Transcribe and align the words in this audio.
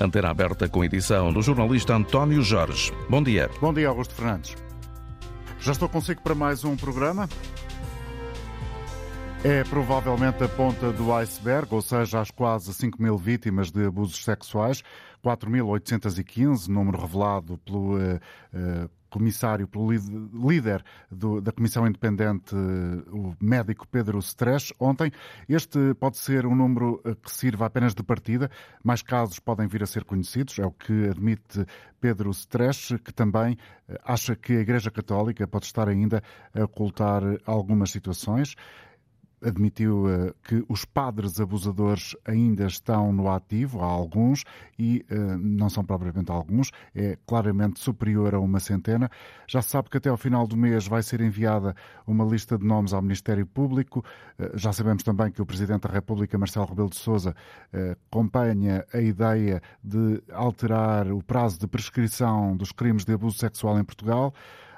Antena 0.00 0.30
aberta 0.30 0.66
com 0.66 0.82
edição 0.82 1.30
do 1.30 1.42
jornalista 1.42 1.94
António 1.94 2.40
Jorge. 2.40 2.90
Bom 3.10 3.22
dia. 3.22 3.50
Bom 3.60 3.70
dia, 3.70 3.86
Augusto 3.86 4.14
Fernandes. 4.14 4.56
Já 5.60 5.72
estou 5.72 5.90
consigo 5.90 6.22
para 6.22 6.34
mais 6.34 6.64
um 6.64 6.74
programa. 6.74 7.28
É 9.44 9.62
provavelmente 9.64 10.42
a 10.42 10.48
ponta 10.48 10.90
do 10.90 11.12
iceberg, 11.12 11.74
ou 11.74 11.82
seja, 11.82 12.18
as 12.18 12.30
quase 12.30 12.72
5 12.72 13.02
mil 13.02 13.18
vítimas 13.18 13.70
de 13.70 13.84
abusos 13.84 14.24
sexuais, 14.24 14.82
4.815, 15.22 16.68
número 16.68 16.98
revelado 16.98 17.58
pelo 17.58 17.98
uh, 17.98 18.20
uh, 18.54 18.90
comissário, 19.10 19.68
pelo 19.68 19.90
líder 19.92 20.82
do, 21.10 21.40
da 21.40 21.52
Comissão 21.52 21.86
Independente, 21.86 22.54
o 22.54 23.34
médico 23.40 23.86
Pedro 23.86 24.18
Stresch, 24.20 24.72
ontem. 24.78 25.10
Este 25.48 25.94
pode 25.94 26.16
ser 26.16 26.46
um 26.46 26.54
número 26.54 27.00
eh, 27.04 27.14
que 27.14 27.30
sirva 27.30 27.66
apenas 27.66 27.94
de 27.94 28.02
partida. 28.02 28.50
Mais 28.82 29.02
casos 29.02 29.38
podem 29.38 29.66
vir 29.66 29.82
a 29.82 29.86
ser 29.86 30.04
conhecidos, 30.04 30.58
é 30.58 30.64
o 30.64 30.70
que 30.70 31.08
admite 31.08 31.66
Pedro 32.00 32.30
Stresch, 32.30 32.98
que 33.04 33.12
também 33.12 33.58
acha 34.04 34.34
que 34.34 34.54
a 34.54 34.60
Igreja 34.60 34.90
Católica 34.90 35.46
pode 35.46 35.66
estar 35.66 35.88
ainda 35.88 36.22
a 36.54 36.64
ocultar 36.64 37.22
algumas 37.44 37.90
situações 37.90 38.54
admitiu 39.42 40.06
uh, 40.06 40.34
que 40.42 40.64
os 40.68 40.84
padres 40.84 41.40
abusadores 41.40 42.16
ainda 42.24 42.66
estão 42.66 43.12
no 43.12 43.30
ativo, 43.30 43.80
há 43.80 43.86
alguns, 43.86 44.44
e 44.78 45.04
uh, 45.10 45.38
não 45.38 45.70
são 45.70 45.84
propriamente 45.84 46.30
alguns, 46.30 46.70
é 46.94 47.16
claramente 47.26 47.80
superior 47.80 48.34
a 48.34 48.40
uma 48.40 48.60
centena. 48.60 49.10
Já 49.46 49.62
se 49.62 49.70
sabe 49.70 49.88
que 49.88 49.96
até 49.96 50.08
ao 50.08 50.16
final 50.16 50.46
do 50.46 50.56
mês 50.56 50.86
vai 50.86 51.02
ser 51.02 51.20
enviada 51.20 51.74
uma 52.06 52.24
lista 52.24 52.58
de 52.58 52.64
nomes 52.64 52.92
ao 52.92 53.02
Ministério 53.02 53.46
Público. 53.46 54.04
Uh, 54.38 54.56
já 54.56 54.72
sabemos 54.72 55.02
também 55.02 55.30
que 55.30 55.40
o 55.42 55.46
Presidente 55.46 55.82
da 55.82 55.92
República, 55.92 56.38
Marcelo 56.38 56.66
Rebelo 56.66 56.90
de 56.90 56.96
Sousa, 56.96 57.34
acompanha 58.08 58.84
a 58.92 59.00
ideia 59.00 59.62
de 59.82 60.22
alterar 60.32 61.10
o 61.10 61.22
prazo 61.22 61.58
de 61.58 61.66
prescrição 61.66 62.56
dos 62.56 62.72
crimes 62.72 63.04
de 63.04 63.12
abuso 63.12 63.38
sexual 63.38 63.78
em 63.78 63.84
Portugal 63.84 64.34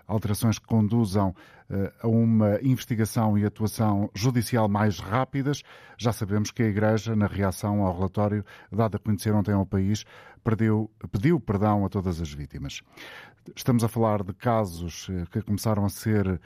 alterações 0.06 0.58
que 0.58 0.66
conduzam 0.66 1.34
eh, 1.70 1.92
a 2.02 2.08
uma 2.08 2.58
investigação 2.62 3.38
e 3.38 3.44
atuação 3.44 4.10
judicial 4.14 4.68
mais 4.68 4.98
rápidas. 4.98 5.62
Já 5.96 6.12
sabemos 6.12 6.50
que 6.50 6.62
a 6.62 6.68
Igreja, 6.68 7.16
na 7.16 7.26
reação 7.26 7.82
ao 7.82 7.94
relatório 7.94 8.44
dado 8.70 8.96
a 8.96 8.98
conhecer 8.98 9.34
ontem 9.34 9.52
ao 9.52 9.64
país, 9.64 10.04
perdeu, 10.44 10.90
pediu 11.10 11.40
perdão 11.40 11.84
a 11.86 11.88
todas 11.88 12.20
as 12.20 12.32
vítimas. 12.32 12.82
Estamos 13.56 13.82
a 13.82 13.88
falar 13.88 14.22
de 14.22 14.32
casos 14.34 15.08
eh, 15.10 15.24
que 15.30 15.42
começaram 15.42 15.84
a 15.84 15.88
ser 15.88 16.28
uh, 16.28 16.40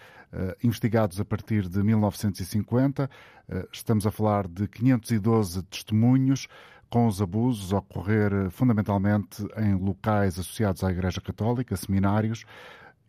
investigados 0.62 1.21
a 1.21 1.25
partir 1.25 1.69
de 1.69 1.83
1950. 1.83 3.11
Uh, 3.49 3.69
estamos 3.73 4.07
a 4.07 4.11
falar 4.11 4.49
de 4.49 4.67
512 4.67 5.62
testemunhos 5.65 6.47
com 6.89 7.07
os 7.07 7.21
abusos 7.21 7.73
a 7.73 7.79
ocorrer 7.79 8.51
fundamentalmente 8.51 9.45
em 9.59 9.75
locais 9.75 10.39
associados 10.39 10.84
à 10.84 10.91
Igreja 10.91 11.21
Católica, 11.21 11.77
seminários, 11.77 12.45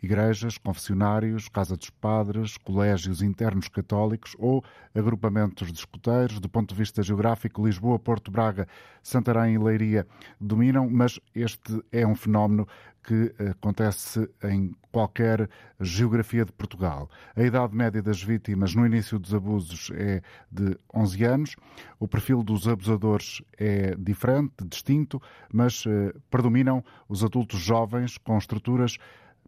igrejas, 0.01 0.57
confessionários, 0.57 1.49
Casa 1.49 1.75
dos 1.75 1.89
Padres, 1.89 2.57
colégios 2.57 3.21
internos 3.21 3.67
católicos 3.67 4.35
ou 4.37 4.63
agrupamentos 4.93 5.71
de 5.71 5.79
escuteiros. 5.79 6.39
Do 6.39 6.49
ponto 6.49 6.73
de 6.73 6.79
vista 6.79 7.01
geográfico, 7.01 7.65
Lisboa, 7.65 7.99
Porto 7.99 8.31
Braga, 8.31 8.67
Santarém 9.01 9.55
e 9.55 9.57
Leiria 9.57 10.07
dominam, 10.39 10.89
mas 10.89 11.19
este 11.33 11.81
é 11.91 12.05
um 12.05 12.15
fenómeno 12.15 12.67
que 13.07 13.33
acontece 13.51 14.29
em 14.43 14.75
qualquer 14.91 15.49
geografia 15.79 16.43
de 16.43 16.51
Portugal. 16.51 17.09
A 17.37 17.41
idade 17.41 17.73
média 17.73 18.01
das 18.01 18.21
vítimas 18.21 18.75
no 18.75 18.85
início 18.85 19.17
dos 19.17 19.33
abusos 19.33 19.89
é 19.93 20.21
de 20.51 20.77
11 20.93 21.23
anos. 21.23 21.55
O 21.97 22.07
perfil 22.07 22.43
dos 22.43 22.67
abusadores 22.67 23.41
é 23.57 23.95
diferente, 23.95 24.51
distinto, 24.65 25.21
mas 25.53 25.85
eh, 25.87 26.13
predominam 26.29 26.83
os 27.07 27.23
adultos 27.23 27.61
jovens 27.61 28.17
com 28.17 28.37
estruturas 28.37 28.97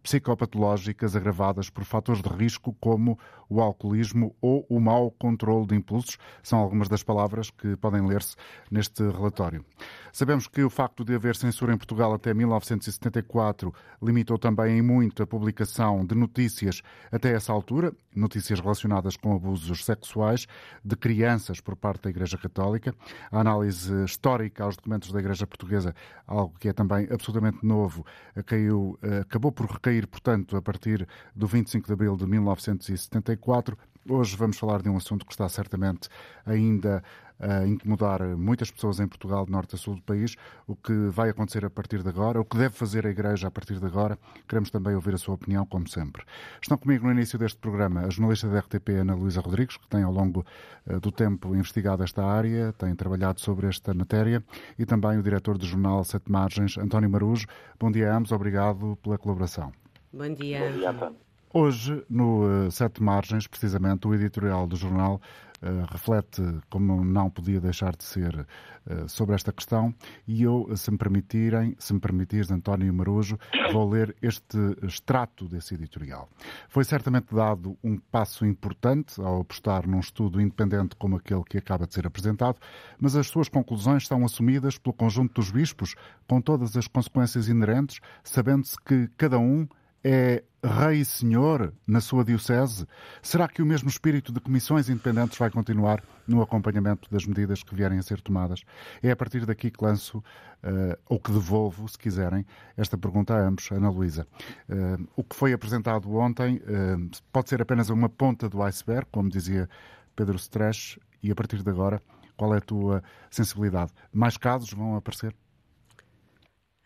psicopatológicas 0.10 1.16
agravadas 1.16 1.70
por 1.70 1.84
fatores 1.84 2.20
de 2.24 2.30
risco 2.30 2.76
como 2.80 3.20
o 3.48 3.62
alcoolismo 3.62 4.36
ou 4.42 4.66
o 4.68 4.80
mau 4.80 5.12
controle 5.12 5.68
de 5.68 5.76
impulsos. 5.76 6.18
São 6.42 6.58
algumas 6.58 6.90
das 6.90 7.04
palavras 7.04 7.52
que 7.52 7.76
podem 7.76 8.06
ler-se 8.08 8.36
neste 8.72 9.04
relatório. 9.04 9.64
Sabemos 10.12 10.48
que 10.48 10.64
o 10.64 10.70
facto 10.70 11.06
de 11.06 11.14
haver 11.14 11.36
censura 11.36 11.74
em 11.74 11.78
Portugal 11.78 12.12
até 12.14 12.34
1974 12.34 13.72
limitou 14.02 14.40
também 14.40 14.80
em 14.80 14.82
muito 14.82 15.22
a 15.22 15.28
publicação 15.28 16.04
de 16.04 16.16
notícias 16.16 16.82
até 17.12 17.34
essa 17.34 17.54
altura, 17.54 17.94
notícias 18.16 18.60
relacionadas 18.60 19.16
com 19.16 19.36
abusos 19.36 19.86
sexuais 19.86 20.48
de 20.84 20.96
crianças 20.96 21.62
por 21.62 21.76
parte 21.76 22.04
da 22.04 22.10
Igreja 22.10 22.38
Católica. 22.38 22.96
A 23.32 23.40
análise 23.40 24.04
histórica 24.04 24.64
aos 24.64 24.76
documentos 24.76 25.12
da 25.12 25.20
Igreja 25.20 25.46
Portuguesa, 25.46 25.94
algo 26.26 26.56
que 26.60 26.70
é 26.70 26.74
também 26.74 27.08
absolutamente 27.12 27.64
novo, 27.64 28.04
caiu, 28.46 28.98
acabou 29.22 29.52
por 29.52 29.68
recair, 29.68 29.99
portanto, 30.08 30.56
a 30.58 30.62
partir 30.62 31.08
do 31.36 31.48
25 31.48 31.88
de 31.88 31.94
abril 31.94 32.16
de 32.16 32.26
1974. 32.26 33.78
Hoje 34.08 34.36
vamos 34.36 34.58
falar 34.58 34.82
de 34.82 34.90
um 34.90 34.98
assunto 34.98 35.26
que 35.26 35.32
está 35.32 35.48
certamente 35.50 36.10
ainda 36.46 37.04
a 37.40 37.66
incomodar 37.66 38.22
muitas 38.38 38.70
pessoas 38.70 39.00
em 39.00 39.08
Portugal, 39.08 39.46
de 39.46 39.52
norte 39.52 39.76
a 39.76 39.78
sul 39.78 39.96
do 39.96 40.02
país. 40.02 40.36
O 40.68 40.76
que 40.76 40.94
vai 41.10 41.30
acontecer 41.30 41.64
a 41.64 41.70
partir 41.70 42.04
de 42.04 42.10
agora, 42.10 42.40
o 42.40 42.46
que 42.46 42.58
deve 42.58 42.76
fazer 42.76 43.08
a 43.08 43.10
Igreja 43.10 43.48
a 43.48 43.52
partir 43.52 43.80
de 43.80 43.86
agora. 43.86 44.20
Queremos 44.48 44.70
também 44.70 44.94
ouvir 44.94 45.14
a 45.14 45.18
sua 45.18 45.36
opinião, 45.36 45.66
como 45.66 45.88
sempre. 45.88 46.24
Estão 46.62 46.78
comigo 46.78 47.06
no 47.06 47.14
início 47.14 47.40
deste 47.40 47.58
programa 47.58 48.02
a 48.02 48.10
jornalista 48.10 48.48
da 48.50 48.60
RTP, 48.60 48.90
Ana 49.00 49.16
Luísa 49.16 49.40
Rodrigues, 49.40 49.78
que 49.78 49.88
tem 49.88 50.04
ao 50.04 50.12
longo 50.12 50.46
eh, 50.86 51.00
do 51.00 51.12
tempo 51.12 51.56
investigado 51.56 52.04
esta 52.04 52.24
área, 52.24 52.74
tem 52.74 52.94
trabalhado 52.94 53.40
sobre 53.40 53.68
esta 53.68 53.94
matéria, 53.94 54.44
e 54.78 54.86
também 54.86 55.18
o 55.18 55.24
diretor 55.24 55.58
do 55.58 55.66
jornal 55.66 56.04
Sete 56.04 56.30
Margens, 56.30 56.78
António 56.78 57.10
Marujo. 57.10 57.48
Bom 57.80 57.90
dia 57.90 58.12
a 58.12 58.18
ambos, 58.18 58.32
obrigado 58.32 58.98
pela 59.02 59.18
colaboração. 59.18 59.72
Bom 60.12 60.34
dia. 60.34 60.60
Bom 60.60 60.78
dia, 60.78 60.90
António. 60.90 61.30
Hoje, 61.52 62.06
no 62.08 62.68
uh, 62.68 62.72
Sete 62.72 63.02
Margens, 63.02 63.48
precisamente, 63.48 64.08
o 64.08 64.14
editorial 64.14 64.68
do 64.68 64.76
jornal 64.76 65.20
uh, 65.64 65.92
reflete, 65.92 66.44
como 66.70 67.04
não 67.04 67.28
podia 67.28 67.60
deixar 67.60 67.96
de 67.96 68.04
ser, 68.04 68.36
uh, 68.36 69.10
sobre 69.10 69.34
esta 69.34 69.52
questão 69.52 69.94
e 70.28 70.44
eu, 70.44 70.70
se 70.76 70.92
me 70.92 70.98
permitirem, 71.00 71.76
se 71.80 71.92
me 71.92 72.00
permitires, 72.00 72.52
António 72.52 72.94
Marujo, 72.94 73.40
vou 73.74 73.90
ler 73.90 74.16
este 74.22 74.58
extrato 74.84 75.48
desse 75.48 75.74
editorial. 75.74 76.30
Foi 76.68 76.84
certamente 76.84 77.34
dado 77.34 77.76
um 77.84 77.98
passo 77.98 78.46
importante 78.46 79.20
ao 79.20 79.42
apostar 79.42 79.88
num 79.88 80.00
estudo 80.00 80.40
independente 80.40 80.96
como 80.96 81.16
aquele 81.16 81.44
que 81.44 81.58
acaba 81.58 81.88
de 81.88 81.96
ser 81.96 82.06
apresentado, 82.06 82.60
mas 83.00 83.16
as 83.16 83.26
suas 83.26 83.50
conclusões 83.50 84.06
são 84.06 84.24
assumidas 84.24 84.78
pelo 84.78 84.94
conjunto 84.94 85.34
dos 85.42 85.50
bispos, 85.50 85.96
com 86.28 86.40
todas 86.40 86.78
as 86.78 86.88
consequências 86.88 87.48
inerentes, 87.48 88.00
sabendo-se 88.24 88.80
que 88.80 89.10
cada 89.18 89.40
um 89.40 89.68
é 90.04 90.44
Rei 90.64 91.00
e 91.00 91.06
Senhor 91.06 91.74
na 91.88 92.02
sua 92.02 92.24
Diocese? 92.24 92.86
Será 93.22 93.48
que 93.48 93.62
o 93.62 93.66
mesmo 93.66 93.90
espírito 93.90 94.32
de 94.32 94.40
comissões 94.40 94.90
independentes 94.90 95.38
vai 95.38 95.50
continuar 95.50 96.04
no 96.28 96.42
acompanhamento 96.42 97.10
das 97.10 97.26
medidas 97.26 97.64
que 97.64 97.74
vierem 97.74 97.98
a 97.98 98.02
ser 98.02 98.22
tomadas? 98.22 98.62
É 99.02 99.10
a 99.12 99.16
partir 99.16 99.46
daqui 99.46 99.72
que 99.72 99.84
lanço, 99.84 100.18
uh, 100.18 100.98
ou 101.08 101.20
que 101.20 101.32
devolvo, 101.32 101.88
se 101.88 101.98
quiserem, 101.98 102.46
esta 102.76 102.98
pergunta 102.98 103.34
a 103.34 103.48
ambos, 103.48 103.72
Ana 103.72 103.90
Luísa. 103.90 104.28
Uh, 104.70 105.08
o 105.16 105.24
que 105.24 105.36
foi 105.36 105.54
apresentado 105.54 106.14
ontem 106.14 106.58
uh, 106.58 107.10
pode 107.32 107.50
ser 107.50 107.62
apenas 107.62 107.90
uma 107.90 108.10
ponta 108.10 108.50
do 108.50 108.62
iceberg, 108.64 109.08
como 109.12 109.30
dizia 109.30 109.70
Pedro 110.16 110.36
Stresch, 110.36 110.98
e 111.24 111.32
a 111.32 111.36
partir 111.36 111.64
de 111.64 111.70
agora, 111.70 112.02
qual 112.36 112.54
é 112.54 112.58
a 112.58 112.62
tua 112.62 113.04
sensibilidade? 113.30 113.92
Mais 114.14 114.38
casos 114.38 114.72
vão 114.72 114.96
aparecer? 114.96 115.34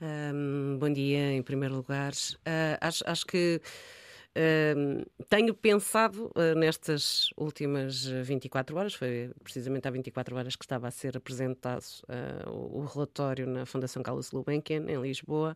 Um, 0.02 0.78
bom 0.80 0.92
dia, 0.92 1.34
em 1.34 1.42
primeiro 1.42 1.76
lugar. 1.76 2.12
Uh, 2.12 2.78
acho, 2.82 3.04
acho, 3.08 3.26
que 3.26 3.62
uh, 4.36 5.26
tenho 5.30 5.54
pensado 5.54 6.32
uh, 6.36 6.56
nestas 6.58 7.30
últimas 7.38 8.06
24 8.06 8.76
horas, 8.76 8.94
foi 8.94 9.32
precisamente 9.44 9.88
há 9.88 9.92
24 9.92 10.36
horas 10.36 10.56
que 10.56 10.66
estava 10.66 10.88
a 10.88 10.92
ser 10.92 11.16
apresentado 11.16 11.86
ah, 12.10 12.50
o, 12.50 12.80
o, 12.80 12.86
relatório 12.86 13.46
na 13.46 13.66
Fundação 13.66 14.02
Carlos 14.02 14.30
Gulbenkian, 14.30 14.86
em 14.90 15.02
Lisboa. 15.02 15.56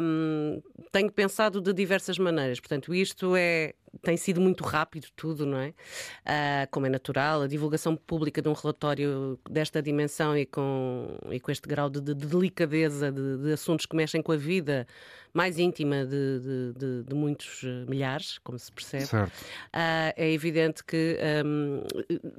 Um, 0.00 0.60
tenho 0.90 1.10
pensado 1.12 1.60
de 1.60 1.72
diversas 1.72 2.18
maneiras, 2.18 2.60
portanto, 2.60 2.94
isto 2.94 3.36
é 3.36 3.74
tem 4.02 4.16
sido 4.16 4.40
muito 4.40 4.64
rápido 4.64 5.08
tudo, 5.16 5.46
não 5.46 5.58
é? 5.58 5.68
Uh, 5.68 6.70
como 6.70 6.86
é 6.86 6.88
natural, 6.88 7.42
a 7.42 7.46
divulgação 7.46 7.96
pública 7.96 8.40
de 8.42 8.48
um 8.48 8.52
relatório 8.52 9.38
desta 9.48 9.82
dimensão 9.82 10.36
e 10.36 10.46
com, 10.46 11.16
e 11.30 11.40
com 11.40 11.50
este 11.50 11.68
grau 11.68 11.88
de, 11.88 12.00
de 12.00 12.14
delicadeza 12.14 13.10
de, 13.10 13.38
de, 13.38 13.52
assuntos 13.52 13.86
que 13.86 13.96
mexem 13.96 14.22
com 14.22 14.32
a 14.32 14.36
vida 14.36 14.86
mais 15.32 15.58
íntima 15.58 16.06
de, 16.06 17.02
de 17.04 17.14
muitos 17.14 17.62
eh, 17.62 17.84
milhares, 17.86 18.38
como 18.38 18.58
se 18.58 18.72
percebe, 18.72 19.04
uh, 19.04 19.28
é 19.74 20.32
evidente 20.32 20.82
que 20.82 21.18
um, 21.44 21.82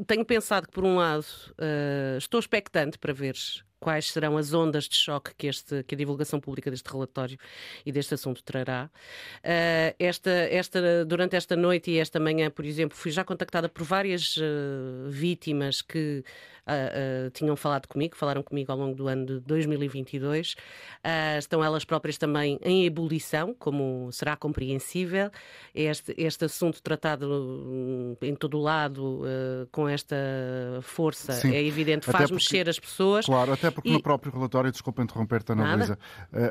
tenho 0.05 0.25
pensado 0.25 0.67
que, 0.67 0.73
por 0.73 0.83
um 0.83 0.95
lado, 0.95 1.25
uh, 1.59 2.17
estou 2.17 2.39
expectante 2.39 2.97
para 2.97 3.13
ver 3.13 3.35
quais 3.79 4.11
serão 4.11 4.37
as 4.37 4.53
ondas 4.53 4.85
de 4.85 4.95
choque 4.95 5.31
que, 5.37 5.47
este, 5.47 5.83
que 5.83 5.95
a 5.95 5.97
divulgação 5.97 6.39
pública 6.39 6.69
deste 6.71 6.89
relatório 6.89 7.37
e 7.85 7.91
deste 7.91 8.13
assunto 8.13 8.43
trará. 8.43 8.89
Uh, 9.39 9.95
esta, 9.99 10.31
esta, 10.31 11.05
durante 11.05 11.35
esta 11.35 11.55
noite 11.55 11.91
e 11.91 11.99
esta 11.99 12.19
manhã, 12.19 12.49
por 12.49 12.65
exemplo, 12.65 12.97
fui 12.97 13.11
já 13.11 13.23
contactada 13.23 13.69
por 13.69 13.83
várias 13.83 14.37
uh, 14.37 15.09
vítimas 15.09 15.81
que 15.81 16.23
uh, 16.67 17.29
tinham 17.31 17.55
falado 17.55 17.87
comigo, 17.87 18.15
falaram 18.15 18.43
comigo 18.43 18.71
ao 18.71 18.77
longo 18.77 18.95
do 18.95 19.07
ano 19.07 19.25
de 19.25 19.39
2022. 19.41 20.55
estão 21.39 21.63
elas 21.63 21.85
próprias 21.85 22.17
também 22.17 22.59
em 22.61 22.85
ebulição, 22.85 23.55
como 23.57 24.11
será 24.11 24.35
compreensível. 24.35 25.31
Este, 25.73 26.13
este 26.17 26.45
assunto 26.45 26.81
tratado 26.81 27.27
hum, 27.27 28.15
em 28.21 28.35
todo 28.35 28.57
o 28.57 28.61
lado, 28.61 29.21
com 29.71 29.87
esta 29.87 30.15
força, 30.81 31.33
Sim, 31.33 31.53
é 31.53 31.63
evidente, 31.63 32.05
faz 32.05 32.29
porque, 32.29 32.33
mexer 32.33 32.69
as 32.69 32.79
pessoas. 32.79 33.25
Claro, 33.25 33.53
até 33.53 33.71
porque 33.71 33.89
e... 33.89 33.93
no 33.93 34.01
próprio 34.01 34.31
relatório, 34.31 34.71
desculpa 34.71 35.01
interromper-te, 35.01 35.51
Ana 35.51 35.75
Luísa, 35.75 35.97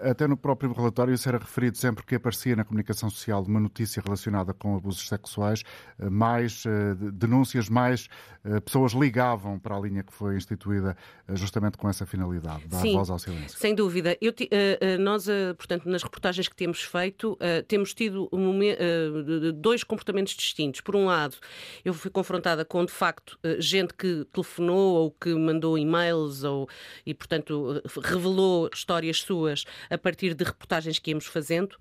até 0.03 0.27
no 0.27 0.37
próprio 0.37 0.73
relatório 0.73 1.15
isso 1.15 1.29
era 1.29 1.39
referido 1.39 1.77
sempre 1.77 2.05
que 2.05 2.15
aparecia 2.15 2.57
na 2.57 2.65
comunicação 2.65 3.11
social 3.11 3.43
uma 3.43 3.61
notícia 3.61 4.03
relacionada 4.05 4.55
com 4.55 4.77
abusos 4.77 5.09
sexuais, 5.09 5.63
mais 5.99 6.65
denúncias, 7.13 7.69
mais 7.69 8.09
pessoas 8.65 8.93
ligavam 8.93 9.59
para 9.59 9.77
a 9.77 9.81
linha 9.81 10.05
que 10.07 10.13
foi 10.13 10.37
instituída 10.37 10.97
eh, 11.29 11.37
justamente 11.37 11.77
com 11.77 11.89
essa 11.89 12.07
finalidade, 12.07 12.67
dar 12.69 12.81
Sim, 12.81 12.95
voz 12.95 13.11
ao 13.11 13.19
silêncio. 13.19 13.59
Sem 13.59 13.75
dúvida. 13.75 14.17
Eu, 14.21 14.33
uh, 14.33 14.99
nós, 15.01 15.27
uh, 15.27 15.55
portanto, 15.57 15.89
nas 15.89 16.03
reportagens 16.03 16.49
que 16.49 16.57
temos 16.57 16.83
feito, 16.83 17.39
temos 17.69 17.93
tido 17.95 18.29
dois 19.55 19.83
comportamentos 19.83 20.35
distintos. 20.35 20.81
Por 20.81 20.97
um 20.97 21.07
lado, 21.07 21.37
eu 21.85 21.93
fui 21.93 22.11
confrontada 22.11 22.65
com, 22.65 22.85
de 22.85 22.93
facto, 22.93 23.39
gente 23.59 23.95
que 23.95 24.25
telefonou 24.33 24.95
ou 24.97 25.11
que 25.11 25.35
mandou 25.35 25.77
e-mails 25.79 26.45
ou, 26.45 26.69
e, 27.05 27.13
portanto, 27.13 27.83
revelou 28.03 28.71
histórias 28.73 29.23
suas 29.23 29.65
a 29.91 29.99
partir 29.99 30.35
de 30.35 30.45
reportagens 30.45 30.99
que 30.99 31.11
íamos 31.11 31.27
fazendo 31.27 31.77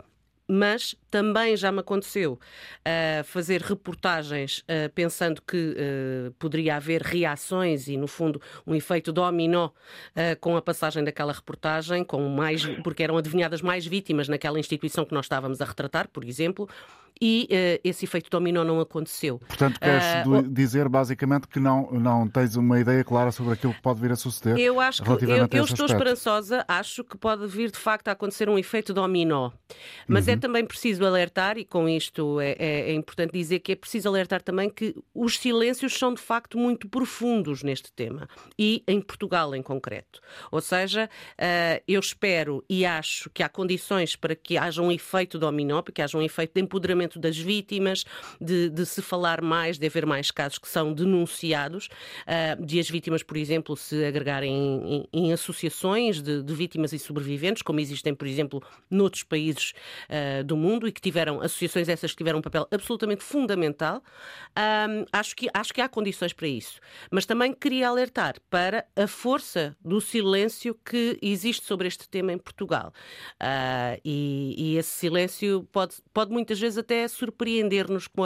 mas 0.48 0.96
também 1.16 1.56
já 1.56 1.72
me 1.72 1.80
aconteceu 1.80 2.34
uh, 2.34 3.24
fazer 3.24 3.62
reportagens 3.62 4.60
uh, 4.60 4.92
pensando 4.94 5.42
que 5.42 5.56
uh, 5.56 6.34
poderia 6.34 6.76
haver 6.76 7.02
reações 7.02 7.88
e, 7.88 7.96
no 7.96 8.06
fundo, 8.06 8.42
um 8.68 8.76
efeito 8.76 9.14
dominó 9.14 9.70
com 10.42 10.58
a 10.58 10.62
passagem 10.62 11.04
daquela 11.04 11.32
reportagem, 11.32 12.04
com 12.04 12.28
mais, 12.30 12.66
porque 12.84 13.04
eram 13.04 13.18
adivinhadas 13.18 13.62
mais 13.62 13.86
vítimas 13.86 14.28
naquela 14.28 14.60
instituição 14.60 15.06
que 15.06 15.14
nós 15.14 15.26
estávamos 15.26 15.62
a 15.62 15.66
retratar, 15.66 16.10
por 16.10 16.26
exemplo, 16.26 16.68
e 17.22 17.48
uh, 17.50 17.80
esse 17.84 18.06
efeito 18.06 18.30
dominó 18.30 18.64
não 18.64 18.80
aconteceu. 18.80 19.40
Portanto, 19.48 19.80
queres 19.80 20.04
uh, 20.26 20.44
dizer 20.50 20.90
basicamente 20.90 21.48
que 21.48 21.60
não, 21.60 21.90
não 21.92 22.28
tens 22.28 22.56
uma 22.56 22.80
ideia 22.80 23.04
clara 23.04 23.32
sobre 23.32 23.54
aquilo 23.54 23.74
que 23.74 23.82
pode 23.82 24.02
vir 24.02 24.12
a 24.12 24.16
suceder? 24.16 24.58
Eu 24.58 24.80
acho 24.80 25.02
que 25.02 25.10
eu, 25.10 25.18
eu 25.18 25.46
estou 25.46 25.64
aspecto. 25.64 25.86
esperançosa, 25.86 26.66
acho 26.68 27.04
que 27.04 27.18
pode 27.18 27.48
vir 27.48 27.72
de 27.72 27.78
facto 27.78 28.10
a 28.10 28.12
acontecer 28.12 28.50
um 28.50 28.58
efeito 28.58 28.94
dominó. 28.94 29.52
Mas 30.08 30.28
é 30.28 30.32
uhum. 30.32 30.38
é 30.38 30.40
também 30.40 30.66
preciso 30.66 31.05
alertar, 31.06 31.58
e 31.58 31.66
com 31.66 31.88
isto 31.88 32.40
é, 32.40 32.56
é, 32.58 32.92
é, 32.92 32.94
importante 32.94 33.32
dizer 33.32 33.60
que 33.60 33.72
é 33.72 33.76
preciso 33.76 34.08
alertar 34.08 34.42
também 34.42 34.70
que 34.70 34.96
os 35.14 35.38
silêncios 35.38 35.94
são 35.94 36.14
de 36.14 36.22
facto 36.22 36.58
muito 36.58 36.88
profundos 36.88 37.64
neste 37.64 37.92
tema 37.92 38.28
e 38.58 38.84
em 38.88 39.02
Portugal 39.02 39.56
em 39.56 39.62
concreto. 39.62 40.22
Ou 40.52 40.62
seja, 40.62 41.10
uh, 41.34 41.84
eu 41.88 42.00
espero 42.00 42.64
e 42.70 42.86
acho 42.86 43.30
que 43.30 43.44
há 43.44 43.50
condições 43.50 44.16
para 44.16 44.36
que 44.36 44.58
haja 44.58 44.82
um 44.82 44.92
efeito 44.92 45.38
dominó, 45.38 45.82
que 45.82 46.02
haja 46.02 46.18
um 46.18 46.22
efeito 46.22 46.54
de 46.54 46.62
empoderamento 46.62 47.20
das 47.20 47.38
vítimas, 47.38 48.06
de, 48.40 48.70
de, 48.70 48.86
se 48.86 49.02
falar 49.02 49.42
mais, 49.42 49.78
de 49.78 49.86
haver 49.86 50.06
mais 50.06 50.32
casos 50.32 50.58
que 50.58 50.68
são 50.68 50.94
denunciados, 50.94 51.88
uh, 51.88 52.66
de 52.66 52.80
as 52.80 52.90
vítimas, 52.90 53.24
por 53.24 53.38
exemplo, 53.38 53.76
se 53.76 54.04
agregarem 54.06 54.52
em, 54.52 55.08
em, 55.14 55.26
em 55.26 55.34
associações 55.34 56.22
de, 56.22 56.42
de, 56.44 56.54
vítimas 56.54 56.94
e 56.94 57.00
sobreviventes, 57.00 57.62
como 57.62 57.80
existem, 57.80 58.14
por 58.14 58.28
exemplo, 58.28 58.62
noutros 58.90 59.24
países 59.24 59.74
uh, 60.10 60.44
do 60.44 60.56
mundo 60.56 60.88
que 60.96 61.02
tiveram 61.02 61.42
associações 61.42 61.88
essas 61.88 62.12
que 62.12 62.18
tiveram 62.18 62.40
um 62.40 62.42
papel 62.42 62.68
absolutamente 62.72 63.24
fundamental. 63.24 63.98
Uh, 64.58 65.06
acho, 65.14 65.36
que, 65.36 65.48
acho 65.54 65.74
que 65.74 65.82
há 65.82 65.88
condições 65.88 66.34
para 66.34 66.48
isso. 66.48 66.80
Mas 67.12 67.28
também 67.28 67.54
queria 67.54 67.88
alertar 67.88 68.36
para 68.50 68.84
a 68.96 69.06
força 69.06 69.78
do 69.84 70.02
silêncio 70.02 70.76
que 70.84 71.20
existe 71.22 71.66
sobre 71.66 71.88
este 71.88 72.10
tema 72.10 72.34
em 72.34 72.38
Portugal. 72.38 72.92
E, 74.04 74.56
e, 74.58 74.78
esse 74.78 74.90
silêncio 74.90 75.68
pode, 75.72 75.96
pode 76.14 76.32
muitas 76.32 76.60
vezes 76.60 76.78
até 76.78 76.96
até 76.96 77.08
surpreender-nos 77.08 78.08
com, 78.08 78.24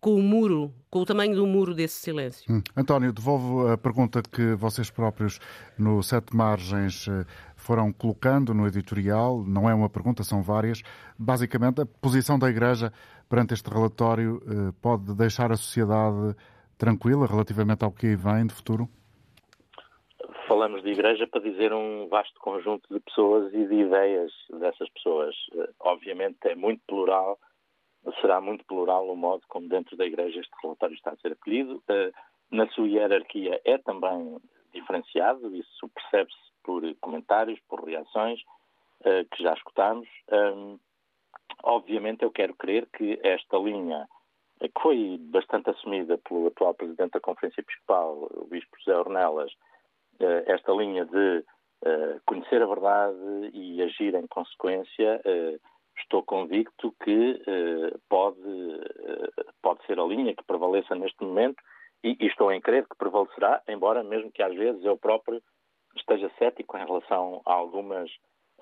com 0.00 0.14
o 0.14 0.22
muro, 0.22 0.72
com 0.88 1.00
o 1.00 1.06
tamanho 1.06 1.34
do 1.34 1.46
muro 1.46 1.74
desse 1.74 1.96
silêncio. 1.96 2.44
Hum. 2.52 2.62
António, 2.76 3.12
devolvo 3.12 3.68
a 3.68 3.76
pergunta 3.76 4.22
que 4.22 4.54
vocês 4.54 4.90
próprios 4.90 5.40
no 5.76 6.02
Sete 6.02 6.36
Margens 6.36 7.08
eh, 7.08 7.24
foram 7.62 7.92
colocando 7.92 8.52
no 8.52 8.66
editorial. 8.66 9.42
Não 9.46 9.68
é 9.68 9.74
uma 9.74 9.88
pergunta, 9.88 10.22
são 10.22 10.42
várias. 10.42 10.82
Basicamente, 11.18 11.80
a 11.80 11.86
posição 11.86 12.38
da 12.38 12.48
Igreja 12.48 12.92
perante 13.28 13.54
este 13.54 13.68
relatório 13.70 14.42
eh, 14.46 14.72
pode 14.80 15.14
deixar 15.14 15.50
a 15.52 15.56
sociedade 15.56 16.36
tranquila 16.76 17.26
relativamente 17.26 17.84
ao 17.84 17.92
que 17.92 18.16
vem 18.16 18.46
de 18.46 18.54
futuro? 18.54 18.88
falamos 20.48 20.82
de 20.82 20.90
igreja 20.90 21.26
para 21.26 21.40
dizer 21.40 21.72
um 21.72 22.08
vasto 22.08 22.38
conjunto 22.38 22.86
de 22.92 23.00
pessoas 23.00 23.54
e 23.54 23.66
de 23.66 23.74
ideias 23.74 24.30
dessas 24.50 24.88
pessoas. 24.90 25.34
Eh, 25.54 25.70
obviamente 25.80 26.36
é 26.44 26.54
muito 26.54 26.82
plural 26.86 27.38
será 28.20 28.40
muito 28.40 28.64
plural 28.64 29.08
o 29.08 29.16
modo 29.16 29.42
como 29.48 29.68
dentro 29.68 29.96
da 29.96 30.04
Igreja 30.04 30.40
este 30.40 30.52
relatório 30.62 30.94
está 30.94 31.12
a 31.12 31.16
ser 31.16 31.32
acolhido. 31.32 31.82
Eh, 31.88 32.12
na 32.50 32.68
sua 32.70 32.88
hierarquia 32.88 33.60
é 33.64 33.78
também 33.78 34.36
diferenciado, 34.74 35.54
isso 35.54 35.88
percebe-se 35.94 36.51
por 36.62 36.82
comentários, 37.00 37.58
por 37.68 37.84
reações 37.84 38.40
eh, 39.04 39.24
que 39.30 39.42
já 39.42 39.52
escutámos. 39.54 40.08
Ehm, 40.30 40.76
obviamente 41.62 42.24
eu 42.24 42.30
quero 42.30 42.54
crer 42.54 42.86
que 42.96 43.18
esta 43.22 43.56
linha, 43.58 44.08
eh, 44.60 44.68
que 44.68 44.80
foi 44.80 45.18
bastante 45.18 45.70
assumida 45.70 46.18
pelo 46.18 46.48
atual 46.48 46.74
Presidente 46.74 47.12
da 47.12 47.20
Conferência 47.20 47.60
Episcopal, 47.60 48.28
o 48.30 48.46
Bispo 48.46 48.76
José 48.78 48.96
Ornelas, 48.96 49.52
esta 50.46 50.70
linha 50.72 51.04
de 51.04 51.44
conhecer 52.26 52.62
a 52.62 52.66
verdade 52.66 53.50
e 53.52 53.82
agir 53.82 54.14
em 54.14 54.26
consequência, 54.28 55.20
estou 55.98 56.22
convicto 56.22 56.94
que 57.02 57.42
uh, 57.46 58.00
pode, 58.08 58.40
uh, 58.40 59.52
pode 59.62 59.84
ser 59.86 59.98
a 59.98 60.04
linha 60.04 60.34
que 60.34 60.44
prevaleça 60.44 60.94
neste 60.94 61.22
momento 61.22 61.62
e, 62.02 62.16
e, 62.18 62.26
estou 62.26 62.50
em 62.52 62.60
crer 62.60 62.86
que 62.88 62.96
prevalecerá, 62.96 63.62
embora 63.68 64.02
mesmo 64.02 64.32
que 64.32 64.42
às 64.42 64.54
vezes 64.54 64.84
eu 64.84 64.96
próprio 64.96 65.40
esteja 65.96 66.30
cético 66.38 66.76
em 66.76 66.84
relação 66.84 67.42
a 67.44 67.52
algumas 67.52 68.10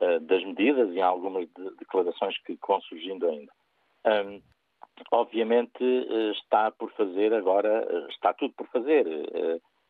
uh, 0.00 0.20
das 0.20 0.44
medidas 0.44 0.92
e 0.92 1.00
a 1.00 1.06
algumas 1.06 1.48
de, 1.48 1.76
declarações 1.76 2.36
que, 2.42 2.58
vão 2.66 2.80
surgindo 2.82 3.28
ainda. 3.28 3.52
Um, 4.06 4.42
obviamente 5.12 5.82
está 6.32 6.70
por 6.70 6.90
fazer 6.92 7.32
agora, 7.32 7.86
está 8.10 8.34
tudo 8.34 8.52
por 8.54 8.66
fazer. 8.68 9.06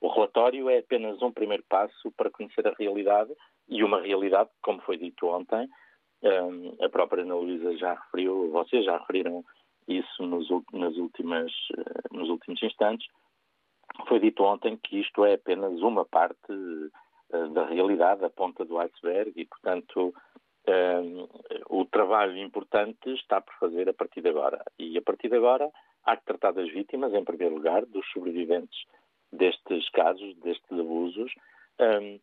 o 0.00 0.08
relatório 0.08 0.70
é 0.70 0.78
apenas 0.78 1.20
um 1.20 1.32
primeiro 1.32 1.64
passo 1.68 2.12
para 2.16 2.30
conhecer 2.30 2.66
a 2.68 2.74
realidade 2.78 3.32
e 3.68 3.82
uma 3.82 4.00
realidade, 4.00 4.50
como 4.62 4.80
foi 4.82 4.96
dito 4.96 5.26
ontem, 5.26 5.68
a 6.80 6.88
própria 6.88 7.22
Ana 7.22 7.34
Luísa 7.34 7.76
já 7.76 7.94
referiu, 7.94 8.50
vocês 8.50 8.84
já 8.84 8.98
referiram 8.98 9.44
isso 9.88 10.22
nos, 10.22 10.48
nas 10.72 10.96
últimas, 10.96 11.52
nos 12.12 12.28
últimos 12.28 12.62
instantes. 12.62 13.06
Foi 14.06 14.20
dito 14.20 14.42
ontem 14.44 14.76
que 14.76 15.00
isto 15.00 15.24
é 15.24 15.34
apenas 15.34 15.80
uma 15.80 16.04
parte 16.04 16.52
da 17.52 17.66
realidade, 17.66 18.24
a 18.24 18.30
ponta 18.30 18.64
do 18.64 18.78
iceberg, 18.78 19.32
e, 19.36 19.44
portanto, 19.44 20.14
um, 20.68 21.28
o 21.68 21.84
trabalho 21.84 22.36
importante 22.36 23.12
está 23.14 23.40
por 23.40 23.54
fazer 23.54 23.88
a 23.88 23.94
partir 23.94 24.20
de 24.20 24.28
agora. 24.28 24.62
E 24.78 24.98
a 24.98 25.02
partir 25.02 25.28
de 25.28 25.36
agora 25.36 25.70
há 26.04 26.16
que 26.16 26.24
tratar 26.24 26.52
das 26.52 26.70
vítimas, 26.70 27.12
em 27.14 27.24
primeiro 27.24 27.54
lugar, 27.54 27.84
dos 27.86 28.06
sobreviventes 28.12 28.84
destes 29.32 29.88
casos, 29.90 30.36
destes 30.36 30.78
abusos. 30.78 31.32
Um, 31.78 32.20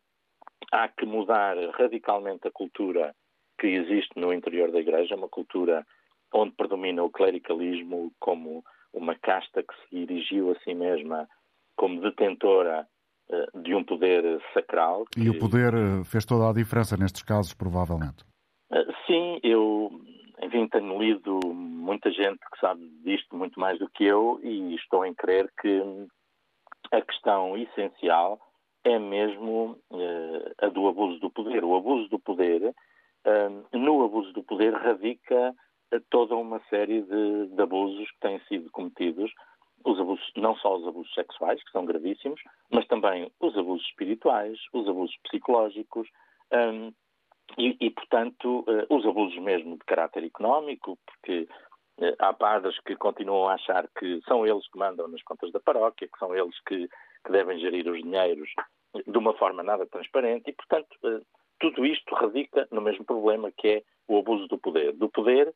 há 0.72 0.88
que 0.88 1.06
mudar 1.06 1.56
radicalmente 1.70 2.46
a 2.46 2.50
cultura 2.50 3.14
que 3.58 3.66
existe 3.66 4.18
no 4.18 4.32
interior 4.32 4.70
da 4.70 4.80
Igreja, 4.80 5.16
uma 5.16 5.28
cultura 5.28 5.86
onde 6.32 6.54
predomina 6.54 7.02
o 7.02 7.10
clericalismo 7.10 8.12
como 8.20 8.62
uma 8.92 9.14
casta 9.16 9.62
que 9.62 9.74
se 9.74 10.06
dirigiu 10.06 10.52
a 10.52 10.58
si 10.60 10.74
mesma 10.74 11.28
como 11.76 12.00
detentora 12.00 12.86
de 13.62 13.74
um 13.74 13.84
poder 13.84 14.40
sacral. 14.54 15.04
Que... 15.12 15.20
E 15.20 15.30
o 15.30 15.38
poder 15.38 15.74
eh, 15.74 16.04
fez 16.04 16.24
toda 16.24 16.48
a 16.48 16.52
diferença 16.52 16.96
nestes 16.96 17.22
casos, 17.22 17.54
provavelmente. 17.54 18.24
Uh, 18.70 18.92
sim, 19.06 19.40
eu, 19.42 19.90
enfim, 20.42 20.66
tenho 20.68 20.98
lido 20.98 21.40
muita 21.54 22.10
gente 22.10 22.38
que 22.38 22.60
sabe 22.60 22.88
disto 23.04 23.36
muito 23.36 23.58
mais 23.58 23.78
do 23.78 23.88
que 23.90 24.04
eu 24.04 24.40
e 24.42 24.74
estou 24.74 25.04
em 25.04 25.14
crer 25.14 25.50
que 25.60 25.82
a 26.92 27.00
questão 27.02 27.56
essencial 27.56 28.38
é 28.84 28.98
mesmo 28.98 29.76
a 30.62 30.68
do 30.68 30.88
abuso 30.88 31.18
do 31.20 31.30
poder. 31.30 31.64
O 31.64 31.76
abuso 31.76 32.08
do 32.08 32.18
poder 32.18 32.74
no 33.72 34.04
abuso 34.04 34.32
do 34.32 34.42
poder 34.42 34.72
radica 34.72 35.54
toda 36.10 36.34
uma 36.36 36.60
série 36.68 37.02
de, 37.02 37.46
de, 37.48 37.62
abusos 37.62 38.10
que 38.12 38.20
têm 38.20 38.40
sido 38.48 38.70
cometidos 38.70 39.30
os 39.84 39.98
abusos, 39.98 40.30
não 40.36 40.56
só 40.56 40.76
os 40.76 40.86
abusos 40.86 41.12
sexuais, 41.14 41.62
que 41.62 41.70
são 41.70 41.84
gravíssimos, 41.84 42.40
mas 42.70 42.86
também 42.86 43.30
os 43.40 43.56
abusos 43.56 43.86
espirituais, 43.86 44.58
os 44.72 44.88
abusos 44.88 45.16
psicológicos 45.24 46.08
um, 46.52 46.92
e, 47.56 47.76
e, 47.80 47.90
portanto, 47.90 48.60
uh, 48.60 48.94
os 48.94 49.06
abusos 49.06 49.38
mesmo 49.38 49.78
de 49.78 49.84
caráter 49.84 50.24
económico, 50.24 50.98
porque 51.06 51.48
uh, 51.98 52.14
há 52.18 52.32
padres 52.32 52.78
que 52.80 52.96
continuam 52.96 53.48
a 53.48 53.54
achar 53.54 53.88
que 53.98 54.20
são 54.28 54.46
eles 54.46 54.68
que 54.70 54.78
mandam 54.78 55.08
nas 55.08 55.22
contas 55.22 55.50
da 55.52 55.60
paróquia, 55.60 56.08
que 56.08 56.18
são 56.18 56.34
eles 56.34 56.58
que, 56.66 56.88
que 57.24 57.32
devem 57.32 57.58
gerir 57.58 57.88
os 57.88 57.98
dinheiros 58.02 58.50
de 59.06 59.18
uma 59.18 59.34
forma 59.34 59.62
nada 59.62 59.86
transparente 59.86 60.50
e, 60.50 60.52
portanto, 60.52 60.88
uh, 61.04 61.24
tudo 61.60 61.84
isto 61.86 62.14
radica 62.14 62.68
no 62.70 62.80
mesmo 62.80 63.04
problema 63.04 63.50
que 63.56 63.68
é 63.68 63.82
o 64.06 64.18
abuso 64.18 64.46
do 64.48 64.58
poder. 64.58 64.92
Do 64.92 65.08
poder 65.08 65.54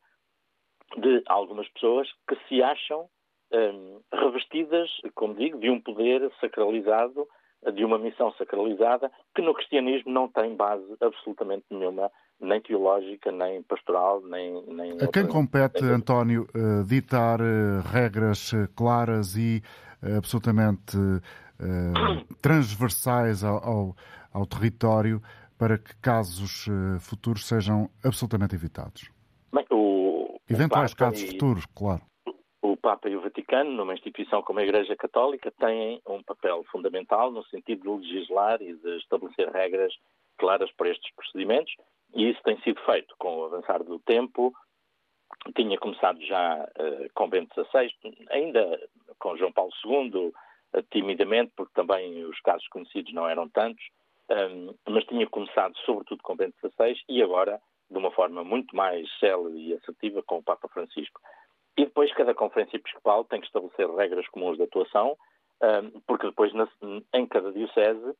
de 0.97 1.23
algumas 1.27 1.67
pessoas 1.69 2.09
que 2.27 2.35
se 2.47 2.61
acham 2.61 3.07
um, 3.53 3.99
revestidas, 4.13 4.89
como 5.15 5.35
digo, 5.35 5.59
de 5.59 5.69
um 5.69 5.79
poder 5.79 6.29
sacralizado, 6.39 7.27
de 7.73 7.85
uma 7.85 7.97
missão 7.97 8.31
sacralizada, 8.33 9.09
que 9.33 9.41
no 9.41 9.53
cristianismo 9.53 10.11
não 10.11 10.27
tem 10.27 10.55
base 10.55 10.85
absolutamente 11.01 11.65
nenhuma, 11.69 12.11
nem 12.41 12.61
teológica, 12.61 13.31
nem 13.31 13.61
pastoral, 13.63 14.21
nem. 14.21 14.61
nem 14.67 14.91
a 15.01 15.07
quem 15.07 15.27
compete, 15.27 15.81
nem... 15.81 15.93
António, 15.93 16.47
uh, 16.53 16.83
ditar 16.85 17.39
uh, 17.39 17.81
regras 17.91 18.51
uh, 18.51 18.67
claras 18.75 19.37
e 19.37 19.61
absolutamente 20.17 20.97
transversais 22.41 23.41
ao, 23.41 23.63
ao, 23.63 23.95
ao, 24.33 24.45
território 24.45 25.21
para 25.57 25.77
que 25.77 25.95
casos 26.01 26.65
futuros 26.99 27.47
sejam 27.47 27.89
absolutamente 28.03 28.53
evitados? 28.53 29.09
Bem, 29.53 29.65
o, 29.71 30.37
Eventuais 30.49 30.91
o 30.91 30.97
casos 30.97 31.21
e... 31.21 31.27
futuros, 31.27 31.65
claro 31.73 32.01
Papa 32.83 33.09
e 33.09 33.15
o 33.15 33.21
Vaticano, 33.21 33.71
numa 33.71 33.93
instituição 33.93 34.43
como 34.43 34.59
a 34.59 34.63
Igreja 34.63 34.93
Católica, 34.97 35.49
têm 35.51 36.01
um 36.05 36.21
papel 36.21 36.65
fundamental 36.69 37.31
no 37.31 37.41
sentido 37.45 37.81
de 37.81 37.89
legislar 37.89 38.61
e 38.61 38.73
de 38.73 38.97
estabelecer 38.97 39.49
regras 39.49 39.93
claras 40.37 40.69
para 40.73 40.89
estes 40.89 41.09
procedimentos, 41.15 41.73
e 42.13 42.29
isso 42.29 42.43
tem 42.43 42.59
sido 42.61 42.81
feito 42.81 43.15
com 43.17 43.37
o 43.37 43.45
avançar 43.45 43.81
do 43.81 43.99
tempo. 43.99 44.53
Tinha 45.55 45.77
começado 45.77 46.21
já 46.25 46.61
uh, 46.63 47.09
com 47.15 47.29
Bento 47.29 47.55
XVI, 47.55 47.89
ainda 48.29 48.89
com 49.17 49.37
João 49.37 49.53
Paulo 49.53 49.71
II, 49.85 50.27
uh, 50.27 50.33
timidamente, 50.91 51.53
porque 51.55 51.73
também 51.73 52.25
os 52.25 52.39
casos 52.41 52.67
conhecidos 52.67 53.13
não 53.13 53.27
eram 53.29 53.47
tantos, 53.47 53.83
um, 54.29 54.69
eh, 54.69 54.73
mas 54.89 55.05
tinha 55.05 55.27
começado 55.27 55.77
sobretudo 55.85 56.21
com 56.21 56.35
Bento 56.35 56.55
XVI 56.59 56.97
e 57.07 57.23
agora 57.23 57.61
de 57.89 57.97
uma 57.97 58.11
forma 58.11 58.43
muito 58.43 58.75
mais 58.75 59.07
célere 59.19 59.57
e 59.57 59.73
assertiva 59.73 60.21
com 60.23 60.37
o 60.39 60.43
Papa 60.43 60.67
Francisco. 60.67 61.21
E 61.77 61.85
depois 61.85 62.13
cada 62.13 62.33
conferência 62.33 62.77
episcopal 62.77 63.25
tem 63.25 63.39
que 63.39 63.47
estabelecer 63.47 63.89
regras 63.95 64.27
comuns 64.29 64.57
de 64.57 64.63
atuação, 64.63 65.17
porque 66.05 66.27
depois 66.27 66.51
em 67.13 67.25
cada 67.25 67.51
diocese 67.51 68.15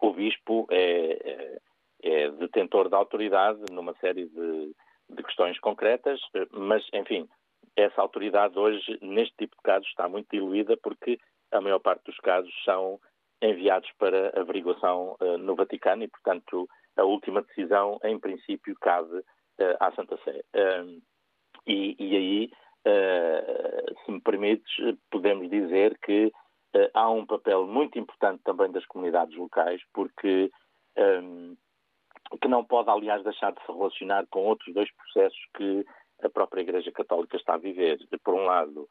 o 0.00 0.12
bispo 0.12 0.66
é, 0.70 1.12
é, 1.12 1.58
é 2.02 2.30
detentor 2.30 2.88
da 2.88 2.96
autoridade 2.96 3.60
numa 3.72 3.94
série 3.94 4.26
de, 4.26 4.74
de 5.10 5.22
questões 5.22 5.58
concretas, 5.58 6.20
mas, 6.52 6.86
enfim, 6.92 7.28
essa 7.76 8.00
autoridade 8.00 8.58
hoje, 8.58 8.98
neste 9.00 9.34
tipo 9.36 9.56
de 9.56 9.62
casos, 9.62 9.88
está 9.88 10.08
muito 10.08 10.28
diluída 10.30 10.76
porque 10.76 11.18
a 11.52 11.60
maior 11.60 11.78
parte 11.78 12.04
dos 12.04 12.18
casos 12.18 12.52
são 12.64 13.00
enviados 13.40 13.90
para 13.98 14.32
averiguação 14.38 15.16
uh, 15.20 15.38
no 15.38 15.54
Vaticano 15.54 16.02
e, 16.02 16.08
portanto, 16.08 16.68
a 16.96 17.04
última 17.04 17.42
decisão, 17.42 17.98
em 18.02 18.18
princípio, 18.18 18.74
cabe 18.80 19.16
uh, 19.18 19.24
à 19.80 19.92
Santa 19.92 20.18
Sé. 20.24 20.42
E, 21.66 21.94
e, 21.98 22.16
aí 22.16 22.50
eh, 22.50 22.67
se 22.84 24.10
me 24.10 24.20
permites, 24.20 24.72
podemos 25.10 25.48
dizer 25.50 25.98
que 25.98 26.26
uh, 26.26 26.90
há 26.94 27.10
um 27.10 27.26
papel 27.26 27.66
muito 27.66 27.98
importante 27.98 28.42
também 28.44 28.70
das 28.70 28.86
comunidades 28.86 29.36
locais, 29.36 29.82
porque 29.92 30.50
ehm, 30.96 31.54
que 32.40 32.48
não 32.48 32.64
pode, 32.64 32.90
aliás, 32.90 33.22
deixar 33.24 33.52
de 33.52 33.60
se 33.64 33.72
relacionar 33.72 34.26
com 34.28 34.44
outros 34.44 34.72
dois 34.74 34.90
processos 34.92 35.40
que 35.56 35.84
a 36.22 36.28
própria 36.28 36.60
Igreja 36.60 36.92
Católica 36.92 37.36
está 37.36 37.54
a 37.54 37.58
viver. 37.58 37.98
Por 38.22 38.34
um 38.34 38.44
lado, 38.44 38.88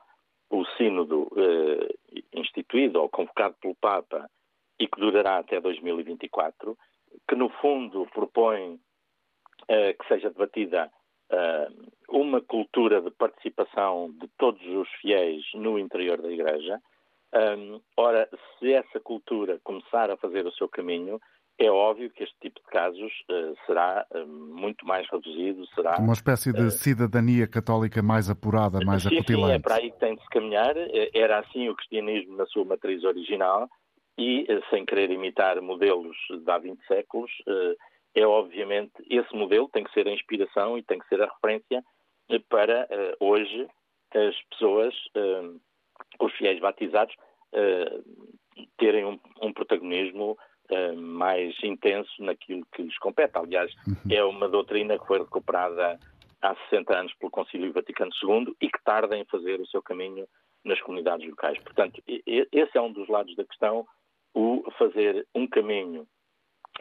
o 0.50 0.66
sínodo 0.78 1.24
uh, 1.24 2.18
instituído 2.34 3.02
ou 3.02 3.10
convocado 3.10 3.56
pelo 3.62 3.76
Papa 3.76 4.30
e 4.80 4.88
que 4.88 5.00
durará 5.00 5.38
até 5.38 5.60
2024, 5.60 6.78
que 7.28 7.36
no 7.36 7.50
fundo 7.62 8.08
propõe 8.14 8.80
que 9.68 10.08
seja 10.08 10.30
debatida 10.30 10.90
uh, 11.32 11.88
uma 12.10 12.42
cultura 12.42 13.02
de 13.02 13.12
participação 13.12 14.12
de 14.20 14.28
todos 14.38 14.62
os 14.66 14.90
fiéis 15.02 15.44
no 15.54 15.78
interior 15.78 16.22
da 16.22 16.32
Igreja. 16.32 16.80
Um, 17.34 17.82
ora, 17.98 18.30
se 18.58 18.74
essa 18.74 19.00
cultura 19.00 19.60
começar 19.64 20.10
a 20.10 20.18
fazer 20.18 20.46
o 20.46 20.52
seu 20.54 20.68
caminho, 20.70 21.20
é 21.60 21.70
óbvio 21.72 22.10
que 22.12 22.24
este 22.24 22.36
tipo 22.40 22.60
de 22.60 22.68
casos 22.68 23.12
uh, 23.30 23.56
será 23.66 24.06
uh, 24.12 24.28
muito 24.28 24.86
mais 24.86 25.08
reduzido, 25.10 25.66
será... 25.74 25.98
Uma 25.98 26.14
espécie 26.14 26.54
de 26.54 26.62
uh, 26.62 26.72
cidadania 26.72 27.48
católica 27.48 28.02
mais 28.02 28.30
apurada, 28.30 28.80
mais 28.86 29.04
sim, 29.04 29.10
acutilante. 29.10 29.54
Sim, 29.54 29.56
é 29.56 29.60
para 29.60 29.76
aí 29.76 29.92
que 29.92 30.00
tem 30.00 30.16
de 30.16 30.22
se 30.22 30.30
caminhar. 30.30 30.76
Era 31.14 31.40
assim 31.40 31.68
o 31.68 31.76
cristianismo 31.76 32.38
na 32.38 32.46
sua 32.46 32.64
matriz 32.64 33.04
original 33.04 33.68
e, 34.18 34.46
sem 34.70 34.86
querer 34.86 35.10
imitar 35.12 35.60
modelos 35.62 36.16
de 36.30 36.50
há 36.50 36.58
20 36.60 36.80
séculos, 36.88 37.32
é 38.18 38.26
obviamente 38.26 38.94
esse 39.10 39.34
modelo 39.36 39.70
tem 39.70 39.84
que 39.84 39.94
ser 39.94 40.08
a 40.08 40.12
inspiração 40.12 40.78
e 40.78 40.84
tem 40.84 40.98
que 40.98 41.08
ser 41.08 41.22
a 41.22 41.32
referência 41.32 41.84
para 42.50 42.86
uh, 42.86 43.26
hoje 43.26 43.68
as 44.14 44.36
pessoas, 44.50 44.96
uh, 45.16 45.60
os 46.20 46.34
fiéis 46.34 46.60
batizados, 46.60 47.14
uh, 47.54 48.04
terem 48.78 49.06
um, 49.06 49.20
um 49.42 49.54
protagonismo 49.54 50.38
mais 50.98 51.56
intenso 51.64 52.12
naquilo 52.22 52.68
que 52.74 52.82
lhes 52.82 52.98
compete. 52.98 53.38
Aliás, 53.38 53.74
uhum. 53.88 53.96
é 54.12 54.22
uma 54.26 54.50
doutrina 54.50 55.00
que 55.00 55.08
foi 55.08 55.20
recuperada 55.20 55.98
há 56.42 56.56
60 56.70 56.94
anos 56.94 57.14
pelo 57.14 57.32
Concílio 57.32 57.72
Vaticano 57.72 58.12
II 58.22 58.54
e 58.60 58.68
que 58.68 58.84
tarda 58.84 59.18
em 59.18 59.24
fazer 59.24 59.62
o 59.62 59.68
seu 59.68 59.82
caminho 59.82 60.28
nas 60.66 60.82
comunidades 60.82 61.26
locais. 61.26 61.58
Portanto, 61.60 62.04
esse 62.06 62.78
é 62.78 62.82
um 62.82 62.92
dos 62.92 63.08
lados 63.08 63.34
da 63.38 63.46
questão, 63.46 63.88
o 64.34 64.62
fazer 64.78 65.26
um 65.34 65.48
caminho 65.48 66.06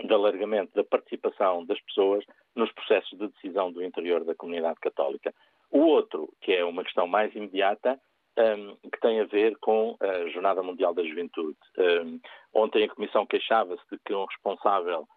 de 0.04 0.12
alargamento 0.12 0.74
da 0.74 0.84
participação 0.84 1.64
das 1.64 1.80
pessoas 1.82 2.24
nos 2.54 2.70
processos 2.72 3.18
de 3.18 3.28
decisão 3.28 3.72
do 3.72 3.82
interior 3.82 4.24
da 4.24 4.34
comunidade 4.34 4.78
católica. 4.80 5.34
O 5.70 5.80
outro, 5.80 6.32
que 6.40 6.52
é 6.52 6.64
uma 6.64 6.84
questão 6.84 7.06
mais 7.06 7.34
imediata, 7.34 7.98
um, 8.38 8.76
que 8.90 9.00
tem 9.00 9.20
a 9.20 9.24
ver 9.24 9.56
com 9.58 9.96
a 10.00 10.28
Jornada 10.28 10.62
Mundial 10.62 10.94
da 10.94 11.02
Juventude. 11.02 11.56
Um, 11.78 12.20
ontem 12.54 12.84
a 12.84 12.94
Comissão 12.94 13.26
queixava-se 13.26 13.82
de 13.90 13.98
que 14.04 14.14
um 14.14 14.26
responsável 14.26 15.08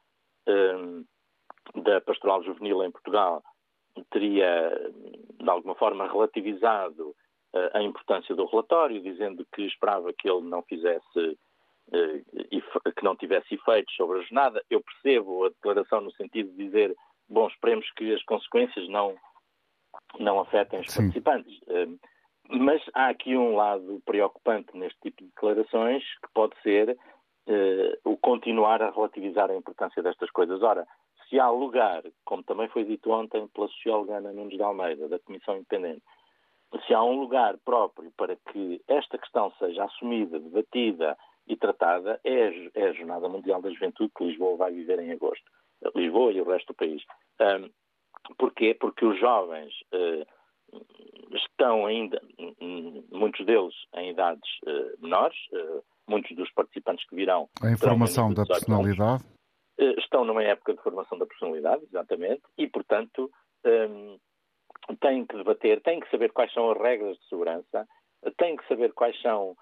um, 0.48 1.06
da 1.82 2.02
Pastoral 2.02 2.44
Juvenil 2.44 2.84
em 2.84 2.92
Portugal 2.92 3.44
teria, 4.12 4.72
de 5.40 5.50
alguma 5.50 5.76
forma, 5.76 6.08
relativizado 6.08 7.10
uh, 7.54 7.70
a 7.74 7.82
importância 7.82 8.34
do 8.36 8.46
relatório, 8.46 9.02
dizendo 9.02 9.46
que 9.54 9.64
esperava 9.64 10.14
que 10.14 10.30
ele 10.30 10.48
não 10.48 10.62
fizesse 10.64 11.20
uh, 11.20 12.26
que 12.92 13.04
não 13.04 13.16
tivesse 13.16 13.56
efeitos 13.56 13.94
sobre 13.96 14.20
a 14.20 14.22
jornada. 14.22 14.64
Eu 14.70 14.82
percebo 14.82 15.46
a 15.46 15.50
declaração 15.50 16.02
no 16.02 16.12
sentido 16.14 16.52
de 16.52 16.66
dizer 16.66 16.96
bom, 17.30 17.48
esperemos 17.48 17.90
que 17.92 18.14
as 18.14 18.24
consequências 18.24 18.90
não, 18.90 19.16
não 20.20 20.40
afetem 20.40 20.82
os 20.82 20.92
Sim. 20.92 21.02
participantes. 21.02 21.60
Hum, 21.68 21.98
mas 22.50 22.82
há 22.96 23.10
aqui 23.10 23.38
um 23.38 23.56
lado 23.56 24.02
preocupante 24.06 24.76
neste 24.76 25.00
tipo 25.02 25.24
de 25.24 25.30
declarações, 25.30 26.04
que 26.04 26.34
pode 26.34 26.60
ser 26.64 26.90
uh, 26.90 28.10
o 28.10 28.18
continuar 28.18 28.82
a 28.82 28.90
relativizar 28.90 29.52
a 29.52 29.56
importância 29.56 30.02
destas 30.02 30.32
coisas. 30.32 30.62
Ora, 30.64 30.88
se 31.30 31.40
há 31.40 31.48
lugar, 31.50 32.02
como 32.26 32.42
também 32.42 32.68
foi 32.70 32.84
dito 32.84 33.12
ontem 33.12 33.48
pela 33.50 33.68
socióloga 33.68 34.18
Ana 34.18 34.34
Nunes 34.34 34.58
de 34.58 34.64
Almeida, 34.64 35.08
da 35.08 35.20
Comissão 35.20 35.58
Independente, 35.58 36.02
se 36.88 36.94
há 36.94 37.04
um 37.04 37.20
lugar 37.20 37.58
próprio 37.60 38.12
para 38.18 38.36
que 38.36 38.82
esta 38.88 39.18
questão 39.18 39.52
seja 39.60 39.84
assumida, 39.84 40.40
debatida 40.40 41.16
e 41.50 41.58
tratada, 41.58 42.22
é, 42.24 42.70
é 42.76 42.90
a 42.90 42.94
Jornada 42.94 43.28
Mundial 43.28 43.62
da 43.62 43.72
Juventude 43.72 44.12
que 44.16 44.24
Lisboa 44.24 44.56
vai 44.56 44.72
viver 44.72 45.00
em 45.00 45.12
agosto. 45.12 45.44
Lisboa 45.96 46.32
e 46.32 46.40
o 46.40 46.50
resto 46.50 46.68
do 46.68 46.76
país. 46.76 47.02
Um, 47.42 47.70
porquê? 48.38 48.76
Porque 48.80 49.04
os 49.04 49.20
jovens 49.20 49.74
uh, 49.94 50.78
estão 51.36 51.88
ainda, 51.88 52.22
muitos 53.12 53.46
deles 53.46 53.74
em 53.96 54.12
idades 54.12 54.50
uh, 54.64 55.02
menores, 55.02 55.38
uh, 55.54 55.84
muitos 56.08 56.36
dos 56.36 56.52
participantes 56.52 57.08
que 57.08 57.16
virão. 57.16 57.50
A 57.64 57.72
informação 57.72 58.32
da 58.32 58.46
personalidade? 58.46 59.24
Anos, 59.80 59.98
estão 59.98 60.26
numa 60.26 60.44
época 60.44 60.74
de 60.74 60.82
formação 60.82 61.18
da 61.18 61.26
personalidade, 61.26 61.84
exatamente, 61.86 62.42
e, 62.58 62.68
portanto, 62.68 63.32
um, 63.66 64.18
têm 65.00 65.26
que 65.26 65.38
debater, 65.38 65.82
têm 65.82 66.00
que 66.00 66.12
saber 66.12 66.32
quais 66.32 66.52
são 66.54 66.70
as 66.72 66.78
regras 66.78 67.18
de 67.18 67.28
segurança, 67.30 67.88
têm 68.38 68.58
que 68.58 68.68
saber 68.68 68.92
quais 68.94 69.20
são 69.22 69.56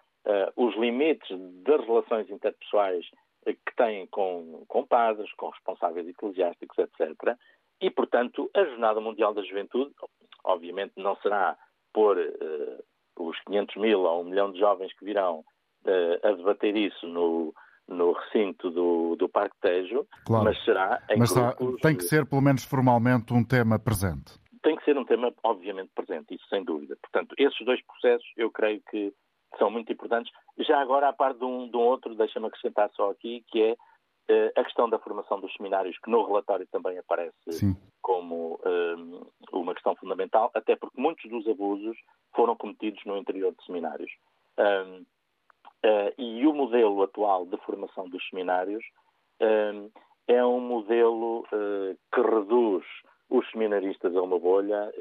os 0.55 0.75
limites 0.75 1.29
das 1.63 1.85
relações 1.85 2.29
interpessoais 2.29 3.05
que 3.45 3.75
têm 3.75 4.07
com, 4.07 4.65
com 4.67 4.85
padres, 4.85 5.31
com 5.33 5.49
responsáveis 5.49 6.07
eclesiásticos, 6.07 6.77
etc. 6.77 7.37
E, 7.81 7.89
portanto, 7.89 8.49
a 8.55 8.63
Jornada 8.65 8.99
Mundial 8.99 9.33
da 9.33 9.43
Juventude, 9.43 9.93
obviamente, 10.43 10.93
não 10.97 11.15
será 11.17 11.55
pôr 11.93 12.17
uh, 12.17 12.83
os 13.23 13.39
500 13.45 13.75
mil 13.77 14.01
ou 14.01 14.21
um 14.21 14.25
milhão 14.25 14.51
de 14.51 14.59
jovens 14.59 14.91
que 14.97 15.05
virão 15.05 15.39
uh, 15.85 16.27
a 16.27 16.31
debater 16.31 16.75
isso 16.75 17.07
no, 17.07 17.53
no 17.87 18.13
recinto 18.13 18.69
do, 18.71 19.15
do 19.15 19.29
Parque 19.29 19.55
Tejo, 19.61 20.05
claro. 20.25 20.45
mas 20.45 20.63
será 20.65 21.01
em 21.09 21.19
mas 21.19 21.33
tem 21.81 21.95
que 21.95 22.03
ser, 22.03 22.25
pelo 22.25 22.41
menos 22.41 22.65
formalmente, 22.65 23.33
um 23.33 23.43
tema 23.43 23.79
presente. 23.79 24.33
Tem 24.63 24.75
que 24.75 24.83
ser 24.83 24.97
um 24.97 25.05
tema, 25.05 25.33
obviamente, 25.43 25.91
presente, 25.95 26.35
isso 26.35 26.45
sem 26.49 26.63
dúvida. 26.63 26.97
Portanto, 27.01 27.33
esses 27.37 27.65
dois 27.65 27.81
processos 27.85 28.27
eu 28.35 28.51
creio 28.51 28.81
que 28.89 29.13
são 29.57 29.69
muito 29.69 29.91
importantes. 29.91 30.31
Já 30.59 30.79
agora, 30.79 31.09
a 31.09 31.13
par 31.13 31.33
de 31.33 31.43
um, 31.43 31.69
de 31.69 31.77
um 31.77 31.81
outro, 31.81 32.15
deixa-me 32.15 32.47
acrescentar 32.47 32.89
só 32.93 33.11
aqui, 33.11 33.43
que 33.47 33.61
é 33.61 33.73
uh, 33.73 34.51
a 34.59 34.63
questão 34.63 34.89
da 34.89 34.99
formação 34.99 35.39
dos 35.39 35.53
seminários, 35.53 35.97
que 35.99 36.09
no 36.09 36.25
relatório 36.25 36.67
também 36.71 36.97
aparece 36.97 37.51
Sim. 37.51 37.75
como 38.01 38.59
um, 38.65 39.21
uma 39.51 39.73
questão 39.73 39.95
fundamental, 39.95 40.51
até 40.53 40.75
porque 40.75 40.99
muitos 40.99 41.29
dos 41.29 41.47
abusos 41.47 41.97
foram 42.35 42.55
cometidos 42.55 43.03
no 43.05 43.17
interior 43.17 43.53
de 43.53 43.65
seminários. 43.65 44.11
Um, 44.57 45.05
Uh, 45.85 46.09
e 46.17 46.45
o 46.47 46.53
modelo 46.53 47.03
atual 47.03 47.45
de 47.45 47.55
formação 47.57 48.09
dos 48.09 48.27
seminários 48.29 48.83
é 50.27 50.43
um 50.43 50.59
modelo 50.59 51.45
uh, 51.53 51.97
que 52.11 52.19
reduz 52.19 52.83
os 53.29 53.49
seminaristas 53.51 54.15
a 54.15 54.21
uma 54.21 54.39
bolha. 54.39 54.91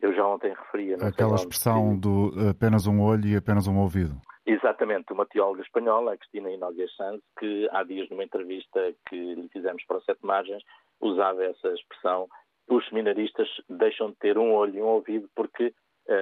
eu 0.00 0.14
já 0.14 0.26
ontem 0.26 0.54
referia... 0.54 0.96
Aquela 1.00 1.34
expressão 1.34 1.94
que... 1.94 2.00
do 2.00 2.32
apenas 2.50 2.86
um 2.86 3.00
olho 3.00 3.26
e 3.26 3.36
apenas 3.36 3.66
um 3.66 3.78
ouvido. 3.78 4.14
Exatamente, 4.46 5.12
uma 5.12 5.26
teóloga 5.26 5.62
espanhola, 5.62 6.14
a 6.14 6.16
Cristina 6.16 6.50
Inódia 6.50 6.86
Sanz, 6.96 7.20
que 7.38 7.68
há 7.70 7.82
dias 7.82 8.08
numa 8.08 8.24
entrevista 8.24 8.94
que 9.08 9.34
lhe 9.34 9.48
fizemos 9.48 9.84
para 9.84 9.98
o 9.98 10.02
Sete 10.02 10.24
Margens, 10.24 10.62
usava 11.00 11.44
essa 11.44 11.68
expressão. 11.68 12.26
Os 12.68 12.86
seminaristas 12.88 13.48
deixam 13.68 14.10
de 14.10 14.16
ter 14.16 14.38
um 14.38 14.54
olho 14.54 14.78
e 14.78 14.82
um 14.82 14.86
ouvido 14.86 15.28
porque 15.34 15.74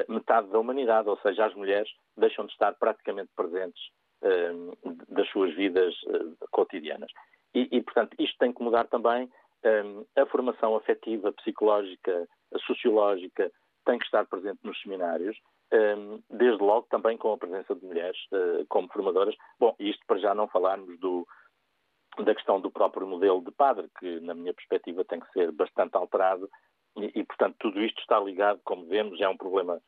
metade 0.09 0.49
da 0.49 0.59
humanidade, 0.59 1.09
ou 1.09 1.17
seja, 1.19 1.47
as 1.47 1.55
mulheres, 1.55 1.88
deixam 2.17 2.45
de 2.47 2.53
estar 2.53 2.75
praticamente 2.75 3.31
presentes 3.37 3.81
uh, 4.23 4.76
das 5.09 5.29
suas 5.31 5.55
vidas 5.55 5.95
cotidianas. 6.50 7.11
E, 7.55 7.69
e, 7.71 7.83
portanto, 7.83 8.15
isto 8.19 8.37
tem 8.38 8.53
que 8.53 8.62
mudar 8.62 8.87
também. 8.88 9.31
A 10.16 10.26
formação 10.26 10.76
afetiva, 10.76 11.32
psicológica, 11.32 12.28
sociológica 12.66 13.50
tem 13.85 13.99
que 13.99 14.04
estar 14.04 14.26
presente 14.26 14.58
nos 14.62 14.80
seminários, 14.80 15.37
desde 16.30 16.62
logo 16.62 16.87
também 16.88 17.16
com 17.16 17.32
a 17.32 17.38
presença 17.38 17.75
de 17.75 17.85
mulheres 17.85 18.18
uh, 18.32 18.64
como 18.68 18.88
formadoras. 18.92 19.35
Bom, 19.58 19.75
isto 19.78 20.02
para 20.06 20.18
já 20.18 20.35
não 20.35 20.46
falarmos 20.49 20.99
do, 21.00 21.26
da 22.18 22.35
questão 22.35 22.61
do 22.61 22.70
próprio 22.70 23.06
modelo 23.06 23.42
de 23.42 23.50
padre, 23.50 23.88
que, 23.99 24.20
na 24.20 24.35
minha 24.35 24.54
perspectiva, 24.54 25.04
tem 25.04 25.20
que 25.20 25.30
ser 25.32 25.50
bastante 25.52 25.96
alterado 25.96 26.49
e, 26.96 27.20
e, 27.20 27.25
portanto, 27.25 27.56
tudo 27.58 27.82
isto 27.82 28.00
está 28.00 28.18
ligado, 28.18 28.61
como 28.64 28.87
vemos, 28.87 29.20
é 29.20 29.28
um 29.28 29.37
problema. 29.37 29.80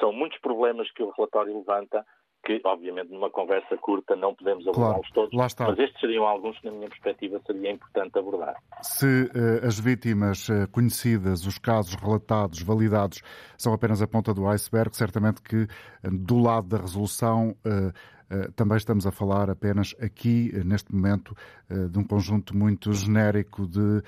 São 0.00 0.12
muitos 0.12 0.38
problemas 0.40 0.90
que 0.92 1.02
o 1.02 1.10
relatório 1.10 1.58
levanta, 1.58 2.04
que, 2.46 2.60
obviamente, 2.64 3.12
numa 3.12 3.28
conversa 3.28 3.76
curta 3.76 4.14
não 4.14 4.32
podemos 4.32 4.66
abordá-los 4.68 5.08
claro, 5.10 5.30
todos, 5.30 5.58
mas 5.58 5.78
estes 5.80 6.00
seriam 6.00 6.24
alguns 6.24 6.56
que, 6.60 6.66
na 6.66 6.72
minha 6.72 6.88
perspectiva, 6.88 7.40
seria 7.44 7.72
importante 7.72 8.16
abordar. 8.16 8.54
Se 8.82 9.24
uh, 9.24 9.66
as 9.66 9.80
vítimas 9.80 10.48
uh, 10.48 10.68
conhecidas, 10.70 11.44
os 11.44 11.58
casos 11.58 11.96
relatados, 11.96 12.62
validados, 12.62 13.20
são 13.58 13.72
apenas 13.72 14.00
a 14.00 14.06
ponta 14.06 14.32
do 14.32 14.46
iceberg, 14.46 14.96
certamente 14.96 15.42
que, 15.42 15.64
uh, 15.64 15.68
do 16.10 16.38
lado 16.38 16.68
da 16.68 16.78
resolução, 16.78 17.56
também 18.56 18.76
estamos 18.76 19.06
a 19.06 19.12
falar 19.12 19.48
apenas 19.48 19.94
aqui, 20.00 20.50
eh, 20.52 20.64
neste 20.64 20.92
momento, 20.92 21.36
eh, 21.70 21.86
de 21.86 21.98
um 21.98 22.04
conjunto 22.04 22.56
muito 22.56 22.92
genérico 22.92 23.66
de 23.66 24.02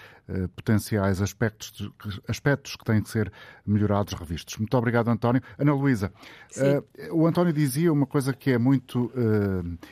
potenciais 0.54 1.22
aspectos, 1.22 1.90
aspectos 2.28 2.76
que 2.76 2.84
têm 2.84 3.00
que 3.00 3.08
ser 3.08 3.32
melhorados, 3.64 4.12
revistos. 4.12 4.58
Muito 4.58 4.76
obrigado, 4.76 5.08
António. 5.08 5.40
Ana 5.56 5.72
Luísa, 5.72 6.12
o 7.10 7.26
António 7.26 7.50
dizia 7.50 7.90
uma 7.90 8.04
coisa 8.04 8.34
que 8.34 8.50
é 8.50 8.58
muito 8.58 9.10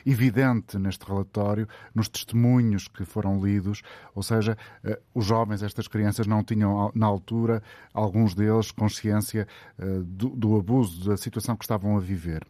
evidente 0.05 0.77
neste 0.77 1.07
relatório, 1.07 1.67
nos 1.95 2.07
testemunhos 2.07 2.87
que 2.87 3.03
foram 3.03 3.43
lidos, 3.43 3.81
ou 4.13 4.21
seja, 4.21 4.55
os 5.11 5.25
jovens, 5.25 5.63
estas 5.63 5.87
crianças, 5.87 6.27
não 6.27 6.43
tinham 6.43 6.91
na 6.93 7.07
altura, 7.07 7.63
alguns 7.91 8.35
deles, 8.35 8.69
consciência 8.69 9.47
do, 10.05 10.29
do 10.29 10.55
abuso, 10.55 11.09
da 11.09 11.17
situação 11.17 11.55
que 11.55 11.63
estavam 11.63 11.97
a 11.97 11.99
viver. 11.99 12.45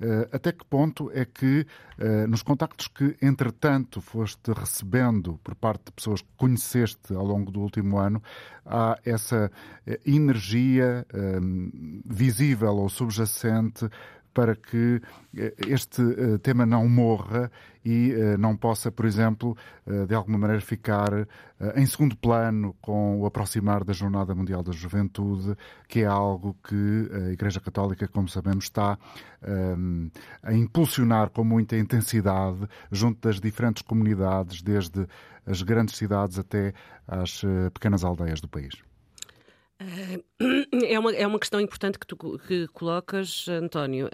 Eh, 0.00 0.28
até 0.32 0.52
que 0.52 0.64
ponto 0.64 1.10
é 1.12 1.24
que, 1.24 1.66
eh, 1.98 2.26
nos 2.28 2.42
contactos 2.42 2.86
que, 2.86 3.16
entretanto, 3.20 4.00
foste 4.00 4.52
recebendo 4.52 5.40
por 5.42 5.56
parte 5.56 5.86
de 5.86 5.92
pessoas 5.92 6.22
que 6.22 6.28
conheceste 6.36 7.14
ao 7.14 7.24
longo 7.24 7.50
do 7.50 7.60
último 7.60 7.98
ano, 7.98 8.22
há 8.64 8.96
essa 9.04 9.50
eh, 9.86 9.98
energia 10.06 11.04
visível 12.04 12.76
ou 12.76 12.88
subjacente 12.88 13.88
para 14.38 14.54
que 14.54 15.02
eh, 15.36 15.52
este 15.66 16.00
eh, 16.00 16.38
tema 16.38 16.64
não 16.64 16.88
morra 16.88 17.50
e 17.84 18.12
eh, 18.12 18.36
não 18.36 18.56
possa, 18.56 18.88
por 18.88 19.04
exemplo, 19.04 19.56
de 20.06 20.14
alguma 20.14 20.38
maneira 20.38 20.60
ficar 20.60 21.26
em 21.74 21.86
segundo 21.86 22.14
plano 22.16 22.76
com 22.80 23.18
o 23.18 23.26
aproximar 23.26 23.82
da 23.82 23.92
Jornada 23.92 24.34
Mundial 24.34 24.62
da 24.62 24.70
Juventude, 24.70 25.56
que 25.88 26.00
é 26.00 26.04
algo 26.04 26.54
que 26.62 27.10
a 27.12 27.32
Igreja 27.32 27.58
Católica, 27.58 28.06
como 28.06 28.28
sabemos, 28.28 28.66
está 28.66 28.98
a 30.42 30.52
impulsionar 30.52 31.30
com 31.30 31.42
muita 31.42 31.76
intensidade 31.78 32.68
junto 32.92 33.26
das 33.26 33.40
diferentes 33.40 33.82
comunidades, 33.82 34.60
desde 34.60 35.06
as 35.46 35.62
grandes 35.62 35.96
cidades 35.96 36.38
até 36.38 36.74
às 37.06 37.40
pequenas 37.72 38.04
aldeias 38.04 38.42
do 38.42 38.48
país. 38.48 38.87
É 40.88 40.98
uma, 40.98 41.14
é 41.14 41.26
uma 41.26 41.38
questão 41.38 41.60
importante 41.60 41.98
que 41.98 42.06
tu 42.06 42.16
que 42.46 42.66
colocas, 42.68 43.46
António 43.48 44.08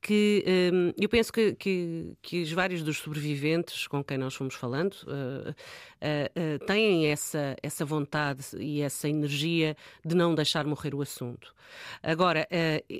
que 0.00 0.44
um, 0.72 0.92
eu 0.98 1.08
penso 1.08 1.32
que, 1.32 1.52
que, 1.54 2.14
que, 2.22 2.42
os 2.42 2.52
vários 2.52 2.82
dos 2.82 2.98
sobreviventes 2.98 3.86
com 3.86 4.02
quem 4.02 4.16
nós 4.16 4.34
fomos 4.34 4.54
falando 4.54 4.94
uh, 5.04 5.50
uh, 5.50 6.54
uh, 6.54 6.66
têm 6.66 7.06
essa, 7.06 7.54
essa 7.62 7.84
vontade 7.84 8.44
e 8.58 8.80
essa 8.80 9.08
energia 9.08 9.76
de 10.04 10.14
não 10.14 10.34
deixar 10.34 10.64
morrer 10.64 10.94
o 10.94 11.02
assunto. 11.02 11.54
Agora, 12.02 12.48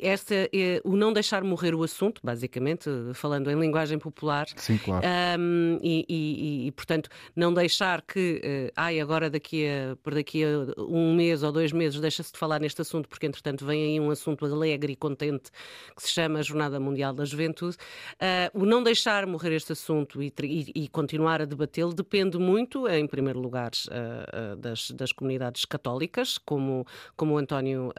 essa, 0.01 0.49
o 0.85 0.95
não 0.95 1.13
deixar 1.13 1.43
morrer 1.43 1.75
o 1.75 1.83
assunto, 1.83 2.21
basicamente, 2.23 2.89
falando 3.15 3.51
em 3.51 3.59
linguagem 3.59 3.99
popular, 3.99 4.47
Sim, 4.55 4.79
claro. 4.79 5.05
um, 5.41 5.77
e, 5.83 6.07
e, 6.09 6.67
e, 6.69 6.71
portanto, 6.71 7.11
não 7.35 7.53
deixar 7.53 8.01
que, 8.01 8.71
ai, 8.77 9.01
agora 9.01 9.29
daqui 9.29 9.67
a, 9.67 9.97
por 9.97 10.15
daqui 10.15 10.45
a 10.45 10.81
um 10.83 11.17
mês 11.17 11.43
ou 11.43 11.51
dois 11.51 11.73
meses 11.73 11.99
deixa-se 11.99 12.33
de 12.33 12.39
falar 12.39 12.61
neste 12.61 12.81
assunto, 12.81 13.09
porque 13.09 13.27
entretanto 13.27 13.67
vem 13.67 13.83
aí 13.83 13.99
um 13.99 14.09
assunto 14.09 14.45
alegre 14.45 14.93
e 14.93 14.97
contente 14.97 15.51
que 15.97 16.03
se 16.05 16.11
chama 16.11 16.41
Jornada 16.41 16.79
Mundial 16.79 16.90
Mundial 16.91 17.15
da 17.15 17.25
Juventude, 17.25 17.77
uh, 17.77 18.61
o 18.61 18.67
não 18.67 18.83
deixar 18.83 19.27
morrer 19.27 19.55
este 19.55 19.73
assunto 19.73 20.23
e, 20.23 20.33
e, 20.43 20.85
e 20.85 20.89
continuar 20.89 21.41
a 21.41 21.45
debatê-lo 21.45 21.95
depende 21.95 22.39
muito, 22.39 22.89
em 22.89 23.07
primeiro 23.07 23.39
lugar, 23.39 23.71
uh, 23.89 24.57
das, 24.57 24.91
das, 24.91 25.13
comunidades 25.13 25.65
católicas, 25.65 26.39
como, 26.39 26.87
como 27.17 27.35
o 27.35 27.39
António 27.39 27.93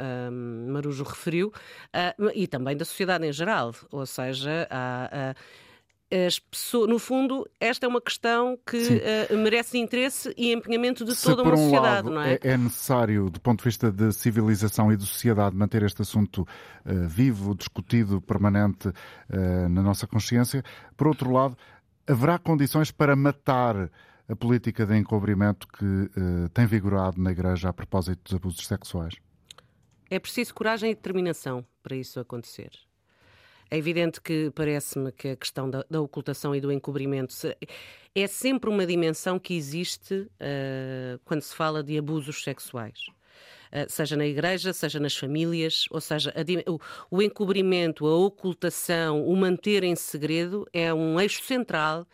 Marujo 0.68 1.04
referiu, 1.04 1.52
e 2.34 2.48
também 2.48 2.76
da 2.76 2.86
sociedade 2.86 3.26
em 3.26 3.32
geral, 3.32 3.74
ou 3.92 4.06
seja, 4.06 4.68
há 4.70 5.36
pessoas, 6.40 6.90
no 6.90 7.00
fundo, 7.00 7.50
esta 7.58 7.86
é 7.86 7.90
uma 7.90 8.02
questão 8.02 8.60
que 8.66 8.78
uh, 8.78 9.38
merece 9.38 9.78
interesse 9.78 10.34
e 10.38 10.52
empenhamento 10.52 11.06
de 11.06 11.16
Se 11.16 11.24
toda 11.24 11.42
uma 11.42 11.54
um 11.54 11.58
sociedade, 11.58 11.86
lado, 11.86 12.10
não 12.10 12.22
é? 12.22 12.38
é? 12.42 12.58
necessário, 12.58 13.30
do 13.30 13.40
ponto 13.40 13.60
de 13.60 13.64
vista 13.64 13.90
de 13.90 14.12
civilização 14.12 14.92
e 14.92 14.98
de 14.98 15.06
sociedade, 15.06 15.56
manter 15.56 15.84
este 15.84 16.02
assunto 16.02 16.42
uh, 16.42 17.08
vivo, 17.08 17.56
discutido, 17.56 18.20
permanente 18.20 18.90
uh, 18.90 19.70
na 19.70 19.82
nossa 19.82 20.06
consciência. 20.06 20.62
Por 20.98 21.08
outro 21.08 21.32
lado, 21.32 21.58
haverá 22.06 22.38
condições 22.38 22.92
para 22.92 23.16
matar 23.16 23.90
a 24.28 24.36
política 24.36 24.86
de 24.86 24.98
encobrimento 24.98 25.68
que 25.68 26.10
tem 26.54 26.66
vigorado 26.66 27.22
na 27.22 27.32
Igreja 27.32 27.68
a 27.68 27.74
propósito 27.74 28.22
dos 28.24 28.34
abusos 28.34 28.66
sexuais? 28.66 29.16
É 30.10 30.20
preciso 30.20 30.54
coragem 30.54 30.92
e 30.92 30.96
determinação 30.96 31.66
para 31.84 31.98
isso 31.98 32.18
acontecer. 32.18 32.72
É 33.74 33.78
evidente 33.78 34.20
que 34.20 34.52
parece-me 34.54 35.14
que 35.14 35.30
a 35.30 35.36
questão 35.38 35.70
da, 35.70 35.86
da, 35.90 36.02
ocultação 36.02 36.54
e 36.54 36.60
do 36.60 36.74
encobrimento 36.74 37.34
é 38.14 38.28
sempre 38.28 38.70
uma 38.70 38.86
dimensão 38.86 39.40
que 39.40 39.54
existe 39.54 40.14
uh, 40.14 41.18
quando 41.24 41.42
se 41.42 41.56
fala 41.56 41.82
de 41.82 41.98
abusos 41.98 42.44
sexuais. 42.44 43.00
Uh, 43.72 43.90
seja 43.90 44.16
na 44.16 44.26
igreja, 44.26 44.74
seja 44.74 45.00
nas 45.00 45.16
famílias, 45.16 45.86
ou 45.90 46.02
seja, 46.02 46.34
a, 46.36 46.72
o, 46.72 46.80
o, 47.10 47.22
encobrimento, 47.22 48.06
a 48.06 48.16
ocultação, 48.16 49.26
o 49.26 49.36
manter 49.36 49.84
em 49.84 49.96
segredo 49.96 50.68
é 50.74 50.94
um 50.94 51.20
eixo 51.20 51.44
central 51.44 52.06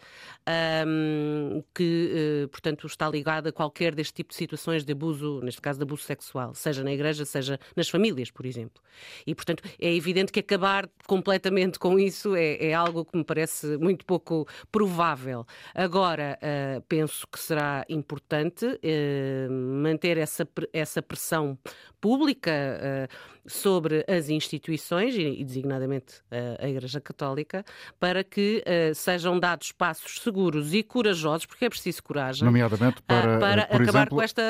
um, 0.88 1.64
que, 1.74 2.44
uh, 2.46 2.48
portanto, 2.48 2.88
está 2.88 3.10
ligado 3.10 3.48
a 3.48 3.52
qualquer 3.52 3.94
deste 3.94 4.14
tipo 4.14 4.30
de 4.30 4.36
situações 4.36 4.86
de 4.86 4.94
abuso, 4.94 5.42
neste 5.44 5.62
caso 5.62 5.80
de 5.80 5.84
abuso 5.84 6.04
sexual, 6.04 6.54
seja 6.56 6.84
na 6.84 6.94
igreja, 6.94 7.26
seja 7.26 7.60
nas 7.76 7.90
famílias, 7.90 8.32
por 8.32 8.46
exemplo. 8.46 8.82
E, 9.26 9.36
portanto, 9.36 9.64
é 9.80 9.94
evidente 9.94 10.32
que 10.32 10.40
acabar 10.40 10.90
completamente 11.06 11.78
com 11.78 12.00
isso 12.00 12.36
é, 12.36 12.68
é 12.68 12.74
algo 12.74 13.04
que 13.04 13.18
me 13.18 13.24
parece 13.24 13.78
muito 13.78 14.06
pouco 14.06 14.48
provável. 14.72 15.46
Agora, 15.76 16.40
uh, 16.42 16.82
penso 16.88 17.28
que 17.28 17.40
será 17.40 17.86
importante 17.90 18.66
uh, 18.66 19.52
manter 19.52 20.18
essa, 20.18 20.48
essa 20.72 21.02
pressão 21.02 21.47
pressão 21.56 21.58
pública 22.00 22.52
uh, 22.52 23.50
sobre 23.50 24.06
as 24.08 24.30
instituições, 24.30 25.16
e, 25.16 25.22
e 25.22 25.44
designadamente 25.44 26.18
uh, 26.32 26.64
a 26.64 26.70
Igreja 26.70 27.00
Católica, 27.00 27.64
para 28.00 28.24
que 28.24 28.64
uh, 28.66 28.94
sejam 28.94 29.40
dados 29.40 29.72
passos 29.72 30.22
seguros 30.22 30.74
e 30.74 30.84
corajosos, 30.84 31.46
porque 31.46 31.66
é 31.66 31.70
preciso 31.70 32.04
coragem. 32.04 32.46
Nomeadamente 32.46 33.02
para, 33.02 33.40
para 33.40 33.62
acabar 33.64 33.82
exemplo, 33.84 34.18
com, 34.18 34.22
esta, 34.22 34.42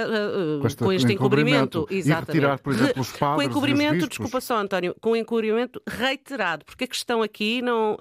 com, 0.61 0.67
este, 0.67 0.83
com 0.83 0.93
este 0.93 1.13
encobrimento. 1.13 1.79
encobrimento. 1.79 2.09
E 2.09 2.13
retirar, 2.13 2.59
por 2.59 2.73
exemplo, 2.73 3.01
os 3.01 3.11
padres 3.11 3.35
Com 3.35 3.51
encobrimento, 3.51 4.07
desculpa 4.07 4.41
só, 4.41 4.57
António, 4.57 4.95
com 4.99 5.15
encobrimento 5.15 5.81
reiterado, 5.87 6.65
porque 6.65 6.83
a 6.83 6.87
questão 6.87 7.21
aqui 7.21 7.61
não. 7.61 7.97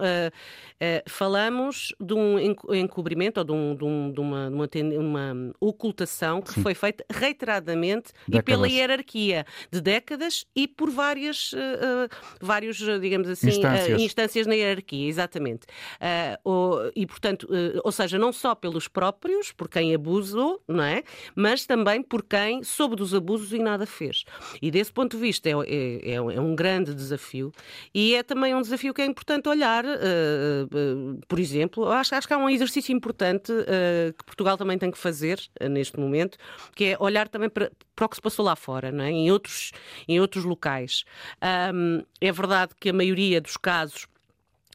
falamos 1.06 1.94
de 2.00 2.14
um 2.14 2.38
encobrimento 2.74 3.40
ou 3.40 3.44
de, 3.44 3.52
um, 3.52 3.76
de, 3.76 3.85
um, 3.85 4.12
de 4.12 4.20
uma, 4.20 4.48
uma, 4.48 4.68
uma, 4.98 5.52
ocultação 5.61 6.40
que 6.40 6.52
Sim. 6.52 6.62
foi 6.62 6.74
feita 6.74 7.04
reiteradamente 7.11 8.12
décadas. 8.26 8.40
e 8.40 8.42
pela 8.42 8.68
hierarquia 8.87 9.46
de 9.70 9.81
décadas 9.81 10.46
e 10.55 10.66
por 10.66 10.90
várias, 10.90 11.53
uh, 11.53 12.09
vários, 12.40 12.79
digamos 13.01 13.29
assim, 13.29 13.49
instâncias. 13.49 14.01
Uh, 14.01 14.05
instâncias 14.05 14.46
na 14.46 14.55
hierarquia, 14.55 15.09
exatamente. 15.09 15.66
Uh, 16.01 16.38
ou, 16.44 16.92
e, 16.94 17.07
portanto, 17.07 17.49
ou 17.85 17.92
seja, 17.92 18.18
não 18.18 18.33
só 18.33 18.55
pelos 18.55 18.88
próprios, 18.88 19.53
por 19.53 19.68
quem 19.68 19.94
abusou, 19.94 20.62
não 20.66 20.85
é? 20.85 21.03
Mas 21.35 21.66
também 21.66 22.03
por 22.03 22.22
quem 22.22 22.62
soube 22.62 22.96
dos 22.96 23.14
abusos 23.14 23.53
e 23.53 23.59
nada 23.59 23.87
fez. 23.87 24.25
E 24.61 24.70
desse 24.70 24.92
ponto 24.92 25.16
de 25.16 25.22
vista 25.22 25.49
é, 25.49 25.53
é, 25.53 26.14
é 26.14 26.40
um 26.40 26.55
grande 26.55 26.94
desafio 26.94 27.53
e 27.94 28.14
é 28.14 28.22
também 28.22 28.55
um 28.55 28.62
desafio 28.62 28.94
que 28.94 29.03
é 29.03 29.07
importante 29.07 29.49
olhar, 29.49 29.85
por 31.29 31.38
exemplo, 31.38 31.90
acho, 31.90 32.14
acho 32.14 32.27
que 32.27 32.35
há 32.35 32.38
um 32.38 32.49
exercício 32.49 32.94
importante 32.94 33.53
que 34.16 34.25
Portugal 34.25 34.57
também 34.57 34.79
tem 34.79 34.90
que 34.90 34.99
fazer 34.99 35.40
neste 35.70 35.99
momento, 35.99 36.38
que 36.75 36.85
é 36.85 36.96
olhar 36.99 37.29
também 37.29 37.49
para, 37.49 37.70
para 37.94 38.07
o 38.07 38.09
que 38.09 38.16
se 38.16 38.22
passou 38.22 38.44
lá 38.44 38.55
fora, 38.55 38.75
não 38.92 39.04
é? 39.04 39.10
em, 39.10 39.30
outros, 39.30 39.72
em 40.08 40.20
outros 40.20 40.44
locais. 40.44 41.04
Um, 41.74 42.02
é 42.20 42.32
verdade 42.32 42.72
que 42.78 42.90
a 42.90 42.92
maioria 42.92 43.40
dos 43.40 43.56
casos 43.56 44.06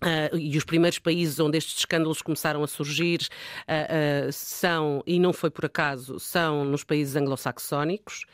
Uh, 0.04 0.36
e 0.36 0.58
os 0.58 0.64
primeiros 0.64 0.98
países 0.98 1.40
onde 1.40 1.60
estes 1.60 1.78
escândalos 1.78 2.24
começaram 2.24 2.64
a 2.64 2.68
surgir 2.68 3.20
uh, 3.68 4.28
uh, 4.28 4.34
são, 4.34 5.04
e 5.06 5.20
não 5.20 5.32
foi 5.32 5.52
por 5.52 5.64
acaso, 5.66 6.20
são 6.20 6.66
nos 6.66 6.84
países 6.84 7.16
anglo-saxónicos. 7.16 8.26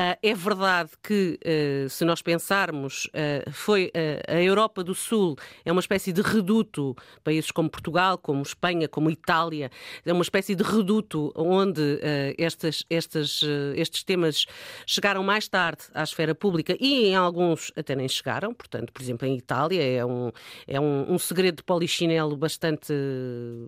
Ah, 0.00 0.16
é 0.22 0.32
verdade 0.32 0.90
que, 1.02 1.40
ah, 1.44 1.88
se 1.88 2.04
nós 2.04 2.22
pensarmos, 2.22 3.10
ah, 3.12 3.50
foi 3.50 3.90
a 4.28 4.40
Europa 4.40 4.84
do 4.84 4.94
Sul 4.94 5.34
é 5.64 5.72
uma 5.72 5.80
espécie 5.80 6.12
de 6.12 6.22
reduto, 6.22 6.94
países 7.24 7.50
como 7.50 7.68
Portugal, 7.68 8.16
como 8.16 8.40
Espanha, 8.42 8.86
como 8.86 9.10
Itália, 9.10 9.72
é 10.06 10.12
uma 10.12 10.22
espécie 10.22 10.54
de 10.54 10.62
reduto 10.62 11.32
onde 11.34 11.98
estes, 12.38 12.84
estes, 12.88 13.42
estes 13.74 14.04
temas 14.04 14.46
chegaram 14.86 15.24
mais 15.24 15.48
tarde 15.48 15.82
à 15.92 16.04
esfera 16.04 16.32
pública 16.34 16.76
e 16.78 17.06
em 17.06 17.16
alguns 17.16 17.72
até 17.76 17.96
nem 17.96 18.08
chegaram. 18.08 18.54
Portanto, 18.54 18.92
por 18.92 19.02
exemplo, 19.02 19.26
em 19.26 19.36
Itália 19.36 19.82
é 19.82 20.04
um, 20.04 20.30
é 20.66 20.80
um, 20.80 21.12
um 21.12 21.18
segredo 21.18 21.56
de 21.56 21.62
polichinelo 21.64 22.36
bastante, 22.36 22.92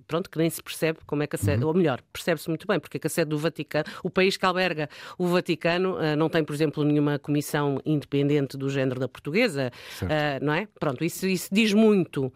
pronto, 0.07 0.31
que 0.31 0.39
nem 0.39 0.49
se 0.49 0.63
percebe 0.63 1.01
como 1.07 1.25
é 1.25 1.27
que 1.27 1.35
a 1.35 1.39
sede, 1.39 1.63
uhum. 1.63 1.71
ou 1.71 1.75
melhor, 1.75 2.01
percebe-se 2.13 2.49
muito 2.49 2.67
bem 2.69 2.79
porque 2.79 2.99
é 2.99 3.01
que 3.01 3.07
a 3.09 3.11
sede 3.11 3.31
do 3.31 3.39
Vaticano, 3.39 3.85
o 4.05 4.11
país 4.11 4.37
que 4.37 4.47
alberga 4.47 4.89
o 5.19 5.27
Vaticano, 5.27 5.99
não 6.21 6.29
tem, 6.29 6.45
por 6.45 6.55
exemplo, 6.55 6.85
nenhuma 6.85 7.19
comissão 7.19 7.81
independente 7.85 8.57
do 8.57 8.69
género 8.69 9.01
da 9.01 9.09
portuguesa, 9.09 9.73
uh, 10.03 10.45
não 10.45 10.53
é? 10.53 10.69
Pronto, 10.79 11.03
isso, 11.03 11.27
isso 11.27 11.49
diz 11.51 11.73
muito. 11.73 12.33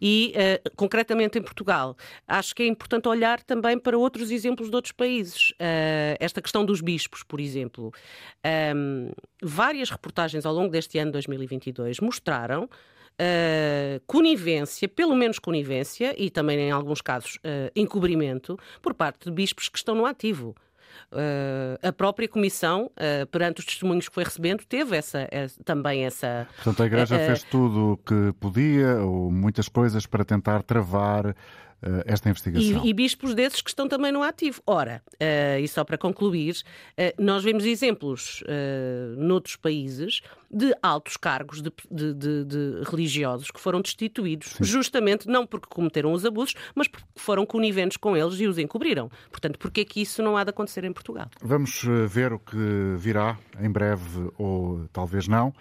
E, 0.00 0.34
uh, 0.34 0.70
concretamente 0.76 1.38
em 1.38 1.42
Portugal, 1.42 1.96
acho 2.26 2.54
que 2.54 2.64
é 2.64 2.66
importante 2.66 3.08
olhar 3.08 3.40
também 3.42 3.78
para 3.78 3.96
outros 3.96 4.30
exemplos 4.30 4.68
de 4.68 4.76
outros 4.76 4.92
países. 4.92 5.50
Uh, 5.52 6.18
esta 6.18 6.42
questão 6.42 6.64
dos 6.64 6.80
bispos, 6.80 7.22
por 7.22 7.40
exemplo. 7.40 7.92
Um, 8.74 9.10
várias 9.42 9.88
reportagens 9.88 10.44
ao 10.44 10.52
longo 10.52 10.70
deste 10.70 10.98
ano 10.98 11.12
2022 11.12 12.00
mostraram 12.00 12.68
Uh, 13.20 13.98
conivência, 14.06 14.88
pelo 14.88 15.12
menos 15.16 15.40
conivência, 15.40 16.14
e 16.16 16.30
também 16.30 16.56
em 16.60 16.70
alguns 16.70 17.00
casos 17.00 17.34
uh, 17.38 17.68
encobrimento, 17.74 18.56
por 18.80 18.94
parte 18.94 19.24
de 19.24 19.32
bispos 19.32 19.68
que 19.68 19.76
estão 19.76 19.96
no 19.96 20.06
ativo. 20.06 20.54
Uh, 21.12 21.86
a 21.86 21.92
própria 21.92 22.28
Comissão, 22.28 22.90
uh, 22.96 23.26
perante 23.26 23.60
os 23.60 23.66
testemunhos 23.66 24.08
que 24.08 24.14
foi 24.14 24.24
recebendo, 24.24 24.64
teve 24.64 24.96
essa, 24.96 25.26
essa 25.30 25.62
também 25.64 26.04
essa. 26.04 26.46
Portanto, 26.56 26.82
a 26.82 26.86
Igreja 26.86 27.16
uh, 27.16 27.18
fez 27.18 27.42
tudo 27.44 27.92
o 27.92 27.96
que 27.96 28.32
podia, 28.38 28.96
ou 29.02 29.30
muitas 29.30 29.68
coisas, 29.68 30.06
para 30.06 30.24
tentar 30.24 30.62
travar 30.62 31.34
esta 32.06 32.28
investigação. 32.28 32.84
E, 32.84 32.90
e, 32.90 32.92
bispos 32.92 33.34
desses 33.34 33.62
que 33.62 33.70
estão 33.70 33.86
também 33.86 34.10
no 34.10 34.22
ativo. 34.22 34.60
Ora, 34.66 35.00
uh, 35.14 35.60
e 35.60 35.68
só 35.68 35.84
para 35.84 35.96
concluir, 35.96 36.56
uh, 36.56 37.22
nós 37.22 37.44
vemos 37.44 37.64
exemplos 37.64 38.42
uh, 38.42 39.16
noutros 39.16 39.54
países 39.54 40.20
de 40.50 40.74
altos 40.82 41.16
cargos 41.16 41.60
de, 41.60 41.72
de, 41.90 42.14
de, 42.14 42.44
de 42.44 42.82
religiosos 42.90 43.50
que 43.50 43.60
foram 43.60 43.80
destituídos, 43.80 44.54
Sim. 44.56 44.64
justamente 44.64 45.28
não 45.28 45.46
porque 45.46 45.66
cometeram 45.68 46.12
os 46.12 46.24
abusos, 46.24 46.54
mas 46.74 46.88
porque 46.88 47.06
foram 47.16 47.44
coniventes 47.44 47.96
com 47.96 48.16
eles 48.16 48.40
e 48.40 48.46
os 48.46 48.58
encobriram. 48.58 49.10
Portanto, 49.30 49.58
porquê 49.58 49.84
que 49.84 50.00
isso 50.00 50.22
não 50.22 50.36
há 50.36 50.44
de 50.44 50.50
acontecer 50.50 50.84
em 50.84 50.92
Portugal? 50.92 51.28
Vamos 51.42 51.84
eh, 51.84 52.06
ver 52.06 52.32
o 52.32 52.38
que 52.38 52.94
virá 52.96 53.38
em 53.60 53.70
breve 53.70 54.30
ou 54.38 54.88
talvez 54.92 55.28
não. 55.28 55.52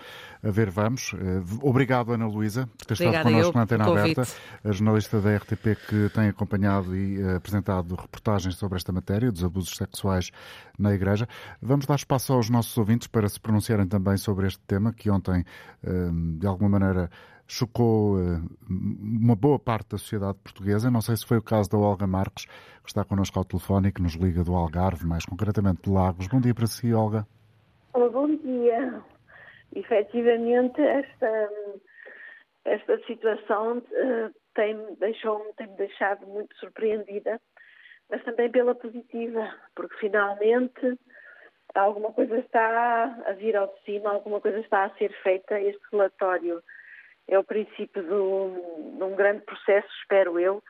A 0.44 0.50
ver, 0.50 0.70
vamos. 0.70 1.14
Eh, 1.14 1.42
obrigado, 1.62 2.14
Ana 2.14 2.28
Luísa, 2.28 2.70
por 2.78 2.86
ter 2.86 2.94
estado 2.94 3.24
connosco 3.24 3.58
na 3.58 3.64
Antena 3.64 3.86
Aberta, 3.86 4.24
a 4.64 4.72
jornalista 4.72 5.20
da 5.20 5.36
RTP 5.36 5.76
que 5.88 6.10
tem 6.14 6.30
acompanhado 6.30 6.96
e 6.96 7.20
eh, 7.20 7.36
apresentado 7.36 7.96
reportagens 7.96 8.56
sobre 8.56 8.78
esta 8.78 8.92
matéria, 8.94 9.32
dos 9.32 9.44
abusos 9.44 9.76
sexuais 9.76 10.32
na 10.78 10.94
Igreja. 10.94 11.28
Vamos 11.62 11.86
dar 11.86 11.96
espaço 11.96 12.32
aos 12.32 12.50
nossos 12.50 12.78
ouvintes 12.78 13.08
para 13.08 13.28
se 13.28 13.40
pronunciarem 13.40 13.88
também 13.88 14.16
sobre 14.16 14.48
este 14.48 14.60
tema 14.68 14.77
tema 14.78 14.94
que 14.94 15.10
ontem, 15.10 15.44
hum, 15.84 16.38
de 16.40 16.48
alguma 16.48 16.70
maneira, 16.80 17.10
chocou 17.48 18.18
hum, 18.18 18.48
uma 18.70 19.36
boa 19.36 19.58
parte 19.58 19.92
da 19.92 19.98
sociedade 19.98 20.38
portuguesa. 20.44 20.92
Não 20.92 21.02
sei 21.02 21.16
se 21.16 21.26
foi 21.26 21.38
o 21.38 21.42
caso 21.42 21.70
da 21.70 21.78
Olga 21.78 22.06
Marques, 22.06 22.46
que 22.46 22.90
está 22.90 23.04
connosco 23.04 23.40
ao 23.40 23.46
telefone 23.46 23.90
e 23.90 23.92
que 23.92 24.02
nos 24.02 24.14
liga 24.14 24.44
do 24.44 24.56
Algarve, 24.56 25.06
mais 25.06 25.26
concretamente 25.26 25.84
de 25.84 25.90
Lagos. 25.90 26.28
Bom 26.28 26.40
dia 26.40 26.54
para 26.54 26.68
si, 26.68 26.94
Olga. 26.94 27.26
Olá, 27.94 28.10
bom 28.10 28.28
dia. 28.36 29.02
Efetivamente, 29.76 30.80
esta, 30.82 31.50
esta 32.66 33.00
situação 33.06 33.80
uh, 33.80 34.34
tem-me 34.54 34.96
deixou 34.98 35.40
tem 35.58 35.68
deixado 35.76 36.26
muito 36.28 36.56
surpreendida, 36.58 37.40
mas 38.10 38.24
também 38.24 38.50
pela 38.50 38.76
positiva, 38.76 39.54
porque 39.76 39.96
finalmente 39.98 40.98
alguma 41.78 42.12
coisa 42.12 42.38
está 42.38 43.04
a 43.26 43.34
vir 43.34 43.56
ao 43.56 43.68
de 43.68 43.82
cima, 43.84 44.12
alguma 44.12 44.42
coisa 44.42 44.60
está 44.60 44.86
a 44.86 44.90
ser 44.98 45.12
feita. 45.22 45.60
Este 45.60 45.82
relatório 45.92 46.64
é 47.28 47.38
o 47.38 47.44
princípio 47.44 48.04
de 48.04 48.14
um, 48.14 48.98
de 48.98 49.04
um 49.04 49.16
grande 49.16 49.42
processo, 49.42 49.88
espero 50.02 50.40
eu, 50.40 50.64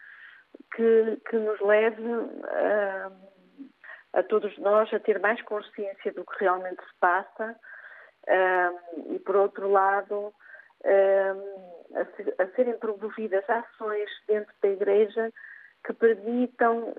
que, 0.76 1.18
que 1.30 1.36
nos 1.38 1.60
leve 1.62 2.04
a, 2.46 3.12
a, 4.20 4.24
todos 4.24 4.58
nós 4.58 4.92
a 4.94 5.00
ter 5.00 5.20
mais 5.20 5.42
consciência 5.44 6.12
do 6.14 6.26
que 6.26 6.44
realmente 6.44 6.82
se 6.82 7.00
passa 7.00 7.56
um, 8.28 9.16
e, 9.16 9.20
por 9.20 9.36
outro 9.36 9.70
lado, 9.70 10.34
um, 10.84 11.98
a, 11.98 12.06
ser, 12.16 12.36
a, 12.40 12.48
serem 12.56 12.78
promovidas 12.78 13.48
ações 13.50 14.10
dentro 14.28 14.54
da 14.62 14.70
Igreja 14.70 15.32
que 15.86 15.94
permitam 15.94 16.94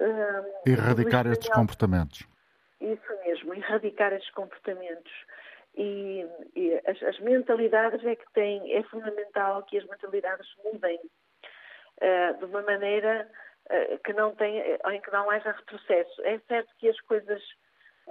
erradicar 0.64 1.27
estes 1.27 1.51
comportamentos 1.51 2.27
isso 2.80 3.18
mesmo, 3.24 3.54
erradicar 3.54 4.12
esses 4.12 4.30
comportamentos. 4.30 5.12
E, 5.76 6.26
e 6.56 6.74
as, 6.86 7.02
as, 7.02 7.18
mentalidades 7.20 8.04
é 8.04 8.16
que 8.16 8.32
têm, 8.32 8.74
é 8.74 8.82
fundamental 8.84 9.62
que 9.64 9.78
as 9.78 9.84
mentalidades 9.84 10.46
mudem 10.64 10.98
uh, 10.98 12.38
de 12.38 12.44
uma 12.46 12.62
maneira 12.62 13.30
uh, 13.70 13.98
que 14.02 14.12
não 14.12 14.34
tem, 14.34 14.58
em 14.58 15.00
que 15.00 15.12
não 15.12 15.30
haja 15.30 15.52
retrocesso. 15.52 16.22
É 16.22 16.38
certo 16.48 16.74
que 16.78 16.88
as 16.88 17.00
coisas 17.02 17.42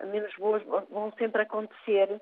menos 0.05 0.33
boas 0.35 0.63
vão 0.63 1.11
sempre 1.17 1.41
acontecer, 1.41 2.21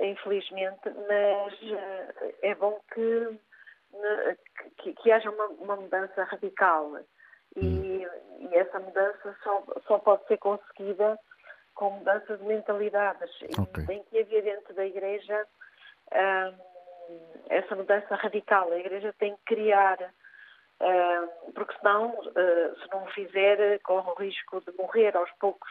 infelizmente, 0.00 0.90
mas 1.08 1.62
uh, 1.62 2.34
é 2.42 2.54
bom 2.54 2.80
que, 2.92 3.40
que, 4.78 4.94
que 4.94 5.12
haja 5.12 5.30
uma, 5.30 5.46
uma, 5.46 5.76
mudança 5.76 6.24
radical. 6.24 6.98
E, 7.56 7.66
hum. 7.66 8.08
e, 8.38 8.56
essa 8.56 8.78
mudança 8.78 9.36
só, 9.42 9.62
só 9.86 9.98
pode 9.98 10.26
ser 10.26 10.38
conseguida 10.38 11.18
com 11.80 11.92
mudança 11.92 12.36
de 12.36 12.44
mentalidades. 12.44 13.30
Okay. 13.58 13.86
Tem 13.86 14.04
que 14.04 14.20
haver 14.20 14.44
dentro 14.44 14.74
da 14.74 14.84
Igreja 14.84 15.46
um, 16.12 16.54
essa 17.48 17.74
mudança 17.74 18.14
radical. 18.16 18.70
A 18.70 18.78
Igreja 18.78 19.14
tem 19.18 19.34
que 19.36 19.56
criar, 19.56 19.98
um, 20.78 21.52
porque 21.52 21.74
senão, 21.78 22.10
uh, 22.10 22.78
se 22.78 22.90
não 22.92 23.04
o 23.04 23.10
fizer, 23.12 23.80
corre 23.82 24.10
o 24.10 24.14
risco 24.14 24.60
de 24.60 24.76
morrer 24.76 25.16
aos 25.16 25.30
poucos. 25.40 25.70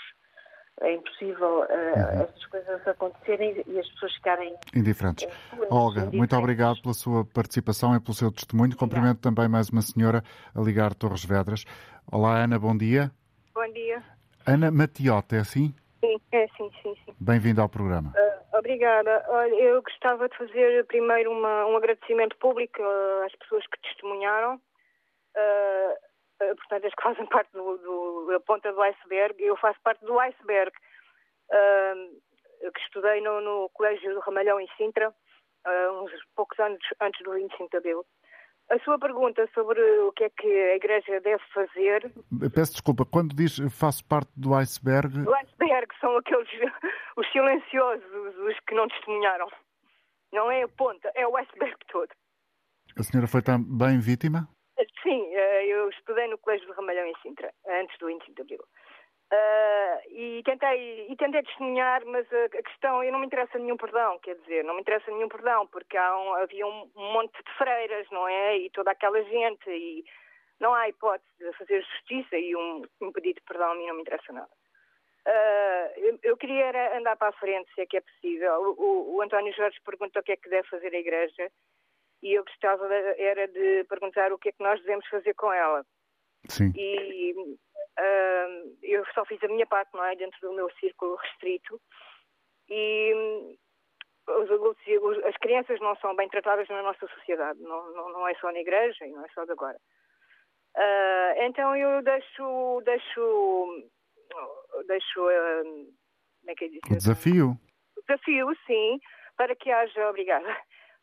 É 0.82 0.94
impossível 0.94 1.60
uh, 1.60 1.68
uhum. 1.70 2.24
essas 2.24 2.46
coisas 2.48 2.88
acontecerem 2.88 3.64
e 3.68 3.80
as 3.80 3.88
pessoas 3.90 4.16
ficarem 4.16 4.56
indiferentes. 4.74 5.28
Olga, 5.70 6.00
indiferentes. 6.00 6.18
muito 6.18 6.36
obrigado 6.36 6.82
pela 6.82 6.94
sua 6.96 7.24
participação 7.24 7.96
e 7.96 8.00
pelo 8.00 8.16
seu 8.16 8.32
testemunho. 8.32 8.76
Cumprimento 8.76 9.20
também 9.20 9.48
mais 9.48 9.70
uma 9.70 9.84
senhora 9.84 10.24
a 10.56 10.60
ligar 10.60 10.96
Torres 10.96 11.24
Vedras. 11.24 11.66
Olá, 12.12 12.44
Ana, 12.44 12.58
bom 12.58 12.76
dia. 12.76 13.12
Bom 13.54 13.72
dia. 13.74 14.02
Ana 14.48 14.72
Matiota, 14.72 15.36
é 15.36 15.40
assim? 15.42 15.76
Sim, 16.00 16.18
é 16.32 16.48
sim, 16.56 16.72
sim, 16.82 16.96
sim. 17.04 17.14
Bem-vindo 17.20 17.62
ao 17.62 17.68
programa. 17.68 18.14
Uh, 18.16 18.58
Obrigada. 18.58 19.26
Olha, 19.28 19.54
eu 19.54 19.82
gostava 19.82 20.30
de 20.30 20.38
fazer 20.38 20.86
primeiro 20.86 21.32
uma, 21.32 21.66
um 21.66 21.76
agradecimento 21.76 22.38
público 22.38 22.82
uh, 22.82 23.26
às 23.26 23.36
pessoas 23.36 23.66
que 23.68 23.82
testemunharam, 23.82 24.56
uh, 24.56 26.56
portanto, 26.56 26.88
as 26.88 26.96
que 26.96 27.04
fazem 27.04 27.26
parte 27.28 27.52
do, 27.52 27.78
do, 27.78 28.28
da 28.32 28.40
ponta 28.40 28.72
do 28.72 28.82
iceberg. 28.82 29.44
Eu 29.44 29.58
faço 29.58 29.80
parte 29.84 30.04
do 30.06 30.18
iceberg, 30.20 30.72
que 31.52 32.82
estudei 32.82 33.20
no, 33.22 33.42
no 33.42 33.70
Colégio 33.74 34.14
do 34.14 34.20
Ramalhão, 34.22 34.60
em 34.60 34.68
Sintra, 34.78 35.14
uns 36.02 36.12
poucos 36.36 36.58
anos 36.60 36.80
antes 37.02 37.22
do 37.24 37.34
25 37.34 37.70
de 37.70 37.78
Abril. 37.78 38.06
A 38.70 38.78
sua 38.80 39.00
pergunta 39.00 39.50
sobre 39.54 39.82
o 39.82 40.12
que 40.12 40.26
é 40.26 40.30
que 40.30 40.48
a 40.48 40.76
Igreja 40.76 41.20
deve 41.22 41.44
fazer. 41.54 42.12
Peço 42.54 42.74
desculpa, 42.74 43.04
quando 43.04 43.36
diz 43.36 43.58
faço 43.72 44.06
parte 44.06 44.32
do 44.38 44.54
iceberg. 44.54 45.28
O 45.28 45.34
iceberg 45.34 45.88
são 46.00 46.16
aqueles, 46.18 46.48
os 47.18 47.32
silenciosos, 47.32 48.06
os 48.38 48.60
que 48.68 48.76
não 48.76 48.88
testemunharam. 48.88 49.48
Não 50.32 50.52
é 50.52 50.64
a 50.64 50.68
ponta, 50.68 51.12
é 51.16 51.28
o 51.28 51.36
iceberg 51.38 51.78
todo. 51.92 52.10
A 52.96 53.04
senhora 53.04 53.28
foi 53.28 53.42
também 53.42 54.00
vítima? 54.00 54.48
Sim, 55.02 55.34
eh, 55.34 55.66
eu 55.66 55.90
estudei 55.90 56.28
no 56.28 56.38
Colégio 56.38 56.68
do 56.68 56.74
Ramalhão 56.74 57.06
em 57.06 57.16
Sintra, 57.22 57.52
antes 57.68 57.98
do 57.98 58.08
25 58.08 58.36
de 58.36 58.42
Abril. 58.42 58.64
Uh, 59.32 60.02
e, 60.10 60.42
tentei, 60.44 61.06
e 61.08 61.16
tentei 61.16 61.44
testemunhar, 61.44 62.04
mas 62.06 62.26
a, 62.34 62.50
questão, 62.50 63.04
eu 63.04 63.12
não 63.12 63.20
me 63.20 63.28
interessa 63.28 63.60
nenhum 63.60 63.78
perdão, 63.78 64.18
quer 64.20 64.36
dizer, 64.38 64.64
não 64.64 64.74
me 64.74 64.82
interessa 64.82 65.12
nenhum 65.12 65.30
perdão, 65.30 65.68
porque 65.68 66.00
um, 66.00 66.34
havia 66.34 66.66
um, 66.66 66.90
monte 66.96 67.38
de 67.44 67.52
freiras, 67.56 68.08
não 68.10 68.28
é? 68.28 68.58
E 68.58 68.72
toda 68.72 68.90
aquela 68.90 69.22
gente, 69.22 69.70
e 69.70 70.04
não 70.60 70.74
há 70.74 70.90
hipótese 70.90 71.30
de 71.38 71.54
fazer 71.54 71.84
justiça 71.84 72.38
e 72.38 72.56
um, 72.56 72.82
um 73.02 73.12
pedido 73.12 73.36
de 73.36 73.46
perdão 73.46 73.72
a 73.72 73.76
mim 73.76 73.86
não 73.86 73.96
me 73.96 74.02
interessa 74.02 74.34
nada. 74.34 74.50
Uh, 75.28 76.00
eu, 76.00 76.20
eu, 76.24 76.38
queria 76.38 76.98
andar 76.98 77.16
para 77.16 77.28
a 77.28 77.40
frente, 77.40 77.72
se 77.76 77.82
é 77.82 77.86
que 77.86 77.98
é 77.98 78.02
possível. 78.02 78.76
O, 78.80 79.16
o, 79.16 79.22
António 79.22 79.54
Jorge 79.54 79.78
pergunta 79.86 80.20
o 80.20 80.24
que 80.24 80.32
é 80.32 80.38
que 80.38 80.50
deve 80.50 80.68
fazer 80.68 80.92
a 80.96 81.00
Igreja 81.00 81.52
e 82.24 82.34
eu 82.34 82.44
gostava 82.44 82.92
era 83.16 83.48
de 83.48 83.84
perguntar 83.84 84.34
o 84.34 84.40
que 84.40 84.50
é 84.50 84.52
que 84.52 84.64
nós 84.64 84.80
devemos 84.80 85.06
fazer 85.08 85.36
com 85.36 85.54
ela. 85.54 85.86
Sim. 86.48 86.74
E 86.76 87.58
uh, 88.00 88.78
eu 88.82 89.06
só 89.14 89.26
fiz 89.26 89.44
a 89.44 89.48
minha 89.48 89.68
parte, 89.68 89.94
não 89.94 90.04
é? 90.04 90.16
Dentro 90.16 90.40
do 90.42 90.54
meu 90.54 90.70
círculo 90.80 91.16
restrito. 91.16 91.80
E 92.70 93.14
hum, 93.16 93.58
os 94.28 94.52
adultos 94.52 94.82
e 94.88 94.96
as 95.28 95.36
crianças 95.38 95.80
não 95.80 95.96
são 95.98 96.16
bem 96.16 96.30
tratadas 96.30 96.68
na 96.70 96.82
nossa 96.84 97.08
sociedade. 97.08 97.60
Não, 97.62 97.92
não, 97.94 98.10
não 98.10 98.28
é 98.28 98.36
só 98.36 98.52
na 98.52 98.60
igreja 98.60 99.06
e 99.06 99.12
não 99.12 99.26
é 99.26 99.28
só 99.30 99.46
de 99.46 99.52
agora. 99.52 99.78
Uh, 100.76 101.42
então 101.42 101.76
eu 101.76 102.02
deixo, 102.04 102.82
deixo, 102.86 103.90
deixo, 104.88 105.28
uh, 105.28 105.64
como 105.64 106.52
é 106.52 106.56
que 106.56 106.66
é 106.66 106.68
dizer? 106.68 106.82
Desafio. 106.90 107.58
Desafio, 108.08 108.48
sim, 108.68 109.00
para 109.36 109.56
que 109.56 109.72
haja, 109.72 110.10
obrigada, 110.10 110.48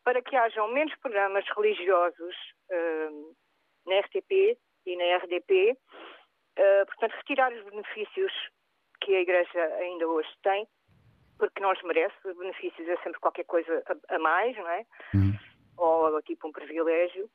para 0.04 0.22
que 0.22 0.36
hajam 0.36 0.68
menos 0.68 0.94
programas 0.96 1.44
religiosos 1.56 2.36
uh, 2.70 3.36
na 3.86 4.00
RTP 4.00 4.56
e 4.86 4.96
na 4.96 5.16
RDP, 5.16 5.76
uh, 6.58 6.86
portanto, 6.86 7.12
retirar 7.16 7.52
os 7.52 7.64
benefícios 7.64 8.32
que 9.00 9.14
a 9.14 9.20
Igreja 9.20 9.64
ainda 9.78 10.06
hoje 10.08 10.28
tem, 10.42 10.66
porque 11.38 11.60
não 11.60 11.72
os 11.72 11.82
merece, 11.82 12.14
benefícios 12.22 12.88
é 12.88 12.96
sempre 12.98 13.20
qualquer 13.20 13.44
coisa 13.44 13.82
a, 13.86 14.16
a 14.16 14.18
mais, 14.18 14.56
não 14.56 14.68
é? 14.68 14.86
Uhum. 15.14 15.38
Ou 15.76 16.22
tipo 16.22 16.48
um 16.48 16.52
privilégio. 16.52 17.28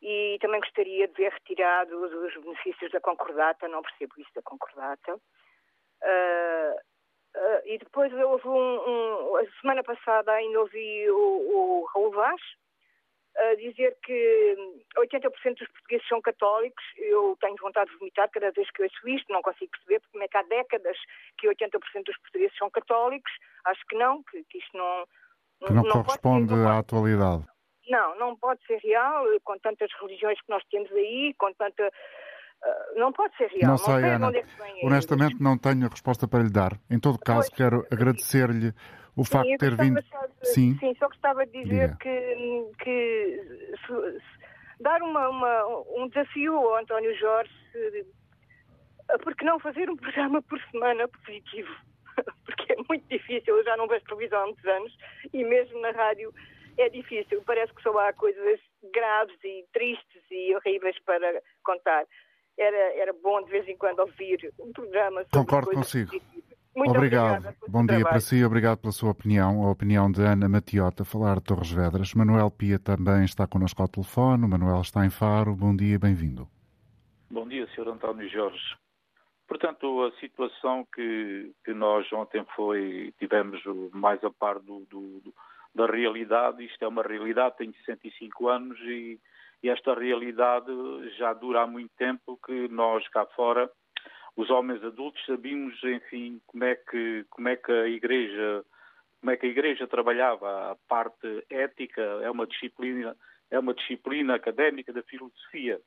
E 0.00 0.36
também 0.40 0.60
gostaria 0.60 1.06
de 1.06 1.14
ver 1.14 1.32
retirados 1.32 2.12
os 2.12 2.42
benefícios 2.42 2.90
da 2.90 3.00
concordata, 3.00 3.68
não 3.68 3.82
percebo 3.82 4.14
isso 4.18 4.30
da 4.34 4.42
concordata. 4.42 5.14
Uh, 5.14 6.74
uh, 7.36 7.62
e 7.64 7.78
depois 7.78 8.12
houve 8.12 8.48
um, 8.48 8.90
um, 8.90 9.36
A 9.36 9.60
semana 9.60 9.84
passada 9.84 10.32
ainda 10.32 10.60
ouvi 10.60 11.08
o, 11.08 11.16
o 11.16 11.84
Raul 11.94 12.10
Vaz, 12.10 12.40
a 13.36 13.54
dizer 13.56 13.96
que 14.02 14.56
80% 14.98 15.58
dos 15.58 15.68
portugueses 15.68 16.06
são 16.08 16.20
católicos. 16.20 16.84
Eu 16.96 17.36
tenho 17.40 17.56
vontade 17.60 17.90
de 17.90 17.96
vomitar 17.98 18.30
cada 18.30 18.50
vez 18.50 18.70
que 18.70 18.82
ouço 18.82 19.08
isto, 19.08 19.32
não 19.32 19.42
consigo 19.42 19.70
perceber 19.70 20.02
como 20.10 20.24
é 20.24 20.28
que 20.28 20.36
há 20.36 20.42
décadas 20.42 20.96
que 21.38 21.48
80% 21.48 21.70
dos 22.04 22.18
portugueses 22.18 22.56
são 22.56 22.70
católicos. 22.70 23.32
Acho 23.64 23.80
que 23.88 23.96
não, 23.96 24.22
que, 24.24 24.44
que 24.44 24.58
isto 24.58 24.76
não. 24.76 25.06
Que 25.66 25.72
não, 25.72 25.82
não 25.82 26.04
corresponde 26.04 26.54
à 26.54 26.78
atualidade. 26.78 27.44
Não, 27.88 28.18
não 28.18 28.36
pode 28.36 28.64
ser 28.66 28.78
real, 28.78 29.24
com 29.44 29.58
tantas 29.58 29.90
religiões 30.00 30.40
que 30.40 30.50
nós 30.50 30.62
temos 30.70 30.90
aí, 30.92 31.34
com 31.38 31.52
tanta. 31.54 31.88
Uh, 31.88 32.98
não 32.98 33.12
pode 33.12 33.36
ser 33.36 33.48
real. 33.48 33.72
Não 33.72 33.78
sei, 33.78 34.00
não 34.18 34.28
Ana. 34.28 34.38
É 34.38 34.86
Honestamente, 34.86 35.40
não 35.40 35.58
tenho 35.58 35.86
a 35.86 35.88
resposta 35.88 36.28
para 36.28 36.42
lhe 36.42 36.52
dar. 36.52 36.72
Em 36.90 37.00
todo 37.00 37.18
caso, 37.18 37.48
pois, 37.48 37.56
quero 37.56 37.86
agradecer-lhe 37.90 38.72
o 39.16 39.24
facto 39.24 39.48
de 39.48 39.58
ter 39.58 39.76
vindo. 39.76 40.00
De, 40.00 40.08
sim. 40.48 40.76
sim, 40.78 40.94
só 40.98 41.06
gostava 41.06 41.44
de 41.46 41.62
dizer 41.62 41.96
que, 41.98 42.72
que 42.82 43.76
se, 43.86 44.18
se, 44.18 44.82
dar 44.82 45.02
uma, 45.02 45.28
uma, 45.28 45.66
um 45.96 46.08
desafio 46.08 46.56
ao 46.56 46.76
António 46.76 47.14
Jorge, 47.18 47.52
porque 49.22 49.44
não 49.44 49.58
fazer 49.60 49.90
um 49.90 49.96
programa 49.96 50.42
por 50.42 50.60
semana 50.70 51.08
positivo? 51.08 51.74
Porque 52.44 52.74
é 52.74 52.76
muito 52.90 53.08
difícil, 53.08 53.56
eu 53.56 53.64
já 53.64 53.74
não 53.74 53.88
vejo 53.88 54.04
televisão 54.04 54.42
há 54.42 54.44
muitos 54.44 54.64
anos 54.66 54.94
e 55.32 55.42
mesmo 55.44 55.80
na 55.80 55.92
rádio 55.92 56.30
é 56.76 56.88
difícil. 56.90 57.42
Parece 57.46 57.72
que 57.72 57.82
só 57.82 57.96
há 57.98 58.12
coisas 58.12 58.60
graves 58.92 59.38
e 59.42 59.64
tristes 59.72 60.22
e 60.30 60.54
horríveis 60.54 60.98
para 61.04 61.42
contar. 61.64 62.04
Era, 62.58 62.94
era 62.96 63.12
bom 63.14 63.42
de 63.42 63.50
vez 63.50 63.66
em 63.66 63.76
quando 63.78 64.00
ouvir 64.00 64.52
um 64.60 64.72
programa 64.72 65.22
sobre 65.24 65.38
Concordo 65.38 65.70
consigo. 65.70 66.10
Positivas. 66.10 66.51
Muito 66.74 66.90
obrigado. 66.90 67.54
Bom 67.68 67.84
dia 67.84 68.02
para 68.02 68.20
si, 68.20 68.42
obrigado 68.42 68.78
pela 68.78 68.92
sua 68.92 69.10
opinião, 69.10 69.62
a 69.62 69.70
opinião 69.70 70.10
de 70.10 70.22
Ana 70.22 70.48
Matiota, 70.48 71.04
falar 71.04 71.36
de 71.36 71.44
Torres 71.44 71.70
Vedras. 71.70 72.14
Manuel 72.14 72.50
Pia 72.50 72.78
também 72.78 73.24
está 73.24 73.46
connosco 73.46 73.82
ao 73.82 73.88
telefone. 73.88 74.44
O 74.44 74.48
Manuel 74.48 74.80
está 74.80 75.04
em 75.04 75.10
Faro. 75.10 75.54
Bom 75.54 75.76
dia, 75.76 75.98
bem-vindo. 75.98 76.48
Bom 77.30 77.46
dia, 77.46 77.66
Sr. 77.74 77.88
António 77.88 78.28
Jorge. 78.28 78.76
Portanto, 79.46 80.02
a 80.04 80.18
situação 80.18 80.86
que, 80.94 81.52
que 81.62 81.74
nós 81.74 82.10
ontem 82.10 82.42
foi, 82.56 83.12
tivemos 83.18 83.60
mais 83.92 84.22
a 84.24 84.30
par 84.30 84.58
do, 84.58 84.86
do, 84.90 85.22
da 85.74 85.86
realidade, 85.86 86.64
isto 86.64 86.82
é 86.82 86.88
uma 86.88 87.02
realidade, 87.02 87.58
tenho 87.58 87.74
65 87.84 88.48
anos 88.48 88.78
e, 88.80 89.20
e 89.62 89.68
esta 89.68 89.94
realidade 89.94 90.72
já 91.18 91.34
dura 91.34 91.62
há 91.62 91.66
muito 91.66 91.90
tempo 91.98 92.38
que 92.46 92.66
nós 92.68 93.06
cá 93.08 93.26
fora 93.36 93.70
os 94.36 94.50
homens 94.50 94.82
adultos 94.82 95.24
sabíamos, 95.26 95.82
enfim, 95.84 96.40
como 96.46 96.64
é 96.64 96.74
que 96.74 97.24
como 97.30 97.48
é 97.48 97.56
que 97.56 97.72
a 97.72 97.88
igreja 97.88 98.64
como 99.20 99.30
é 99.30 99.36
que 99.36 99.46
a 99.46 99.50
igreja 99.50 99.86
trabalhava 99.86 100.72
a 100.72 100.76
parte 100.88 101.44
ética 101.48 102.02
é 102.22 102.30
uma 102.30 102.46
disciplina 102.46 103.16
é 103.50 103.58
uma 103.58 103.74
disciplina 103.74 104.34
académica 104.34 104.92
da 104.92 105.02
filosofia 105.02 105.80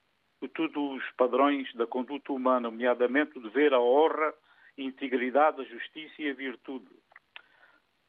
todos 0.49 0.75
os 0.75 1.11
padrões 1.11 1.73
da 1.75 1.87
conduta 1.87 2.31
humana, 2.33 2.69
nomeadamente 2.69 3.37
o 3.37 3.41
dever, 3.41 3.73
a 3.73 3.79
honra, 3.79 4.33
a 4.77 4.81
integridade, 4.81 5.61
a 5.61 5.65
justiça 5.65 6.13
e 6.19 6.29
a 6.29 6.33
virtude. 6.33 6.89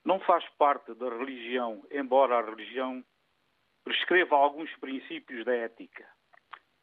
Não 0.05 0.20
faz 0.20 0.44
parte 0.59 0.94
da 0.94 1.09
religião, 1.09 1.85
embora 1.90 2.38
a 2.38 2.44
religião 2.44 3.05
prescreva 3.85 4.37
alguns 4.37 4.75
princípios 4.77 5.44
da 5.44 5.55
ética. 5.55 6.07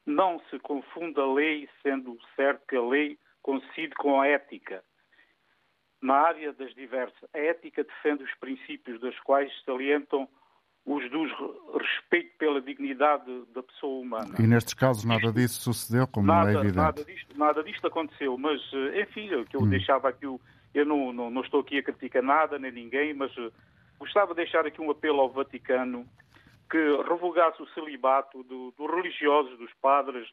Não 0.05 0.41
se 0.49 0.59
confunda 0.59 1.21
a 1.21 1.33
lei, 1.33 1.69
sendo 1.81 2.17
certo 2.35 2.65
que 2.67 2.75
a 2.75 2.81
lei 2.81 3.17
coincide 3.43 3.93
com 3.95 4.19
a 4.19 4.27
ética. 4.27 4.84
Na 6.01 6.15
área 6.15 6.51
das 6.53 6.73
diversas, 6.73 7.29
a 7.34 7.38
ética 7.38 7.84
defende 7.84 8.23
os 8.23 8.34
princípios 8.36 8.99
dos 8.99 9.17
quais 9.19 9.51
salientam 9.63 10.27
os 10.86 11.10
dos 11.10 11.32
respeito 11.79 12.38
pela 12.38 12.62
dignidade 12.62 13.45
da 13.53 13.63
pessoa 13.63 14.01
humana. 14.01 14.36
E 14.38 14.45
nestes 14.45 14.73
casos 14.73 15.06
nada 15.06 15.32
disso 15.32 15.62
sucedeu, 15.62 16.06
como 16.08 16.27
nada, 16.27 16.51
é 16.51 16.56
evidente. 16.56 16.75
Nada 16.75 17.06
disto, 17.06 17.38
nada 17.38 17.63
disto 17.63 17.88
aconteceu, 17.88 18.38
mas 18.38 18.60
eh, 18.73 19.01
enfim, 19.01 19.34
o 19.34 19.45
que 19.45 19.56
eu 19.56 19.62
hum. 19.62 19.69
deixava 19.69 20.10
aqui, 20.10 20.25
eu 20.25 20.86
não, 20.86 21.13
não, 21.13 21.29
não, 21.29 21.41
estou 21.41 21.62
aqui 21.62 21.77
a 21.77 21.84
criticar 21.84 22.21
nada, 22.21 22.60
nem 22.60 22.71
ninguém, 22.71 23.13
mas 23.13 23.32
eh, 23.38 23.49
gostava 23.97 24.34
de 24.34 24.41
deixar 24.41 24.65
aqui 24.65 24.82
um 24.82 24.91
apelo 24.91 25.21
ao 25.21 25.29
Vaticano 25.29 26.06
que 26.69 26.77
revogasse 27.08 27.62
o 27.62 27.67
celibato 27.67 28.43
do, 28.43 28.73
dos 28.77 28.91
religiosos, 28.91 29.58
dos 29.58 29.71
padres, 29.82 30.27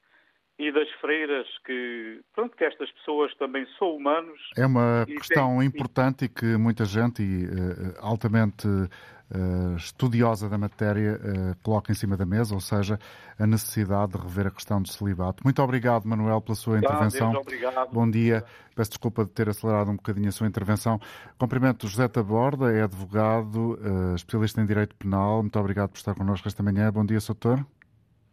e 0.61 0.71
das 0.71 0.91
freiras 1.01 1.47
que, 1.65 2.21
pronto, 2.35 2.55
que 2.55 2.65
estas 2.65 2.93
pessoas 2.93 3.35
também 3.37 3.67
são 3.79 3.97
humanos. 3.97 4.39
É 4.59 4.67
uma 4.67 5.07
questão 5.07 5.59
tem... 5.59 5.67
importante 5.67 6.27
e 6.27 6.29
que 6.29 6.45
muita 6.59 6.85
gente 6.85 7.23
e 7.23 7.47
uh, 7.47 7.95
altamente 7.99 8.69
uh, 8.69 9.77
estudiosa 9.79 10.51
da 10.51 10.59
matéria 10.59 11.15
uh, 11.15 11.57
coloca 11.63 11.91
em 11.91 11.95
cima 11.95 12.15
da 12.15 12.27
mesa, 12.27 12.55
ou 12.55 12.61
seja, 12.61 12.99
a 13.39 13.47
necessidade 13.47 14.13
de 14.13 14.19
rever 14.19 14.49
a 14.49 14.51
questão 14.51 14.83
do 14.83 14.89
celibato. 14.89 15.43
Muito 15.43 15.63
obrigado, 15.63 16.05
Manuel, 16.05 16.43
pela 16.43 16.55
sua 16.55 16.77
intervenção. 16.77 17.33
Deus, 17.33 17.43
obrigado. 17.43 17.91
Bom 17.91 18.11
dia. 18.11 18.45
Peço 18.77 18.91
desculpa 18.91 19.25
de 19.25 19.31
ter 19.31 19.49
acelerado 19.49 19.91
um 19.91 19.97
bocadinho 19.97 20.29
a 20.29 20.33
sua 20.33 20.47
intervenção. 20.47 21.01
Cumprimento 21.39 21.89
José 21.89 22.07
Taborda, 22.07 22.71
é 22.71 22.83
advogado, 22.83 23.79
especialista 24.15 24.61
em 24.61 24.67
Direito 24.67 24.95
Penal. 24.95 25.41
Muito 25.41 25.59
obrigado 25.59 25.89
por 25.89 25.97
estar 25.97 26.15
connosco 26.15 26.47
esta 26.47 26.63
manhã. 26.63 26.93
Bom 26.93 27.05
dia, 27.05 27.19
Sr. 27.19 27.35
Doutor. 27.35 27.80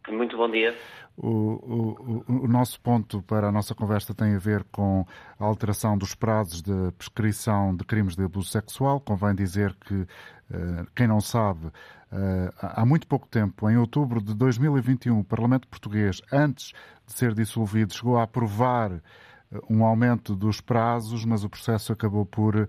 Muito 0.08 0.36
bom 0.36 0.50
dia. 0.50 0.74
O, 1.16 1.28
o, 1.28 2.24
o, 2.44 2.48
nosso 2.48 2.80
ponto 2.80 3.20
para 3.22 3.48
a 3.48 3.52
nossa 3.52 3.74
conversa 3.74 4.14
tem 4.14 4.36
a 4.36 4.38
ver 4.38 4.64
com 4.70 5.04
a 5.38 5.44
alteração 5.44 5.98
dos 5.98 6.14
prazos 6.14 6.62
de 6.62 6.92
prescrição 6.96 7.74
de 7.74 7.84
crimes 7.84 8.14
de 8.14 8.22
abuso 8.22 8.48
sexual. 8.50 9.00
Convém 9.00 9.34
dizer 9.34 9.74
que, 9.74 10.06
eh, 10.52 10.86
quem 10.94 11.08
não 11.08 11.20
sabe, 11.20 11.72
eh, 12.12 12.52
há 12.60 12.86
muito 12.86 13.08
pouco 13.08 13.26
tempo, 13.26 13.68
em 13.68 13.76
outubro 13.76 14.22
de 14.22 14.32
2021, 14.32 15.18
o 15.18 15.24
Parlamento 15.24 15.66
Português, 15.66 16.22
antes 16.32 16.72
de 17.04 17.12
ser 17.12 17.34
dissolvido, 17.34 17.92
chegou 17.92 18.16
a 18.16 18.22
aprovar 18.22 18.92
eh, 18.92 19.58
um 19.68 19.84
aumento 19.84 20.36
dos 20.36 20.60
prazos, 20.60 21.24
mas 21.24 21.42
o 21.42 21.50
processo 21.50 21.92
acabou 21.92 22.24
por 22.24 22.68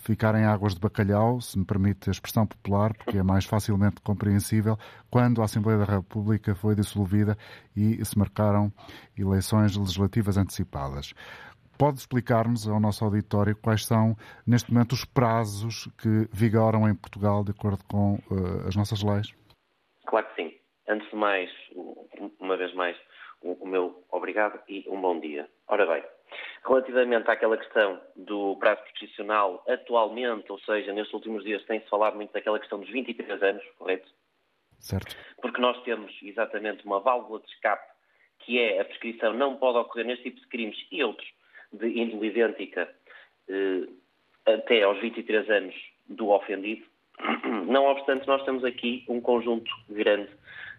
ficar 0.00 0.34
em 0.34 0.44
águas 0.44 0.74
de 0.74 0.80
bacalhau, 0.80 1.40
se 1.40 1.58
me 1.58 1.64
permite 1.64 2.08
a 2.08 2.12
expressão 2.12 2.46
popular, 2.46 2.94
porque 2.94 3.18
é 3.18 3.22
mais 3.22 3.44
facilmente 3.44 4.00
compreensível, 4.00 4.76
quando 5.10 5.40
a 5.40 5.44
Assembleia 5.44 5.78
da 5.78 5.84
República 5.84 6.54
foi 6.54 6.74
dissolvida 6.74 7.36
e 7.76 8.02
se 8.04 8.18
marcaram 8.18 8.72
eleições 9.16 9.76
legislativas 9.76 10.36
antecipadas. 10.36 11.12
Pode 11.78 11.98
explicar-nos 11.98 12.68
ao 12.68 12.78
nosso 12.78 13.04
auditório 13.04 13.56
quais 13.56 13.86
são, 13.86 14.14
neste 14.46 14.72
momento, 14.72 14.92
os 14.92 15.04
prazos 15.04 15.88
que 15.96 16.28
vigoram 16.32 16.88
em 16.88 16.94
Portugal 16.94 17.42
de 17.42 17.52
acordo 17.52 17.82
com 17.84 18.16
uh, 18.30 18.68
as 18.68 18.76
nossas 18.76 19.02
leis? 19.02 19.32
Claro 20.06 20.26
que 20.28 20.42
sim. 20.42 20.54
Antes 20.88 21.08
de 21.08 21.16
mais, 21.16 21.50
uma 22.38 22.56
vez 22.56 22.74
mais, 22.74 22.96
o 23.42 23.66
meu 23.66 24.04
obrigado 24.10 24.60
e 24.68 24.84
um 24.88 25.00
bom 25.00 25.18
dia. 25.20 25.48
Ora 25.68 25.86
bem, 25.86 26.04
relativamente 26.66 27.30
àquela 27.30 27.56
questão 27.56 28.00
do 28.16 28.56
prazo 28.56 28.82
prescricional, 28.82 29.64
atualmente, 29.68 30.50
ou 30.50 30.58
seja, 30.60 30.92
nestes 30.92 31.14
últimos 31.14 31.44
dias 31.44 31.64
tem-se 31.64 31.88
falado 31.88 32.16
muito 32.16 32.32
daquela 32.32 32.58
questão 32.58 32.80
dos 32.80 32.90
23 32.90 33.42
anos, 33.42 33.64
correto? 33.78 34.08
Certo. 34.78 35.16
Porque 35.40 35.60
nós 35.60 35.80
temos 35.82 36.12
exatamente 36.22 36.84
uma 36.84 37.00
válvula 37.00 37.40
de 37.40 37.48
escape 37.48 37.90
que 38.40 38.58
é 38.58 38.80
a 38.80 38.84
prescrição 38.84 39.32
não 39.32 39.56
pode 39.56 39.78
ocorrer 39.78 40.06
neste 40.06 40.24
tipo 40.24 40.40
de 40.40 40.46
crimes 40.48 40.78
e 40.90 41.04
outros 41.04 41.28
de 41.72 41.86
índole 41.86 42.28
idêntica 42.28 42.88
eh, 43.48 43.88
até 44.46 44.82
aos 44.82 45.00
23 45.00 45.48
anos 45.50 45.74
do 46.08 46.30
ofendido. 46.30 46.84
Não 47.68 47.84
obstante, 47.84 48.26
nós 48.26 48.42
temos 48.44 48.64
aqui 48.64 49.04
um 49.08 49.20
conjunto 49.20 49.70
grande 49.88 50.30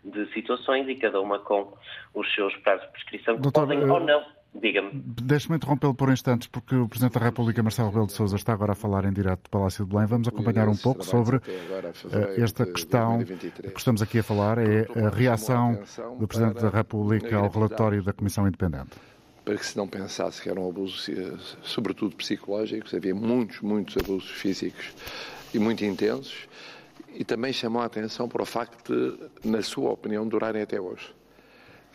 de 0.04 0.26
situações 0.34 0.90
e 0.90 0.96
cada 0.96 1.22
uma 1.22 1.40
com 1.40 1.72
os 2.16 2.34
seus 2.34 2.56
prazos 2.58 2.86
de 2.88 2.92
prescrição 2.94 3.36
que 3.36 3.44
Doutor, 3.44 3.68
podem 3.68 3.90
ou 3.90 4.00
não 4.00 4.26
Diga-me. 4.54 4.92
Deixe-me 4.94 5.56
interrompê-lo 5.56 5.96
por 5.96 6.10
instantes, 6.10 6.48
porque 6.48 6.76
o 6.76 6.88
Presidente 6.88 7.18
da 7.18 7.26
República, 7.26 7.64
Marcelo 7.64 7.88
Rebelo 7.88 8.08
de 8.08 8.14
Sousa, 8.14 8.36
está 8.36 8.52
agora 8.52 8.74
a 8.74 8.76
falar 8.76 9.06
em 9.06 9.14
direto 9.14 9.44
do 9.44 9.50
Palácio 9.50 9.86
de 9.86 9.92
Belém. 9.92 10.06
Vamos 10.08 10.28
acompanhar 10.28 10.68
um 10.68 10.76
pouco 10.76 11.06
sobre 11.06 11.38
uh, 11.38 11.42
esta 12.38 12.66
questão 12.66 13.24
que 13.24 13.78
estamos 13.78 14.02
aqui 14.02 14.20
a 14.20 14.24
falar, 14.24 14.58
é 14.58 14.86
a 15.06 15.10
reação 15.10 15.80
do 16.20 16.28
Presidente 16.28 16.62
da 16.62 16.70
República 16.70 17.38
ao 17.38 17.50
relatório 17.50 18.04
da 18.04 18.12
Comissão 18.12 18.48
Independente 18.48 18.92
para 19.44 19.56
que 19.58 19.66
se 19.66 19.76
não 19.76 19.88
pensasse 19.88 20.42
que 20.42 20.50
eram 20.50 20.70
abusos, 20.70 21.10
eh, 21.10 21.34
sobretudo 21.64 22.16
psicológicos, 22.16 22.94
havia 22.94 23.16
muitos, 23.16 23.60
muitos 23.62 23.98
abusos 23.98 24.30
físicos 24.30 24.94
e 25.54 25.60
muito 25.60 25.84
intensos, 25.84 26.48
e 27.14 27.26
também 27.26 27.52
chamou 27.52 27.82
a 27.82 27.86
atenção 27.86 28.30
para 28.30 28.44
o 28.44 28.46
facto 28.46 28.94
de, 28.94 29.50
na 29.50 29.62
sua 29.62 29.92
opinião, 29.92 30.28
durarem 30.28 30.62
até 30.62 30.80
hoje. 30.80 31.14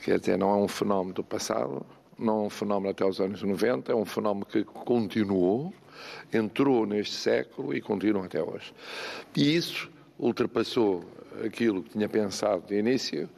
Quer 0.04 0.18
dizer, 0.18 0.36
não 0.36 0.50
é 0.50 0.56
um 0.56 0.68
fenómeno 0.68 1.14
do 1.14 1.24
passado, 1.24 1.86
não 2.18 2.44
é 2.44 2.46
um 2.46 2.50
fenómeno 2.50 2.90
até 2.90 3.04
os 3.04 3.20
anos 3.20 3.42
90, 3.42 3.92
é 3.92 3.94
um 3.94 4.04
fenómeno 4.04 4.46
que 4.46 4.64
continuou, 4.64 5.72
entrou 6.32 6.86
neste 6.86 7.14
século 7.14 7.74
e 7.74 7.80
continua 7.80 8.26
até 8.26 8.42
hoje. 8.42 8.72
E 9.36 9.54
isso 9.56 9.90
ultrapassou 10.18 11.04
aquilo 11.44 11.82
que 11.82 11.90
tinha 11.90 12.08
pensado 12.08 12.66
de 12.66 12.78
início 12.78 13.28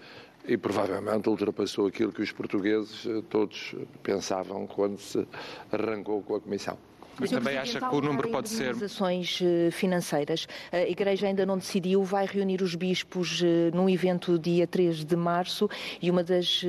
e 0.47 0.57
provavelmente 0.57 1.29
ultrapassou 1.29 1.87
aquilo 1.87 2.13
que 2.13 2.23
os 2.23 2.33
portugueses 2.33 3.05
eh, 3.07 3.23
todos 3.29 3.75
pensavam 4.03 4.67
quando 4.67 4.99
se 4.99 5.27
arrancou 5.71 6.23
com 6.23 6.37
a 6.37 6.41
Comissão. 6.41 6.79
Mas 7.19 7.31
também 7.31 7.57
acha 7.57 7.81
que 7.81 7.95
o 7.95 8.01
número 8.01 8.29
pode 8.31 8.49
ser. 8.49 8.69
Organizações 8.69 9.41
eh, 9.43 9.71
financeiras. 9.71 10.47
A 10.73 10.81
Igreja 10.81 11.27
ainda 11.27 11.45
não 11.45 11.59
decidiu, 11.59 12.03
vai 12.03 12.27
reunir 12.27 12.63
os 12.63 12.75
bispos 12.75 13.43
eh, 13.43 13.71
num 13.75 13.89
evento 13.89 14.39
dia 14.39 14.67
3 14.67 15.05
de 15.05 15.17
março 15.17 15.69
e 16.01 16.11
uma 16.11 16.23
das, 16.23 16.63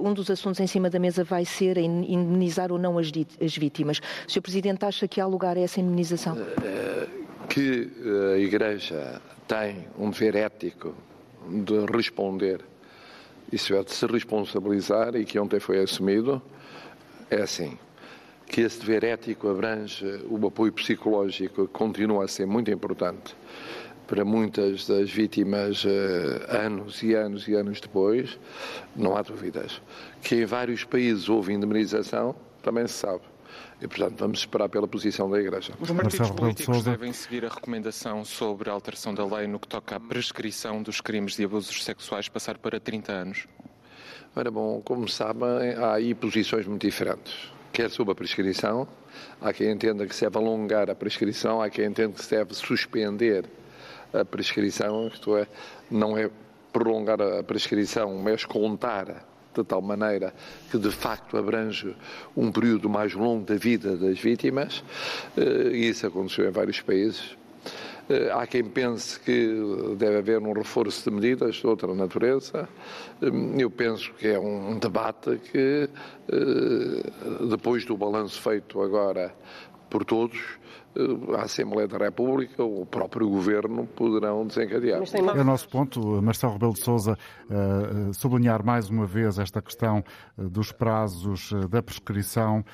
um 0.00 0.12
dos 0.12 0.30
assuntos 0.30 0.60
em 0.60 0.66
cima 0.66 0.90
da 0.90 0.98
mesa 0.98 1.24
vai 1.24 1.44
ser 1.44 1.78
indemnizar 1.78 2.72
ou 2.72 2.78
não 2.78 2.98
as, 2.98 3.10
as 3.40 3.56
vítimas. 3.56 3.98
O 4.26 4.30
Sr. 4.30 4.40
Presidente 4.40 4.84
acha 4.84 5.06
que 5.06 5.20
há 5.20 5.26
lugar 5.26 5.56
a 5.56 5.60
essa 5.60 5.80
indemnização? 5.80 6.36
Que 7.48 7.90
a 8.34 8.38
Igreja 8.38 9.20
tem 9.46 9.86
um 9.98 10.10
dever 10.10 10.36
ético 10.36 10.94
de 11.48 11.86
responder 11.86 12.60
isso 13.52 13.74
é 13.74 13.82
de 13.82 13.92
se 13.92 14.06
responsabilizar 14.06 15.16
e 15.16 15.24
que 15.24 15.38
ontem 15.38 15.58
foi 15.58 15.80
assumido, 15.80 16.40
é 17.28 17.42
assim. 17.42 17.76
Que 18.50 18.62
esse 18.62 18.80
dever 18.80 19.04
ético 19.04 19.48
abrange 19.48 20.04
o 20.28 20.44
apoio 20.44 20.72
psicológico, 20.72 21.68
que 21.68 21.72
continua 21.72 22.24
a 22.24 22.28
ser 22.28 22.46
muito 22.46 22.70
importante 22.70 23.36
para 24.10 24.24
muitas 24.24 24.88
das 24.88 25.08
vítimas 25.08 25.84
eh, 25.86 26.44
anos 26.48 27.00
e 27.00 27.14
anos 27.14 27.46
e 27.46 27.54
anos 27.54 27.80
depois, 27.80 28.40
não 28.96 29.16
há 29.16 29.22
dúvidas. 29.22 29.80
Que 30.20 30.42
em 30.42 30.44
vários 30.44 30.82
países 30.82 31.28
houve 31.28 31.52
indemnização, 31.52 32.34
também 32.60 32.88
se 32.88 32.94
sabe. 32.94 33.22
E, 33.80 33.86
portanto, 33.86 34.18
vamos 34.18 34.40
esperar 34.40 34.68
pela 34.68 34.88
posição 34.88 35.30
da 35.30 35.40
Igreja. 35.40 35.74
Os 35.78 35.92
partidos 35.92 36.30
políticos 36.32 36.82
devem 36.82 37.12
seguir 37.12 37.46
a 37.46 37.48
recomendação 37.48 38.24
sobre 38.24 38.68
a 38.68 38.72
alteração 38.72 39.14
da 39.14 39.24
lei 39.24 39.46
no 39.46 39.60
que 39.60 39.68
toca 39.68 39.94
à 39.94 40.00
prescrição 40.00 40.82
dos 40.82 41.00
crimes 41.00 41.36
de 41.36 41.44
abusos 41.44 41.84
sexuais 41.84 42.28
passar 42.28 42.58
para 42.58 42.80
30 42.80 43.12
anos? 43.12 43.46
Ora 44.34 44.50
bom, 44.50 44.82
como 44.84 45.08
sabem, 45.08 45.74
há 45.78 45.94
aí 45.94 46.16
posições 46.16 46.66
muito 46.66 46.84
diferentes. 46.84 47.59
Quer 47.80 47.90
sobre 47.90 48.12
a 48.12 48.14
prescrição, 48.14 48.86
há 49.40 49.54
quem 49.54 49.70
entenda 49.70 50.06
que 50.06 50.14
se 50.14 50.26
deve 50.26 50.36
alongar 50.36 50.90
a 50.90 50.94
prescrição, 50.94 51.62
há 51.62 51.70
quem 51.70 51.86
entenda 51.86 52.12
que 52.12 52.22
se 52.22 52.28
deve 52.28 52.52
suspender 52.52 53.46
a 54.12 54.22
prescrição, 54.22 55.08
isto 55.08 55.34
é, 55.34 55.46
não 55.90 56.18
é 56.18 56.28
prolongar 56.74 57.22
a 57.22 57.42
prescrição, 57.42 58.20
mas 58.22 58.44
contar 58.44 59.26
de 59.54 59.64
tal 59.64 59.80
maneira 59.80 60.34
que 60.70 60.76
de 60.76 60.90
facto 60.90 61.38
abrange 61.38 61.96
um 62.36 62.52
período 62.52 62.86
mais 62.90 63.14
longo 63.14 63.46
da 63.46 63.54
vida 63.54 63.96
das 63.96 64.18
vítimas, 64.18 64.84
eh, 65.38 65.70
e 65.72 65.88
isso 65.88 66.06
aconteceu 66.06 66.46
em 66.46 66.50
vários 66.50 66.82
países. 66.82 67.34
Eh, 68.08 68.30
há 68.32 68.46
quem 68.46 68.64
pense 68.64 69.18
que 69.20 69.94
deve 69.96 70.18
haver 70.18 70.38
um 70.40 70.52
reforço 70.52 71.08
de 71.08 71.14
medidas 71.14 71.56
de 71.56 71.66
outra 71.66 71.94
natureza. 71.94 72.68
Eh, 73.20 73.26
eu 73.58 73.70
penso 73.70 74.12
que 74.14 74.28
é 74.28 74.38
um 74.38 74.78
debate 74.78 75.38
que, 75.50 75.88
depois 77.48 77.84
do 77.84 77.96
balanço 77.96 78.40
feito 78.40 78.80
agora 78.80 79.34
por 79.88 80.04
todos, 80.04 80.40
a 81.36 81.42
Assembleia 81.42 81.86
da 81.86 81.98
República, 81.98 82.64
o 82.64 82.84
próprio 82.84 83.28
Governo 83.28 83.86
poderão 83.86 84.46
desencadear. 84.46 85.02
É 85.36 85.40
o 85.40 85.44
nosso 85.44 85.68
ponto, 85.68 86.00
Marcelo 86.22 86.54
Rebelo 86.54 86.72
de 86.72 86.80
Sousa, 86.80 87.16
uh, 87.48 88.12
sublinhar 88.14 88.64
mais 88.64 88.90
uma 88.90 89.06
vez 89.06 89.38
esta 89.38 89.62
questão 89.62 90.02
dos 90.36 90.72
prazos 90.72 91.52
da 91.68 91.82
prescrição 91.82 92.64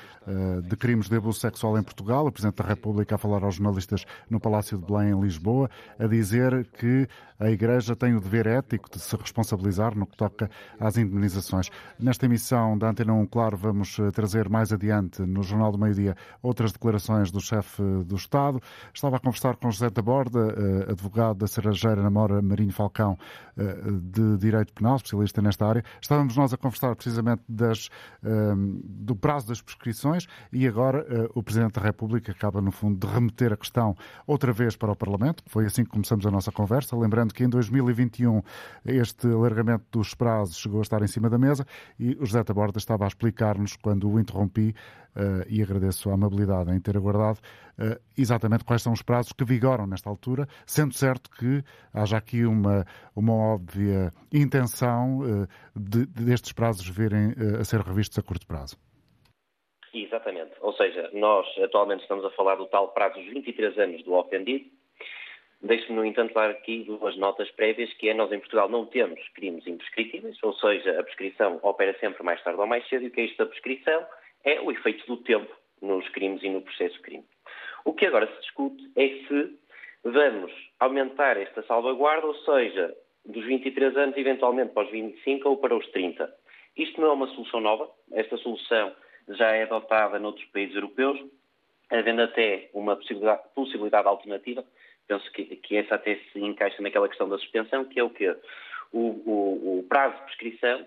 de 0.63 0.75
crimes 0.75 1.07
de 1.07 1.15
abuso 1.15 1.39
sexual 1.39 1.77
em 1.77 1.83
Portugal. 1.83 2.27
O 2.27 2.31
Presidente 2.31 2.57
da 2.57 2.65
República 2.65 3.15
a 3.15 3.17
falar 3.17 3.43
aos 3.43 3.55
jornalistas 3.55 4.05
no 4.29 4.39
Palácio 4.39 4.77
de 4.77 4.85
Belém, 4.85 5.11
em 5.11 5.21
Lisboa, 5.21 5.69
a 5.97 6.05
dizer 6.05 6.67
que 6.77 7.07
a 7.39 7.49
Igreja 7.49 7.95
tem 7.95 8.15
o 8.15 8.19
dever 8.19 8.47
ético 8.47 8.89
de 8.89 8.99
se 8.99 9.15
responsabilizar 9.15 9.95
no 9.95 10.07
que 10.07 10.17
toca 10.17 10.49
às 10.79 10.97
indemnizações. 10.97 11.69
Nesta 11.99 12.25
emissão 12.25 12.77
da 12.77 12.89
Antena 12.89 13.13
1, 13.13 13.27
claro, 13.27 13.55
vamos 13.55 13.97
trazer 14.13 14.49
mais 14.49 14.73
adiante 14.73 15.21
no 15.21 15.43
Jornal 15.43 15.71
do 15.71 15.77
Meio 15.77 15.93
Dia 15.93 16.15
outras 16.41 16.71
declarações 16.71 17.31
do 17.31 17.39
chefe 17.39 17.81
do 18.07 18.15
Estado. 18.15 18.61
Estava 18.93 19.17
a 19.17 19.19
conversar 19.19 19.55
com 19.57 19.69
José 19.69 19.89
da 19.89 20.01
Borda, 20.01 20.39
eh, 20.39 20.91
advogado 20.91 21.37
da 21.37 21.47
Serrageira 21.47 22.01
Namora 22.01 22.41
Marinho 22.41 22.71
Falcão, 22.71 23.17
eh, 23.57 23.77
de 24.01 24.37
Direito 24.37 24.73
Penal, 24.73 24.95
especialista 24.95 25.41
nesta 25.41 25.65
área. 25.65 25.83
Estávamos 26.01 26.35
nós 26.35 26.53
a 26.53 26.57
conversar 26.57 26.95
precisamente 26.95 27.43
das, 27.47 27.89
ehm, 28.23 28.79
do 28.83 29.15
prazo 29.15 29.47
das 29.47 29.61
prescrições 29.61 30.27
e 30.51 30.67
agora 30.67 31.05
eh, 31.09 31.29
o 31.35 31.43
Presidente 31.43 31.73
da 31.73 31.81
República 31.81 32.31
acaba, 32.31 32.61
no 32.61 32.71
fundo, 32.71 33.05
de 33.05 33.13
remeter 33.13 33.53
a 33.53 33.57
questão 33.57 33.95
outra 34.25 34.51
vez 34.51 34.75
para 34.75 34.91
o 34.91 34.95
Parlamento. 34.95 35.43
Foi 35.47 35.65
assim 35.65 35.83
que 35.83 35.89
começamos 35.89 36.25
a 36.25 36.31
nossa 36.31 36.51
conversa. 36.51 36.95
Lembrando 36.95 37.33
que 37.33 37.43
em 37.43 37.49
2021 37.49 38.41
este 38.85 39.27
alargamento 39.27 39.85
dos 39.91 40.13
prazos 40.13 40.57
chegou 40.57 40.79
a 40.79 40.81
estar 40.81 41.01
em 41.01 41.07
cima 41.07 41.29
da 41.29 41.37
mesa 41.37 41.65
e 41.99 42.17
o 42.19 42.25
José 42.25 42.43
da 42.43 42.53
Borda 42.53 42.77
estava 42.77 43.05
a 43.05 43.07
explicar-nos, 43.07 43.75
quando 43.75 44.09
o 44.09 44.19
interrompi, 44.19 44.75
uh, 45.17 45.43
e 45.49 45.61
agradeço 45.61 46.09
a 46.09 46.13
amabilidade 46.13 46.71
em 46.71 46.79
ter 46.79 46.95
aguardado, 46.95 47.39
uh, 47.79 47.99
exatamente 48.17 48.63
quais 48.63 48.81
são 48.81 48.93
os 48.93 49.01
prazos 49.01 49.33
que 49.33 49.43
vigoram 49.43 49.87
nesta 49.87 50.09
altura, 50.09 50.47
sendo 50.65 50.93
certo 50.93 51.29
que 51.31 51.63
haja 51.93 52.17
aqui 52.17 52.45
uma, 52.45 52.85
uma 53.15 53.33
óbvia 53.33 54.11
intenção 54.31 55.19
uh, 55.19 55.47
de, 55.75 56.05
destes 56.05 56.53
prazos 56.53 56.87
virem 56.87 57.33
a 57.59 57.63
ser 57.63 57.81
revistos 57.81 58.17
a 58.19 58.21
curto 58.21 58.45
prazo. 58.45 58.77
Exatamente. 59.93 60.53
Ou 60.61 60.73
seja, 60.73 61.09
nós 61.13 61.47
atualmente 61.63 62.01
estamos 62.01 62.23
a 62.23 62.29
falar 62.31 62.55
do 62.55 62.67
tal 62.67 62.89
prazo 62.89 63.15
dos 63.15 63.33
23 63.33 63.77
anos 63.79 64.03
do 64.03 64.13
ofendido, 64.13 64.65
Deixe-me, 65.59 65.95
no 65.95 66.05
entanto, 66.05 66.35
dar 66.35 66.51
aqui 66.51 66.83
duas 66.83 67.17
notas 67.17 67.49
prévias, 67.51 67.91
que 67.93 68.09
é 68.09 68.13
nós 68.13 68.31
em 68.31 68.39
Portugal 68.39 68.69
não 68.69 68.85
temos 68.85 69.19
crimes 69.29 69.65
imprescritíveis, 69.65 70.37
ou 70.43 70.53
seja, 70.53 70.99
a 70.99 71.03
prescrição 71.03 71.59
opera 71.63 71.97
sempre 71.99 72.23
mais 72.23 72.41
tarde 72.43 72.59
ou 72.59 72.67
mais 72.67 72.87
cedo, 72.87 73.05
e 73.05 73.07
o 73.07 73.11
que 73.11 73.21
é 73.21 73.25
isto 73.25 73.37
da 73.37 73.47
prescrição? 73.47 74.05
É 74.47 74.61
o 74.61 74.71
efeito 74.71 75.05
do 75.05 75.17
tempo 75.17 75.53
nos 75.81 76.07
crimes 76.07 76.41
e 76.41 76.49
no 76.49 76.61
processo 76.61 76.97
crime. 77.01 77.25
O 77.83 77.91
que 77.91 78.05
agora 78.05 78.27
se 78.27 78.39
discute 78.39 78.81
é 78.95 79.09
se 79.27 79.59
vamos 80.05 80.53
aumentar 80.79 81.35
esta 81.35 81.61
salvaguarda, 81.63 82.25
ou 82.27 82.35
seja, 82.45 82.95
dos 83.25 83.45
23 83.45 83.97
anos 83.97 84.15
eventualmente 84.15 84.71
para 84.71 84.85
os 84.85 84.91
25 84.91 85.49
ou 85.49 85.57
para 85.57 85.75
os 85.75 85.85
30. 85.89 86.33
Isto 86.77 87.01
não 87.01 87.09
é 87.09 87.11
uma 87.11 87.27
solução 87.27 87.59
nova, 87.59 87.91
esta 88.13 88.37
solução 88.37 88.95
já 89.27 89.53
é 89.53 89.63
adotada 89.63 90.17
noutros 90.17 90.45
países 90.45 90.75
europeus, 90.75 91.19
havendo 91.89 92.21
até 92.21 92.69
uma 92.73 92.95
possibilidade, 92.95 93.41
possibilidade 93.53 94.07
alternativa, 94.07 94.63
penso 95.09 95.29
que, 95.33 95.43
que, 95.57 95.75
essa 95.75 95.95
até 95.95 96.15
se 96.31 96.39
encaixa 96.39 96.81
naquela 96.81 97.09
questão 97.09 97.27
da 97.27 97.37
suspensão, 97.37 97.83
que 97.83 97.99
é 97.99 98.03
o 98.03 98.09
quê? 98.09 98.33
O, 98.93 98.99
o, 98.99 99.79
o 99.79 99.85
prazo 99.89 100.15
de 100.15 100.23
prescrição 100.23 100.85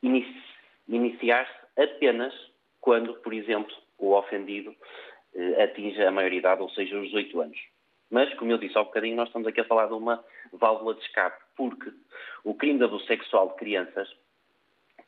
inici, 0.00 0.44
iniciar-se 0.88 1.65
apenas 1.76 2.34
quando, 2.80 3.14
por 3.14 3.32
exemplo, 3.34 3.74
o 3.98 4.12
ofendido 4.12 4.74
eh, 5.34 5.62
atinge 5.62 6.02
a 6.02 6.10
maioridade, 6.10 6.62
ou 6.62 6.70
seja, 6.70 6.98
os 6.98 7.06
18 7.06 7.40
anos. 7.40 7.58
Mas, 8.10 8.32
como 8.34 8.52
eu 8.52 8.58
disse 8.58 8.76
há 8.78 8.82
um 8.82 8.84
bocadinho, 8.84 9.16
nós 9.16 9.28
estamos 9.28 9.48
aqui 9.48 9.60
a 9.60 9.64
falar 9.64 9.86
de 9.86 9.94
uma 9.94 10.24
válvula 10.52 10.94
de 10.94 11.00
escape, 11.02 11.42
porque 11.56 11.92
o 12.44 12.54
crime 12.54 12.78
de 12.78 12.84
abuso 12.84 13.04
sexual 13.06 13.48
de 13.48 13.56
crianças 13.56 14.08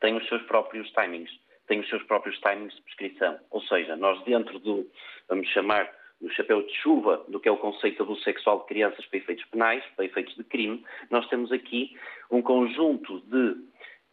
tem 0.01 0.16
os 0.16 0.27
seus 0.29 0.43
próprios 0.43 0.91
timings, 0.91 1.31
tem 1.66 1.81
os 1.81 1.89
seus 1.89 2.03
próprios 2.05 2.39
timings 2.41 2.75
de 2.75 2.83
prescrição. 2.83 3.39
Ou 3.51 3.62
seja, 3.62 3.97
nós 3.97 4.23
dentro 4.25 4.59
do, 4.59 4.91
vamos 5.29 5.49
chamar, 5.49 5.89
do 6.21 6.29
chapéu 6.31 6.62
de 6.62 6.75
chuva 6.75 7.25
do 7.29 7.39
que 7.39 7.49
é 7.49 7.53
o 7.53 7.57
conceito 7.57 7.97
de 7.97 8.03
abuso 8.03 8.23
sexual 8.23 8.61
de 8.61 8.66
crianças 8.66 9.07
para 9.07 9.19
efeitos 9.19 9.45
penais, 9.47 9.85
para 9.95 10.05
efeitos 10.05 10.35
de 10.35 10.43
crime, 10.45 10.85
nós 11.11 11.29
temos 11.29 11.53
aqui 11.53 11.97
um 12.31 12.43
conjunto 12.43 13.21
de 13.21 13.57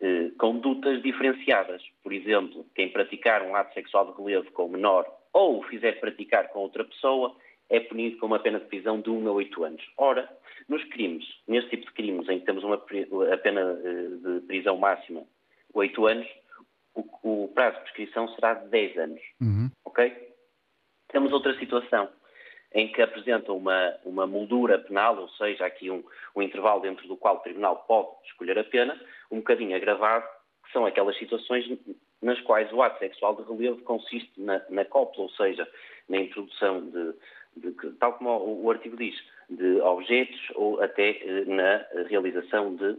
eh, 0.02 0.32
condutas 0.38 1.02
diferenciadas. 1.02 1.82
Por 2.04 2.14
exemplo, 2.14 2.66
quem 2.76 2.91
praticar 2.91 3.41
um 3.43 3.56
ato 3.56 3.74
sexual 3.74 4.12
de 4.12 4.22
relevo 4.22 4.52
com 4.52 4.66
o 4.66 4.70
menor 4.70 5.06
ou 5.32 5.60
o 5.60 5.64
fizer 5.64 6.00
praticar 6.00 6.50
com 6.50 6.60
outra 6.60 6.84
pessoa 6.84 7.36
é 7.70 7.80
punido 7.80 8.18
com 8.18 8.28
uma 8.28 8.39
pena 8.39 8.60
de 8.60 8.66
prisão 8.66 9.02
de 9.02 9.10
1 9.10 9.28
a 9.28 9.32
8 9.32 9.64
anos. 9.64 9.84
Ora, 9.98 10.30
nos 10.68 10.84
crimes, 10.86 11.26
neste 11.48 11.72
tipo 11.72 11.86
de 11.86 11.93
crimes 11.93 12.28
em 12.30 12.39
que 12.39 12.46
temos 12.46 12.64
uma, 12.64 12.76
a 12.76 13.38
pena 13.38 13.62
eh, 13.84 14.39
de 14.39 14.46
prisão 14.48 14.78
máxima 14.78 15.24
8 15.74 16.08
anos, 16.08 16.28
o, 16.93 17.43
o 17.43 17.48
prazo 17.50 17.78
de 17.78 17.84
prescrição 17.84 18.28
será 18.36 18.54
de 18.54 18.70
10 18.70 18.98
anos. 18.98 19.22
Uhum. 19.41 19.70
Ok? 19.86 20.14
Temos 21.10 21.32
outra 21.32 21.58
situação 21.60 22.10
em 22.76 22.91
que 22.91 23.01
apresenta 23.01 23.51
uma, 23.51 23.95
uma 24.03 24.28
moldura 24.28 24.78
penal, 24.78 25.17
ou 25.17 25.30
seja, 25.30 25.65
aqui 25.65 25.89
um, 25.89 26.03
um 26.36 26.41
intervalo 26.41 26.82
dentro 26.82 27.07
do 27.07 27.17
qual 27.17 27.38
o 27.38 27.39
Tribunal 27.39 27.86
pode 27.88 28.09
escolher 28.26 28.59
a 28.59 28.63
pena, 28.63 28.99
um 29.32 29.38
bocadinho 29.38 29.76
agravado, 29.76 30.26
que 30.65 30.71
são 30.73 30.86
aquelas 30.86 31.17
situações 31.17 31.65
nas 32.21 32.39
quais 32.41 32.71
o 32.73 32.82
ato 32.82 32.99
sexual 32.99 33.36
de 33.36 33.43
relevo 33.43 33.82
consiste 33.84 34.32
na, 34.38 34.61
na 34.69 34.86
ou 34.91 35.30
seja, 35.32 35.67
na 36.09 36.17
introdução 36.17 36.82
de, 36.89 37.13
de, 37.57 37.91
tal 37.93 38.13
como 38.13 38.30
o, 38.30 38.65
o 38.65 38.71
artigo 38.71 38.97
diz, 38.97 39.15
de 39.49 39.80
objetos 39.82 40.39
ou 40.55 40.82
até 40.82 41.11
eh, 41.11 41.45
na 41.45 41.86
realização 42.07 42.76
de 42.76 42.97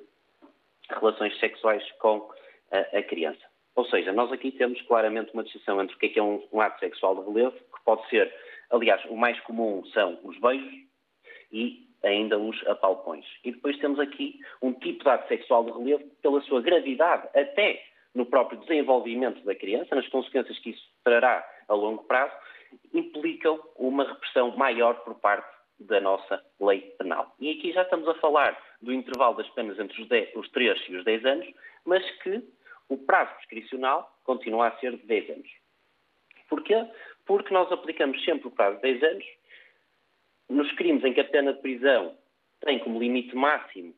relações 0.88 1.38
sexuais 1.38 1.82
com 1.98 2.30
a, 2.70 2.98
a, 2.98 3.02
criança. 3.02 3.42
Ou 3.74 3.84
seja, 3.86 4.12
nós 4.12 4.32
aqui 4.32 4.52
temos 4.52 4.80
claramente 4.82 5.32
uma 5.34 5.42
distinção 5.42 5.82
entre 5.82 5.94
o 5.94 5.98
que 5.98 6.06
é, 6.06 6.08
que 6.08 6.18
é 6.18 6.22
um, 6.22 6.42
um, 6.52 6.60
ato 6.60 6.78
sexual 6.78 7.16
de 7.16 7.28
relevo, 7.28 7.52
que 7.52 7.84
pode 7.84 8.08
ser, 8.08 8.32
aliás, 8.70 9.04
o 9.06 9.16
mais 9.16 9.38
comum 9.40 9.84
são 9.86 10.18
os 10.24 10.38
beijos 10.38 10.74
e 11.52 11.86
ainda 12.04 12.38
os 12.38 12.66
apalpões. 12.66 13.24
E 13.44 13.52
depois 13.52 13.78
temos 13.78 13.98
aqui 13.98 14.40
um 14.62 14.72
tipo 14.72 15.02
de 15.02 15.10
ato 15.10 15.28
sexual 15.28 15.64
de 15.64 15.72
relevo 15.72 16.04
pela 16.22 16.40
sua 16.42 16.60
gravidade, 16.60 17.28
até 17.34 17.82
no 18.14 18.26
próprio 18.26 18.58
desenvolvimento 18.60 19.44
da 19.44 19.54
criança, 19.54 19.94
nas 19.94 20.08
consequências 20.08 20.58
que 20.60 20.70
isso 20.70 20.88
trará 21.04 21.46
a 21.68 21.74
longo 21.74 22.04
prazo, 22.04 22.32
implicam 22.92 23.60
uma 23.76 24.04
repressão 24.04 24.56
maior 24.56 24.94
por 25.04 25.14
parte 25.16 25.46
da 25.78 26.00
nossa 26.00 26.42
lei 26.60 26.80
penal. 26.98 27.34
E 27.38 27.50
aqui 27.50 27.72
já 27.72 27.82
estamos 27.82 28.08
a 28.08 28.14
falar 28.14 28.56
do 28.80 28.92
intervalo 28.92 29.36
das 29.36 29.48
penas 29.50 29.78
entre 29.78 30.00
os, 30.00 30.08
10, 30.08 30.34
os 30.36 30.48
3 30.50 30.82
e 30.88 30.96
os 30.96 31.04
10 31.04 31.24
anos, 31.26 31.46
mas 31.84 32.02
que 32.22 32.42
o 32.88 32.96
prazo 32.96 33.34
prescricional 33.36 34.16
continua 34.24 34.68
a 34.68 34.78
ser 34.78 34.96
de 34.96 35.06
10 35.06 35.30
anos. 35.30 35.50
Porquê? 36.48 36.86
Porque 37.26 37.52
nós 37.52 37.70
aplicamos 37.70 38.22
sempre 38.24 38.48
o 38.48 38.50
prazo 38.50 38.76
de 38.76 38.82
10 38.82 39.02
anos 39.02 39.24
nos 40.48 40.72
crimes 40.72 41.04
em 41.04 41.12
que 41.12 41.20
a 41.20 41.24
pena 41.24 41.52
de 41.52 41.60
prisão 41.60 42.16
tem 42.60 42.78
como 42.78 42.98
limite 42.98 43.34
máximo 43.34 43.94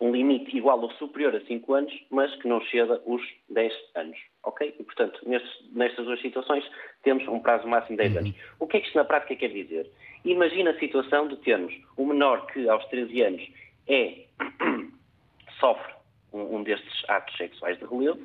um 0.00 0.10
limite 0.12 0.56
igual 0.56 0.80
ou 0.80 0.90
superior 0.92 1.36
a 1.36 1.40
5 1.40 1.74
anos, 1.74 1.92
mas 2.10 2.34
que 2.36 2.48
não 2.48 2.60
chega 2.62 3.00
os 3.04 3.22
10 3.50 3.72
anos. 3.94 4.18
Ok? 4.44 4.74
E, 4.78 4.82
portanto, 4.82 5.20
nestes, 5.26 5.72
nestas 5.72 6.06
duas 6.06 6.20
situações 6.22 6.64
temos 7.02 7.26
um 7.28 7.38
prazo 7.38 7.68
máximo 7.68 7.98
de 7.98 8.08
10 8.08 8.16
anos. 8.16 8.34
O 8.58 8.66
que 8.66 8.78
é 8.78 8.80
que 8.80 8.86
isto 8.86 8.96
na 8.96 9.04
prática 9.04 9.36
quer 9.36 9.48
dizer? 9.48 9.90
Imagina 10.24 10.70
a 10.70 10.78
situação 10.78 11.28
de 11.28 11.36
termos 11.36 11.74
um 11.98 12.06
menor 12.06 12.46
que 12.46 12.66
aos 12.68 12.84
13 12.86 13.22
anos 13.22 13.48
é, 13.86 14.24
sofre 15.60 15.92
um, 16.32 16.56
um 16.56 16.62
destes 16.62 17.04
atos 17.08 17.36
sexuais 17.36 17.78
de 17.78 17.84
relevo 17.84 18.24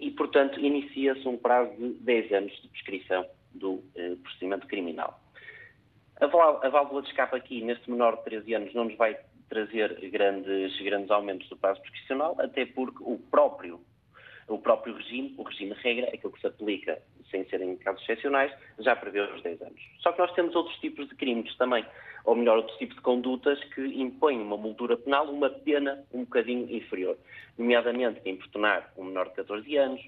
e, 0.00 0.10
portanto, 0.10 0.58
inicia-se 0.58 1.28
um 1.28 1.36
prazo 1.36 1.76
de 1.76 1.92
10 2.00 2.32
anos 2.32 2.62
de 2.62 2.68
prescrição 2.68 3.26
do 3.52 3.82
eh, 3.94 4.16
procedimento 4.22 4.66
criminal. 4.66 5.20
A, 6.20 6.24
a 6.24 6.68
válvula 6.70 7.02
de 7.02 7.08
escape 7.08 7.36
aqui, 7.36 7.62
neste 7.62 7.90
menor 7.90 8.16
de 8.16 8.24
13 8.24 8.54
anos, 8.54 8.74
não 8.74 8.84
nos 8.84 8.96
vai 8.96 9.16
trazer 9.48 10.10
grandes, 10.10 10.80
grandes 10.80 11.10
aumentos 11.10 11.48
do 11.48 11.56
prazo 11.56 11.80
prescricional, 11.82 12.36
até 12.38 12.64
porque 12.64 12.98
o 13.00 13.18
próprio, 13.18 13.80
o 14.50 14.58
próprio 14.58 14.94
regime, 14.94 15.34
o 15.38 15.42
regime 15.42 15.74
regra, 15.74 16.08
aquilo 16.12 16.32
que 16.32 16.40
se 16.40 16.46
aplica 16.46 17.00
sem 17.30 17.44
serem 17.48 17.76
casos 17.76 18.02
excepcionais, 18.02 18.52
já 18.80 18.96
prevê 18.96 19.20
os 19.20 19.42
10 19.42 19.62
anos. 19.62 19.80
Só 20.00 20.12
que 20.12 20.18
nós 20.18 20.32
temos 20.34 20.54
outros 20.56 20.76
tipos 20.78 21.08
de 21.08 21.14
crimes 21.14 21.56
também, 21.56 21.84
ou 22.24 22.34
melhor, 22.34 22.56
outros 22.56 22.76
tipos 22.78 22.96
de 22.96 23.02
condutas 23.02 23.62
que 23.72 23.80
impõem 23.80 24.40
uma 24.40 24.56
moldura 24.56 24.96
penal, 24.96 25.30
uma 25.30 25.48
pena 25.48 26.04
um 26.12 26.24
bocadinho 26.24 26.68
inferior. 26.68 27.16
Nomeadamente, 27.56 28.20
quem 28.20 28.34
importunar 28.34 28.92
um 28.96 29.04
menor 29.04 29.28
de 29.28 29.36
14 29.36 29.76
anos, 29.76 30.00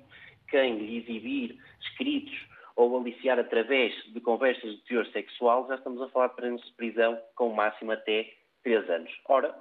quem 0.48 0.78
lhe 0.78 0.98
exibir 0.98 1.56
escritos 1.80 2.36
ou 2.74 2.98
aliciar 2.98 3.38
através 3.38 3.94
de 4.12 4.20
conversas 4.20 4.70
de 4.72 4.82
teor 4.84 5.06
sexual, 5.08 5.66
já 5.68 5.76
estamos 5.76 6.02
a 6.02 6.08
falar 6.08 6.28
de 6.28 6.72
prisão 6.72 7.20
com 7.36 7.50
máximo 7.50 7.92
até 7.92 8.32
três 8.62 8.88
anos. 8.90 9.10
Ora, 9.26 9.54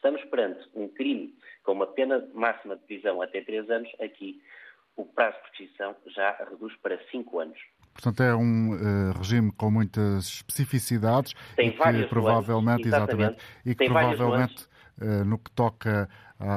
estamos 0.00 0.24
perante 0.24 0.58
um 0.74 0.88
crime 0.88 1.34
com 1.62 1.72
uma 1.72 1.86
pena 1.86 2.26
máxima 2.34 2.74
de 2.74 2.82
prisão 2.84 3.20
até 3.20 3.42
três 3.42 3.68
anos, 3.70 3.88
aqui 4.00 4.42
o 4.96 5.04
prazo 5.04 5.36
de 5.36 5.42
prescrição 5.42 5.94
já 6.14 6.36
reduz 6.50 6.74
para 6.82 6.98
cinco 7.10 7.38
anos. 7.38 7.58
Portanto, 7.92 8.22
é 8.22 8.34
um 8.34 8.72
uh, 8.72 9.12
regime 9.18 9.52
com 9.52 9.70
muitas 9.70 10.24
especificidades 10.26 11.34
Tem 11.54 11.68
e 11.68 11.72
que 11.72 12.06
provavelmente, 12.08 12.88
exatamente, 12.88 13.36
e 13.64 13.74
que 13.74 13.84
provavelmente 13.86 14.66
uh, 15.00 15.24
no 15.24 15.38
que 15.38 15.50
toca 15.50 16.08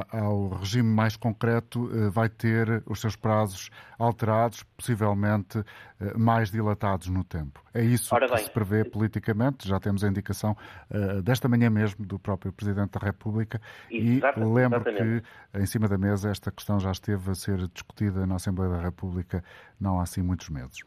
ao 0.09 0.47
regime 0.47 0.89
mais 0.89 1.17
concreto, 1.17 1.89
eh, 1.93 2.09
vai 2.09 2.29
ter 2.29 2.81
os 2.87 3.01
seus 3.01 3.15
prazos 3.15 3.69
alterados, 3.99 4.63
possivelmente 4.77 5.59
eh, 5.59 6.17
mais 6.17 6.49
dilatados 6.49 7.09
no 7.09 7.23
tempo. 7.23 7.61
É 7.73 7.83
isso 7.83 8.15
que 8.15 8.37
se 8.37 8.51
prevê 8.51 8.85
politicamente, 8.85 9.67
já 9.67 9.79
temos 9.79 10.03
a 10.03 10.07
indicação 10.07 10.55
uh, 10.89 11.21
desta 11.21 11.49
manhã 11.49 11.69
mesmo 11.69 12.05
do 12.05 12.17
próprio 12.17 12.53
Presidente 12.53 12.91
da 12.91 13.05
República 13.05 13.59
Exato, 13.91 14.39
e 14.39 14.43
lembro 14.43 14.81
exatamente. 14.81 15.23
que 15.51 15.59
em 15.59 15.65
cima 15.65 15.87
da 15.87 15.97
mesa 15.97 16.29
esta 16.29 16.51
questão 16.51 16.79
já 16.79 16.91
esteve 16.91 17.31
a 17.31 17.35
ser 17.35 17.67
discutida 17.67 18.25
na 18.25 18.35
Assembleia 18.35 18.71
da 18.71 18.79
República 18.79 19.43
não 19.81 19.99
há 19.99 20.03
assim 20.03 20.21
muitos 20.21 20.49
meses. 20.49 20.83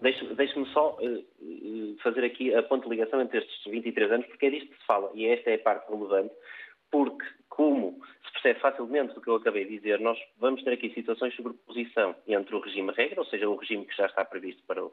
Deixe-me 0.00 0.66
só 0.72 0.96
uh, 0.96 1.96
fazer 2.02 2.24
aqui 2.24 2.54
a 2.54 2.62
ponto 2.62 2.84
de 2.84 2.90
ligação 2.90 3.20
entre 3.20 3.38
estes 3.38 3.70
23 3.70 4.10
anos, 4.12 4.26
porque 4.26 4.46
é 4.46 4.50
disto 4.50 4.70
que 4.70 4.78
se 4.78 4.86
fala, 4.86 5.10
e 5.14 5.26
esta 5.26 5.50
é 5.50 5.56
a 5.56 5.58
parte 5.58 5.90
relevante, 5.90 6.32
porque 6.90 7.26
como 7.48 8.00
se 8.24 8.32
percebe 8.32 8.60
facilmente 8.60 9.14
do 9.14 9.20
que 9.20 9.28
eu 9.28 9.36
acabei 9.36 9.64
de 9.64 9.76
dizer, 9.76 10.00
nós 10.00 10.18
vamos 10.38 10.62
ter 10.62 10.72
aqui 10.72 10.90
situações 10.90 11.32
de 11.32 11.36
sobreposição 11.36 12.14
entre 12.26 12.54
o 12.54 12.60
regime 12.60 12.92
regra, 12.92 13.20
ou 13.20 13.26
seja, 13.26 13.48
o 13.48 13.56
regime 13.56 13.84
que 13.84 13.96
já 13.96 14.06
está 14.06 14.24
previsto 14.24 14.62
para 14.66 14.82
o, 14.82 14.92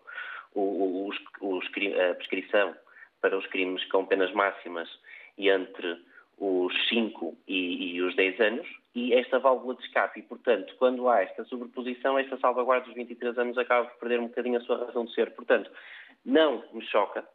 o, 0.54 1.08
os, 1.08 1.18
os, 1.40 1.66
a 1.66 2.16
prescrição 2.16 2.76
para 3.22 3.38
os 3.38 3.46
crimes 3.48 3.84
com 3.86 4.06
penas 4.06 4.32
máximas 4.34 4.90
e 5.38 5.50
entre 5.50 5.98
os 6.38 6.74
5 6.90 7.38
e, 7.48 7.96
e, 7.96 8.02
os 8.02 8.16
10 8.16 8.40
anos, 8.42 8.68
e 8.94 9.14
esta 9.14 9.40
válvula 9.40 9.76
de 9.76 9.84
escape. 9.84 10.20
E, 10.20 10.24
portanto, 10.24 10.76
quando 10.78 11.10
há 11.10 11.22
esta 11.22 11.44
sobreposição, 11.46 12.18
esta 12.20 12.38
salvaguarda 12.38 12.86
dos 12.86 12.96
23 12.96 13.38
anos 13.38 13.58
acaba 13.58 13.88
por 13.88 14.00
perder 14.00 14.20
um 14.20 14.28
bocadinho 14.28 14.58
a 14.58 14.62
sua 14.62 14.86
razão 14.86 15.06
de 15.06 15.14
ser. 15.14 15.32
Portanto, 15.32 15.72
não 16.26 16.64
me 16.74 16.84
choca 16.86 17.28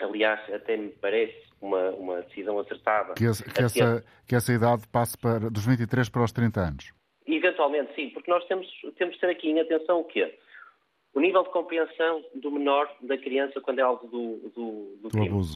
Aliás, 0.00 0.40
até 0.52 0.76
me 0.76 0.88
parece 0.88 1.36
uma, 1.60 1.90
uma 1.90 2.22
decisão 2.22 2.58
acertada. 2.58 3.14
Que, 3.14 3.24
esse, 3.24 3.44
que, 3.44 3.62
essa, 3.62 4.04
que 4.26 4.34
essa 4.34 4.52
idade 4.52 4.86
passe 4.88 5.16
para, 5.18 5.50
dos 5.50 5.66
23 5.66 6.08
para 6.08 6.24
os 6.24 6.32
30 6.32 6.60
anos? 6.60 6.92
Eventualmente, 7.26 7.94
sim, 7.94 8.10
porque 8.10 8.30
nós 8.30 8.44
temos, 8.46 8.66
temos 8.96 9.14
de 9.14 9.20
ter 9.20 9.30
aqui 9.30 9.50
em 9.50 9.60
atenção 9.60 10.00
o 10.00 10.04
quê? 10.04 10.36
o 11.14 11.20
nível 11.20 11.42
de 11.42 11.50
compreensão 11.50 12.24
do 12.34 12.50
menor, 12.50 12.90
da 13.02 13.18
criança, 13.18 13.60
quando 13.60 13.80
é 13.80 13.82
alvo 13.82 14.06
do, 14.06 14.36
do, 14.50 14.98
do, 15.02 15.08
do 15.08 15.22
abuso. 15.22 15.54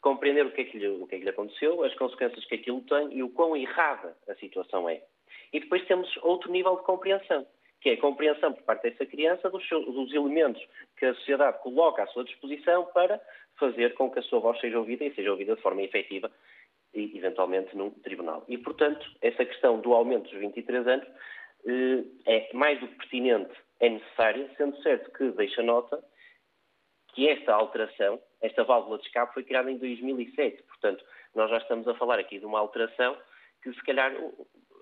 Compreender 0.00 0.46
o 0.46 0.52
que, 0.52 0.60
é 0.60 0.64
que 0.64 0.78
lhe, 0.78 0.88
o 0.88 1.06
que 1.06 1.14
é 1.16 1.18
que 1.18 1.24
lhe 1.24 1.30
aconteceu, 1.30 1.82
as 1.84 1.94
consequências 1.94 2.44
que 2.44 2.54
aquilo 2.54 2.80
tem 2.82 3.16
e 3.16 3.22
o 3.22 3.28
quão 3.28 3.56
errada 3.56 4.16
a 4.28 4.34
situação 4.36 4.88
é. 4.88 5.02
E 5.52 5.60
depois 5.60 5.84
temos 5.86 6.08
outro 6.22 6.50
nível 6.50 6.76
de 6.76 6.82
compreensão, 6.82 7.46
que 7.86 7.90
é 7.90 7.92
a 7.92 8.00
compreensão 8.00 8.52
por 8.52 8.64
parte 8.64 8.90
dessa 8.90 9.06
criança 9.06 9.48
dos, 9.48 9.64
dos 9.68 10.12
elementos 10.12 10.60
que 10.96 11.06
a 11.06 11.14
sociedade 11.14 11.62
coloca 11.62 12.02
à 12.02 12.06
sua 12.08 12.24
disposição 12.24 12.84
para 12.86 13.20
fazer 13.60 13.94
com 13.94 14.10
que 14.10 14.18
a 14.18 14.22
sua 14.22 14.40
voz 14.40 14.58
seja 14.58 14.76
ouvida 14.76 15.04
e 15.04 15.14
seja 15.14 15.30
ouvida 15.30 15.54
de 15.54 15.62
forma 15.62 15.82
efetiva 15.82 16.28
e, 16.92 17.16
eventualmente, 17.16 17.76
num 17.76 17.90
tribunal. 17.90 18.44
E, 18.48 18.58
portanto, 18.58 19.08
essa 19.22 19.44
questão 19.44 19.78
do 19.78 19.94
aumento 19.94 20.28
dos 20.28 20.40
23 20.40 20.84
anos 20.84 21.06
eh, 21.64 22.04
é 22.26 22.52
mais 22.52 22.80
do 22.80 22.88
que 22.88 22.96
pertinente, 22.96 23.54
é 23.78 23.88
necessária, 23.88 24.50
sendo 24.56 24.82
certo 24.82 25.12
que 25.12 25.30
deixa 25.30 25.62
nota 25.62 26.02
que 27.14 27.28
esta 27.28 27.54
alteração, 27.54 28.20
esta 28.42 28.64
válvula 28.64 28.98
de 28.98 29.04
escape, 29.04 29.32
foi 29.32 29.44
criada 29.44 29.70
em 29.70 29.78
2007. 29.78 30.60
Portanto, 30.64 31.04
nós 31.36 31.48
já 31.50 31.58
estamos 31.58 31.86
a 31.86 31.94
falar 31.94 32.18
aqui 32.18 32.40
de 32.40 32.46
uma 32.46 32.58
alteração 32.58 33.16
que, 33.62 33.72
se 33.72 33.82
calhar, 33.84 34.12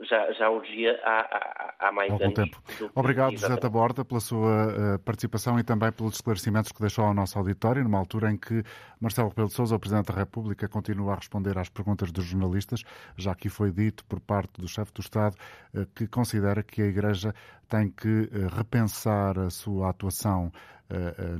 já, 0.03 0.33
já 0.33 0.51
urgia 0.51 0.99
há, 1.05 1.21
há, 1.21 1.89
há 1.89 1.93
mais 1.93 2.11
Algum 2.11 2.25
anos. 2.25 2.35
tempo. 2.35 2.63
Obrigado, 2.95 3.33
José 3.33 3.57
Taborda, 3.57 4.05
pela 4.05 4.21
sua 4.21 4.95
uh, 4.95 4.99
participação 5.01 5.59
e 5.59 5.63
também 5.63 5.93
pelos 5.93 6.15
esclarecimentos 6.15 6.73
que 6.73 6.81
deixou 6.81 7.05
ao 7.05 7.15
nosso 7.15 7.39
auditório, 7.39 7.83
numa 7.83 7.99
altura 7.99 8.31
em 8.31 8.37
que 8.37 8.63
Marcelo 9.01 9.29
Rebelo 9.29 9.49
de 9.49 9.55
Sousa, 9.55 9.77
o 9.77 9.79
Presidente 9.79 10.13
da 10.13 10.15
República, 10.15 10.69
continua 10.69 11.13
a 11.13 11.17
responder 11.17 11.59
às 11.59 11.69
perguntas 11.69 12.11
dos 12.11 12.25
jornalistas. 12.25 12.83
Já 13.17 13.33
aqui 13.33 13.49
foi 13.49 13.71
dito 13.71 14.05
por 14.05 14.21
parte 14.21 14.61
do 14.61 14.69
chefe 14.69 14.93
do 14.93 15.01
Estado 15.01 15.37
uh, 15.75 15.87
que 15.95 16.07
considera 16.07 16.63
que 16.63 16.83
a 16.83 16.87
Igreja 16.87 17.35
tem 17.75 17.91
que 17.91 18.09
uh, 18.09 18.49
repensar 18.57 19.39
a 19.39 19.51
sua 19.51 19.91
atuação 19.91 20.53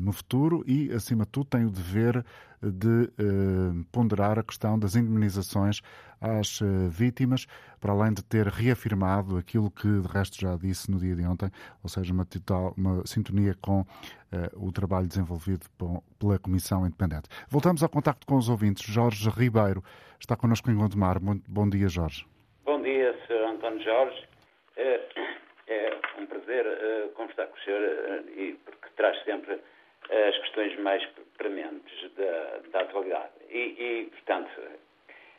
no 0.01 0.11
futuro 0.11 0.65
e, 0.67 0.91
acima 0.91 1.25
de 1.25 1.31
tudo, 1.31 1.45
tem 1.45 1.67
o 1.67 1.71
dever 1.71 2.25
de 2.63 3.11
ponderar 3.93 4.39
a 4.39 4.43
questão 4.43 4.79
das 4.79 4.97
indemnizações 4.97 5.83
às 6.19 6.61
vítimas, 6.89 7.47
para 7.79 7.93
além 7.93 8.15
de 8.15 8.25
ter 8.25 8.47
reafirmado 8.47 9.37
aquilo 9.37 9.71
que, 9.71 9.87
de 9.87 10.09
resto, 10.09 10.41
já 10.41 10.57
disse 10.57 10.91
no 10.91 10.99
dia 10.99 11.15
de 11.15 11.25
ontem, 11.27 11.51
ou 11.83 11.91
seja, 11.91 12.13
uma, 12.13 12.25
total, 12.25 12.73
uma 12.77 13.07
sintonia 13.07 13.55
com 13.61 13.85
o 14.55 14.73
trabalho 14.73 15.07
desenvolvido 15.07 15.67
pela 16.19 16.39
Comissão 16.39 16.87
Independente. 16.87 17.29
Voltamos 17.47 17.83
ao 17.83 17.89
contacto 17.91 18.27
com 18.27 18.37
os 18.37 18.49
ouvintes. 18.49 18.83
Jorge 18.91 19.29
Ribeiro 19.29 19.85
está 20.19 20.35
connosco 20.35 20.71
em 20.71 20.75
Gondomar. 20.75 21.19
Bom 21.21 21.69
dia, 21.69 21.89
Jorge. 21.89 22.27
Bom 22.65 22.81
dia, 22.83 23.15
Sr. 23.27 23.55
António 23.55 23.85
Jorge. 23.85 24.27
É, 25.67 25.97
um 26.19 26.27
prazer 26.27 26.67
uh, 26.67 27.09
conversar 27.11 27.47
com 27.47 27.57
o 27.57 27.61
senhor 27.61 27.81
uh, 27.81 28.39
e 28.39 28.53
porque 28.65 28.89
traz 28.97 29.23
sempre 29.25 29.59
as 30.11 30.37
questões 30.39 30.79
mais 30.81 31.03
prementes 31.39 32.13
da, 32.15 32.61
da 32.71 32.81
atualidade. 32.81 33.33
E, 33.49 33.59
e, 33.59 34.11
portanto, 34.13 34.51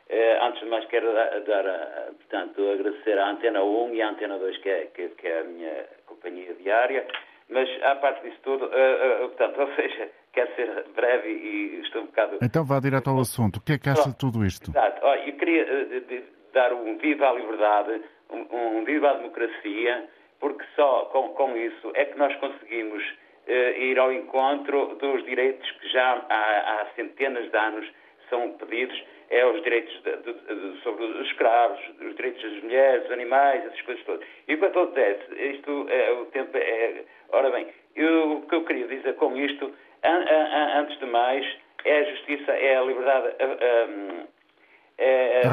eh, 0.08 0.38
antes 0.42 0.60
de 0.60 0.66
mais, 0.66 0.84
quero 0.86 1.12
dar, 1.12 1.40
dar, 1.42 2.12
portanto, 2.14 2.68
agradecer 2.72 3.16
à 3.16 3.30
Antena 3.30 3.62
1 3.62 3.94
e 3.94 4.02
à 4.02 4.08
Antena 4.08 4.36
2, 4.36 4.58
que 4.58 4.68
é, 4.68 4.86
que, 4.86 5.08
que 5.10 5.28
é 5.28 5.38
a 5.38 5.44
minha 5.44 5.86
companhia 6.06 6.52
diária. 6.54 7.06
Mas, 7.48 7.68
à 7.84 7.94
parte 7.94 8.28
disso 8.28 8.40
tudo, 8.42 8.68
portanto, 8.68 9.60
ou 9.62 9.72
seja, 9.76 10.10
quero 10.36 10.54
ser 10.54 10.84
breve 10.94 11.30
e 11.30 11.80
estou 11.80 12.02
um 12.02 12.06
bocado. 12.06 12.38
Então 12.42 12.64
vá 12.64 12.78
direto 12.78 13.08
ao 13.08 13.18
assunto. 13.18 13.56
O 13.56 13.60
que 13.62 13.72
é 13.72 13.78
que 13.78 13.88
acha 13.88 14.10
de 14.10 14.18
tudo 14.18 14.44
isto? 14.44 14.70
Exato. 14.70 15.00
Oh, 15.02 15.14
eu 15.14 15.32
queria 15.32 15.64
uh, 15.64 16.22
dar 16.52 16.74
um 16.74 16.98
viva 16.98 17.30
à 17.30 17.32
liberdade, 17.32 18.02
um, 18.30 18.44
um, 18.54 18.84
viva 18.84 19.10
à 19.10 19.14
democracia, 19.14 20.08
porque 20.40 20.64
só 20.74 21.06
com, 21.12 21.30
com 21.30 21.56
isso 21.56 21.90
é 21.94 22.04
que 22.04 22.18
nós 22.18 22.34
conseguimos 22.36 23.02
ir 23.48 23.98
ao 23.98 24.12
encontro 24.12 24.96
dos 24.96 25.24
direitos 25.24 25.70
que 25.72 25.88
já 25.88 26.24
há, 26.28 26.80
há 26.82 26.86
centenas 26.96 27.50
de 27.50 27.56
anos 27.56 27.88
são 28.28 28.52
pedidos 28.54 29.00
é 29.30 29.44
os 29.44 29.62
direitos 29.62 29.92
de, 30.02 30.16
de, 30.18 30.32
de, 30.32 30.80
sobre 30.82 31.04
os 31.04 31.26
escravos, 31.26 31.80
os 32.00 32.14
direitos 32.14 32.42
das 32.42 32.62
mulheres, 32.62 33.02
dos 33.02 33.12
animais, 33.12 33.64
essas 33.64 33.80
coisas 33.82 34.04
todas. 34.04 34.26
E 34.46 34.56
quanto 34.56 34.78
ao 34.78 34.86
desse, 34.88 35.34
isto 35.52 35.86
é 35.88 36.12
o 36.12 36.26
tempo 36.26 36.56
é. 36.56 37.04
Ora 37.30 37.50
bem, 37.50 37.66
eu, 37.96 38.34
o 38.34 38.42
que 38.42 38.54
eu 38.54 38.64
queria 38.64 38.86
dizer 38.86 39.14
com 39.16 39.36
isto, 39.36 39.72
an, 40.04 40.24
an, 40.28 40.80
antes 40.80 40.98
de 40.98 41.06
mais, 41.06 41.44
é 41.84 41.98
a 41.98 42.04
justiça, 42.04 42.52
é 42.52 42.76
a 42.76 42.82
liberdade. 42.82 43.34
é, 43.38 43.82
a 43.82 44.35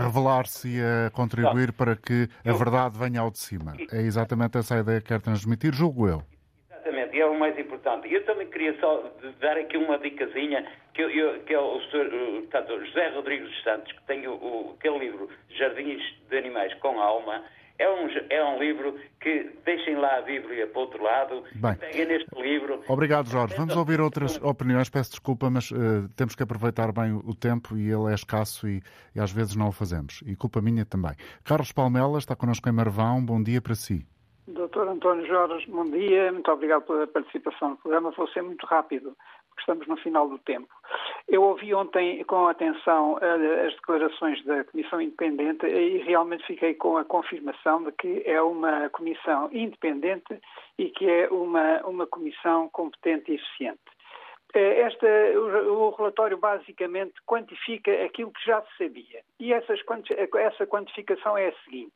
revelar-se 0.03 0.67
e 0.67 0.81
a 0.81 1.09
contribuir 1.11 1.67
não, 1.67 1.73
para 1.73 1.95
que 1.95 2.27
a 2.45 2.53
verdade 2.53 2.97
venha 2.97 3.21
ao 3.21 3.31
de 3.31 3.39
cima. 3.39 3.73
É 3.91 4.01
exatamente 4.01 4.57
essa 4.57 4.75
a 4.75 4.79
ideia 4.79 5.01
que 5.01 5.07
quer 5.07 5.21
transmitir, 5.21 5.73
julgo 5.73 6.07
eu. 6.07 6.23
Exatamente, 6.71 7.15
e 7.15 7.21
é 7.21 7.25
o 7.25 7.37
mais 7.37 7.57
importante. 7.57 8.11
Eu 8.11 8.25
também 8.25 8.47
queria 8.47 8.77
só 8.79 9.11
dar 9.39 9.57
aqui 9.57 9.77
uma 9.77 9.97
dicasinha, 9.97 10.65
que, 10.93 11.01
eu, 11.01 11.39
que 11.41 11.53
é 11.53 11.59
o, 11.59 11.79
José 11.79 13.09
Rodrigues 13.15 13.49
dos 13.49 13.63
Santos, 13.63 13.91
que 13.91 14.03
tem 14.03 14.27
o, 14.27 14.33
o, 14.33 14.75
aquele 14.77 14.99
livro 14.99 15.29
Jardins 15.49 16.01
de 16.29 16.37
Animais 16.37 16.73
com 16.75 16.99
Alma. 16.99 17.43
É 17.79 17.89
um, 17.89 18.07
é 18.29 18.43
um 18.45 18.59
livro 18.59 18.95
que 19.19 19.49
deixem 19.65 19.95
lá 19.95 20.17
a 20.17 20.21
Bíblia 20.21 20.67
para 20.67 20.79
o 20.79 20.81
outro 20.83 21.03
lado, 21.03 21.43
Bem, 21.55 21.75
peguem 21.75 22.05
neste 22.05 22.41
livro. 22.41 22.81
Obrigado, 22.87 23.27
Jorge. 23.27 23.55
Vamos 23.55 23.75
ouvir 23.75 23.99
outras 23.99 24.39
opiniões. 24.41 24.89
Peço 24.89 25.11
desculpa, 25.11 25.49
mas 25.49 25.71
uh, 25.71 26.07
temos 26.15 26.35
que 26.35 26.43
aproveitar 26.43 26.91
bem 26.91 27.13
o 27.13 27.33
tempo 27.33 27.75
e 27.75 27.91
ele 27.91 28.11
é 28.11 28.13
escasso 28.13 28.67
e, 28.67 28.81
e 29.15 29.19
às 29.19 29.31
vezes 29.31 29.55
não 29.55 29.69
o 29.69 29.71
fazemos. 29.71 30.21
E 30.25 30.35
culpa 30.35 30.61
minha 30.61 30.85
também. 30.85 31.13
Carlos 31.43 31.71
Palmela 31.71 32.19
está 32.19 32.35
connosco 32.35 32.69
em 32.69 32.71
Marvão. 32.71 33.25
Bom 33.25 33.41
dia 33.41 33.61
para 33.61 33.75
si. 33.75 34.05
Doutor 34.47 34.89
António 34.89 35.25
Jorge, 35.25 35.65
bom 35.71 35.89
dia. 35.89 36.31
Muito 36.31 36.51
obrigado 36.51 36.83
pela 36.83 37.07
participação 37.07 37.71
no 37.71 37.77
programa. 37.77 38.11
Vou 38.11 38.27
ser 38.27 38.41
muito 38.41 38.65
rápido, 38.65 39.15
porque 39.53 39.61
estamos 39.61 39.87
no 39.87 39.97
final 39.97 40.27
do 40.27 40.39
tempo. 40.39 40.67
Eu 41.27 41.43
ouvi 41.43 41.73
ontem 41.73 42.23
com 42.25 42.47
atenção 42.47 43.17
eh, 43.21 43.67
as 43.67 43.73
declarações 43.75 44.43
da 44.43 44.63
Comissão 44.65 44.99
Independente 44.99 45.65
e 45.65 45.99
realmente 45.99 46.45
fiquei 46.45 46.73
com 46.73 46.97
a 46.97 47.05
confirmação 47.05 47.83
de 47.83 47.91
que 47.93 48.23
é 48.25 48.41
uma 48.41 48.89
comissão 48.89 49.49
independente 49.51 50.39
e 50.77 50.89
que 50.89 51.09
é 51.09 51.29
uma, 51.29 51.81
uma 51.85 52.07
comissão 52.07 52.67
competente 52.69 53.31
e 53.31 53.35
eficiente. 53.35 53.79
Eh, 54.55 54.81
esta, 54.81 55.07
o, 55.37 55.91
relatório 55.91 56.37
basicamente 56.37 57.13
quantifica 57.25 57.91
aquilo 58.03 58.31
que 58.31 58.45
já 58.45 58.61
se 58.63 58.85
sabia. 58.85 59.21
E 59.39 59.53
essas, 59.53 59.79
essa 60.37 60.65
quantificação 60.65 61.37
é 61.37 61.49
a 61.49 61.63
seguinte 61.63 61.93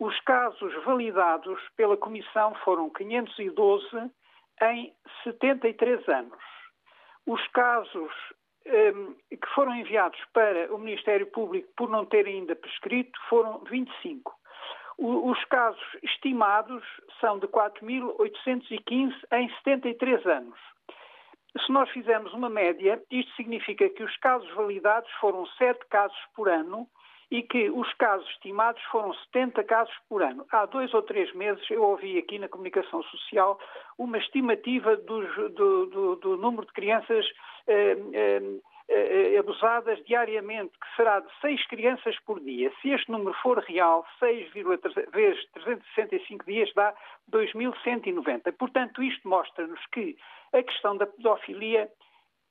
os 0.00 0.18
casos 0.20 0.74
validados 0.84 1.60
pela 1.76 1.96
Comissão 1.96 2.52
foram 2.64 2.90
512 2.90 3.86
em 4.62 4.92
73 5.22 6.08
anos. 6.08 6.53
Os 7.26 7.46
casos 7.48 8.12
um, 8.66 9.14
que 9.30 9.54
foram 9.54 9.74
enviados 9.74 10.18
para 10.32 10.74
o 10.74 10.78
Ministério 10.78 11.26
Público 11.26 11.68
por 11.76 11.88
não 11.88 12.04
terem 12.04 12.40
ainda 12.40 12.56
prescrito 12.56 13.18
foram 13.28 13.58
25. 13.64 14.34
O, 14.96 15.30
os 15.30 15.44
casos 15.46 15.82
estimados 16.02 16.84
são 17.20 17.38
de 17.38 17.46
4.815 17.48 19.12
em 19.32 19.48
73 19.56 20.26
anos. 20.26 20.58
Se 21.64 21.72
nós 21.72 21.88
fizermos 21.90 22.32
uma 22.32 22.48
média, 22.48 23.00
isto 23.10 23.32
significa 23.36 23.88
que 23.88 24.02
os 24.02 24.16
casos 24.16 24.50
validados 24.54 25.10
foram 25.20 25.46
7 25.46 25.86
casos 25.88 26.18
por 26.34 26.48
ano 26.48 26.88
e 27.30 27.42
que 27.42 27.70
os 27.70 27.92
casos 27.94 28.28
estimados 28.30 28.82
foram 28.84 29.12
70 29.14 29.64
casos 29.64 29.94
por 30.08 30.22
ano. 30.22 30.46
Há 30.52 30.66
dois 30.66 30.92
ou 30.94 31.02
três 31.02 31.32
meses 31.34 31.64
eu 31.70 31.82
ouvi 31.82 32.18
aqui 32.18 32.38
na 32.38 32.48
comunicação 32.48 33.02
social 33.04 33.58
uma 33.98 34.18
estimativa 34.18 34.96
do, 34.96 35.50
do, 35.50 35.86
do, 35.86 36.16
do 36.16 36.36
número 36.36 36.66
de 36.66 36.72
crianças 36.72 37.26
eh, 37.66 37.96
eh, 38.12 38.42
eh, 38.88 39.38
abusadas 39.38 39.98
diariamente, 40.04 40.72
que 40.72 40.96
será 40.96 41.20
de 41.20 41.28
6 41.40 41.66
crianças 41.68 42.18
por 42.26 42.38
dia. 42.40 42.70
Se 42.82 42.90
este 42.90 43.10
número 43.10 43.34
for 43.42 43.58
real, 43.60 44.04
6 44.18 44.52
vezes 44.52 45.50
365 45.52 46.44
dias 46.44 46.70
dá 46.74 46.94
2.190. 47.30 48.52
Portanto, 48.58 49.02
isto 49.02 49.26
mostra-nos 49.26 49.80
que 49.86 50.16
a 50.52 50.62
questão 50.62 50.96
da 50.96 51.06
pedofilia 51.06 51.90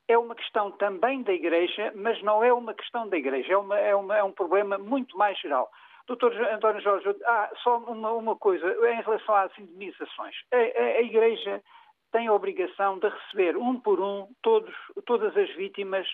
é 0.08 0.18
uma 0.18 0.34
questão 0.34 0.70
também 0.72 1.22
da 1.22 1.32
Igreja, 1.32 1.92
mas 1.94 2.22
não 2.22 2.42
é 2.42 2.52
uma 2.52 2.74
questão 2.74 3.08
da 3.08 3.16
Igreja, 3.16 3.52
é, 3.52 3.56
uma, 3.56 3.78
é, 3.78 3.94
uma, 3.94 4.16
é 4.16 4.22
um 4.22 4.32
problema 4.32 4.78
muito 4.78 5.16
mais 5.16 5.38
geral. 5.38 5.70
Doutor 6.06 6.34
António 6.52 6.82
Jorge, 6.82 7.16
ah, 7.24 7.50
só 7.62 7.78
uma, 7.78 8.12
uma, 8.12 8.36
coisa 8.36 8.66
em 8.66 9.00
relação 9.00 9.34
às 9.34 9.58
indemnizações. 9.58 10.36
A, 10.52 10.56
a, 10.56 10.84
a, 10.98 11.02
Igreja 11.02 11.62
tem 12.12 12.28
a 12.28 12.32
obrigação 12.34 12.98
de 12.98 13.08
receber 13.08 13.56
um 13.56 13.80
por 13.80 14.00
um 14.00 14.28
todos, 14.42 14.74
todas 15.06 15.34
as 15.36 15.50
vítimas, 15.54 16.06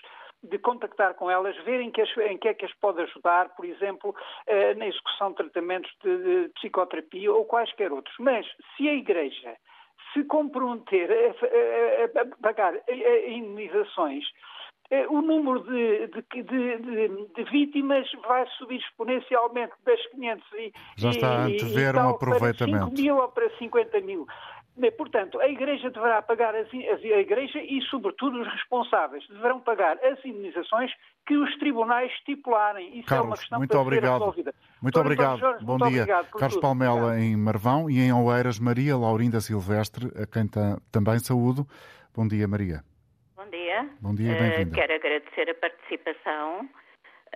de 0.43 0.57
contactar 0.57 1.13
com 1.15 1.29
elas, 1.29 1.55
ver 1.57 1.81
em 1.81 1.91
que, 1.91 2.01
as, 2.01 2.17
em 2.17 2.37
que 2.37 2.47
é 2.47 2.53
que 2.53 2.65
as 2.65 2.73
pode 2.75 3.01
ajudar, 3.01 3.49
por 3.49 3.65
exemplo, 3.65 4.15
eh, 4.47 4.73
na 4.73 4.87
execução 4.87 5.29
de 5.29 5.35
tratamentos 5.35 5.91
de, 6.03 6.17
de 6.17 6.49
psicoterapia 6.55 7.31
ou 7.31 7.45
quaisquer 7.45 7.91
outros. 7.91 8.15
Mas 8.17 8.47
se 8.75 8.89
a 8.89 8.93
Igreja 8.93 9.55
se 10.13 10.23
comprometer 10.25 11.09
a, 11.11 12.19
a, 12.19 12.21
a 12.21 12.25
pagar 12.41 12.73
indenizações, 13.27 14.25
eh, 14.91 15.07
o 15.07 15.21
número 15.21 15.63
de, 15.63 16.07
de, 16.07 16.43
de, 16.43 17.27
de, 17.33 17.43
vítimas 17.49 18.05
vai 18.27 18.45
subir 18.57 18.77
exponencialmente 18.77 19.71
das 19.85 20.05
500 20.07 20.45
e, 20.53 20.73
Já 20.97 21.09
está 21.11 21.29
a 21.29 21.43
antever 21.45 21.95
um 21.95 22.09
aproveitamento. 22.09 22.87
Para 22.87 22.89
5 22.89 23.01
mil 23.01 23.15
ou 23.15 23.27
para 23.29 23.49
50 23.57 24.01
mil. 24.01 24.27
Bem, 24.77 24.91
portanto, 24.93 25.39
a 25.39 25.47
Igreja 25.49 25.89
deverá 25.89 26.21
pagar, 26.21 26.55
as, 26.55 26.67
a 26.73 27.19
Igreja 27.19 27.59
e, 27.61 27.81
sobretudo, 27.89 28.39
os 28.41 28.47
responsáveis 28.47 29.27
deverão 29.27 29.59
pagar 29.59 29.97
as 30.03 30.23
indenizações 30.23 30.91
que 31.27 31.35
os 31.35 31.53
tribunais 31.59 32.09
estipularem. 32.13 32.97
Isso 32.99 33.07
Carlos, 33.09 33.25
é 33.25 33.29
uma 33.29 33.37
questão 33.37 33.57
muito 33.59 33.69
para 33.71 33.79
obrigado. 33.81 34.13
ser 34.13 34.19
resolvida. 34.19 34.53
Muito 34.81 34.99
obrigado. 34.99 35.39
Jorge, 35.39 35.65
Bom 35.65 35.77
muito 35.77 35.89
dia. 35.89 36.01
obrigado 36.03 36.31
Carlos 36.31 36.53
tudo. 36.53 36.61
Palmela 36.61 36.93
Obrigado. 36.93 37.19
em 37.19 37.35
Marvão 37.37 37.89
e 37.89 37.99
em 37.99 38.13
Oeiras, 38.13 38.59
Maria 38.59 38.95
Laurinda 38.97 39.41
Silvestre, 39.41 40.07
a 40.21 40.25
quem 40.25 40.47
também 40.91 41.19
saúdo. 41.19 41.67
Bom 42.15 42.27
dia, 42.27 42.47
Maria. 42.47 42.81
Bom 43.35 43.49
dia. 43.49 43.89
Bom 44.01 44.15
dia, 44.15 44.31
Uh, 44.33 44.39
bem-vinda. 44.39 44.75
quero 44.75 44.93
agradecer 44.93 45.49
a 45.49 45.55
participação. 45.55 46.69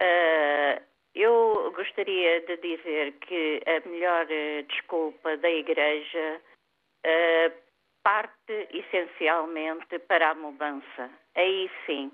Uh, 0.02 0.82
eu 1.14 1.72
gostaria 1.76 2.42
de 2.42 2.58
dizer 2.58 3.14
que 3.22 3.62
a 3.68 3.88
melhor 3.90 4.26
uh, 4.26 4.64
desculpa 4.68 5.38
da 5.38 5.50
Igreja 5.50 6.40
uh, 6.40 6.55
parte 8.04 8.68
essencialmente 8.72 10.00
para 10.00 10.30
a 10.30 10.36
mudança. 10.36 11.10
Aí 11.36 11.70
sim, 11.86 12.12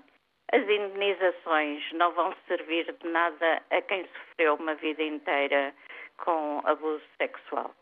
as 0.52 0.62
indenizações 0.62 1.82
não 1.92 2.12
vão 2.12 2.34
servir 2.46 2.84
de 2.92 3.08
nada 3.08 3.62
a 3.70 3.80
quem 3.82 4.06
sofreu 4.06 4.54
uma 4.54 4.74
vida 4.74 5.02
inteira 5.02 5.74
com 6.18 6.60
abuso 6.64 7.02
sexual. 7.16 7.74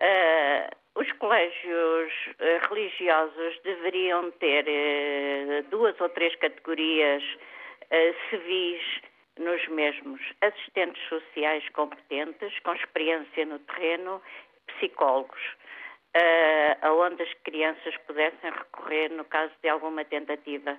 Uh, 0.00 1.00
os 1.00 1.10
colégios 1.12 2.12
uh, 2.40 2.68
religiosos 2.68 3.60
deveriam 3.64 4.30
ter 4.32 4.64
uh, 4.66 5.62
duas 5.70 5.98
ou 6.00 6.08
três 6.10 6.34
categorias 6.36 7.22
civis 8.28 8.82
nos 9.38 9.66
mesmos: 9.68 10.20
assistentes 10.40 11.02
sociais 11.08 11.68
competentes, 11.70 12.58
com 12.60 12.74
experiência 12.74 13.44
no 13.44 13.58
terreno, 13.60 14.22
psicólogos, 14.66 15.40
aonde 16.82 17.22
as 17.22 17.32
crianças 17.44 17.96
pudessem 18.06 18.50
recorrer 18.50 19.10
no 19.10 19.24
caso 19.24 19.52
de 19.62 19.68
alguma 19.68 20.04
tentativa. 20.04 20.78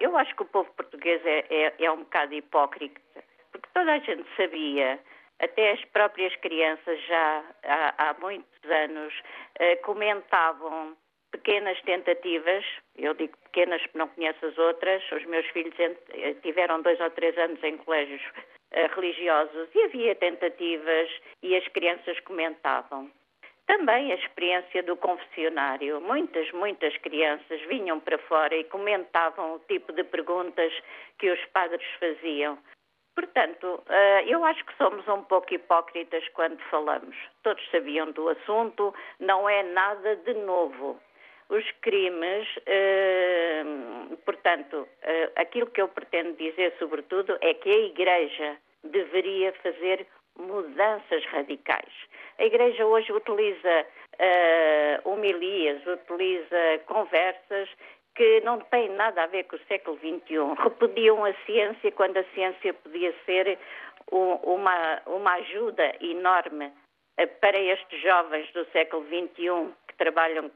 eu 0.00 0.16
acho 0.16 0.34
que 0.36 0.42
o 0.42 0.46
povo 0.46 0.70
português 0.72 1.24
é, 1.24 1.44
é, 1.50 1.74
é 1.78 1.90
um 1.90 1.98
bocado 1.98 2.34
hipócrita, 2.34 3.00
porque 3.52 3.68
toda 3.72 3.92
a 3.92 3.98
gente 3.98 4.26
sabia 4.36 4.98
até 5.38 5.72
as 5.72 5.84
próprias 5.86 6.34
crianças 6.36 7.00
já 7.06 7.44
há, 7.64 8.10
há 8.10 8.14
muitos 8.14 8.70
anos 8.70 9.12
eh, 9.58 9.76
comentavam 9.76 10.96
pequenas 11.30 11.80
tentativas, 11.82 12.64
eu 12.96 13.12
digo 13.14 13.36
pequenas 13.44 13.82
porque 13.82 13.98
não 13.98 14.08
conheço 14.08 14.46
as 14.46 14.56
outras, 14.56 15.02
os 15.12 15.24
meus 15.26 15.46
filhos 15.48 15.74
tiveram 16.42 16.80
dois 16.80 16.98
ou 17.00 17.10
três 17.10 17.36
anos 17.36 17.62
em 17.62 17.76
colégios 17.76 18.22
eh, 18.70 18.86
religiosos 18.86 19.68
e 19.74 19.82
havia 19.82 20.14
tentativas 20.14 21.10
e 21.42 21.54
as 21.54 21.66
crianças 21.68 22.18
comentavam. 22.20 23.10
Também 23.66 24.12
a 24.12 24.14
experiência 24.14 24.82
do 24.82 24.96
confessionário. 24.96 26.00
Muitas, 26.00 26.50
muitas 26.52 26.96
crianças 26.98 27.60
vinham 27.62 27.98
para 27.98 28.16
fora 28.18 28.54
e 28.54 28.64
comentavam 28.64 29.54
o 29.54 29.58
tipo 29.60 29.92
de 29.92 30.04
perguntas 30.04 30.72
que 31.18 31.30
os 31.30 31.44
padres 31.46 31.86
faziam. 31.98 32.56
Portanto, 33.14 33.82
eu 34.26 34.44
acho 34.44 34.64
que 34.64 34.76
somos 34.76 35.08
um 35.08 35.22
pouco 35.22 35.52
hipócritas 35.52 36.28
quando 36.34 36.58
falamos. 36.70 37.16
Todos 37.42 37.66
sabiam 37.70 38.12
do 38.12 38.28
assunto, 38.28 38.94
não 39.18 39.48
é 39.48 39.62
nada 39.62 40.16
de 40.16 40.34
novo. 40.34 41.00
Os 41.48 41.64
crimes, 41.80 42.46
portanto, 44.24 44.86
aquilo 45.34 45.66
que 45.66 45.80
eu 45.80 45.88
pretendo 45.88 46.36
dizer, 46.36 46.74
sobretudo, 46.78 47.38
é 47.40 47.54
que 47.54 47.70
a 47.70 47.86
Igreja 47.86 48.56
deveria 48.84 49.52
fazer 49.54 50.06
mudanças 50.38 51.24
radicais. 51.26 51.92
A 52.38 52.44
Igreja 52.44 52.84
hoje 52.86 53.12
utiliza 53.12 53.86
homilias, 55.04 55.84
utiliza 55.86 56.78
conversas 56.86 57.68
que 58.14 58.40
não 58.40 58.58
tem 58.60 58.88
nada 58.90 59.24
a 59.24 59.26
ver 59.26 59.44
com 59.44 59.56
o 59.56 59.66
século 59.68 59.98
XXI. 59.98 60.62
Repudiam 60.62 61.24
a 61.24 61.34
ciência 61.44 61.92
quando 61.92 62.16
a 62.16 62.24
ciência 62.34 62.72
podia 62.74 63.14
ser 63.26 63.58
uma, 64.10 65.02
uma 65.06 65.32
ajuda 65.34 65.92
enorme 66.00 66.72
para 67.40 67.58
estes 67.58 68.00
jovens 68.00 68.50
do 68.52 68.64
século 68.72 69.04
XXI 69.06 69.72
que 69.88 69.96
trabalham 69.96 70.50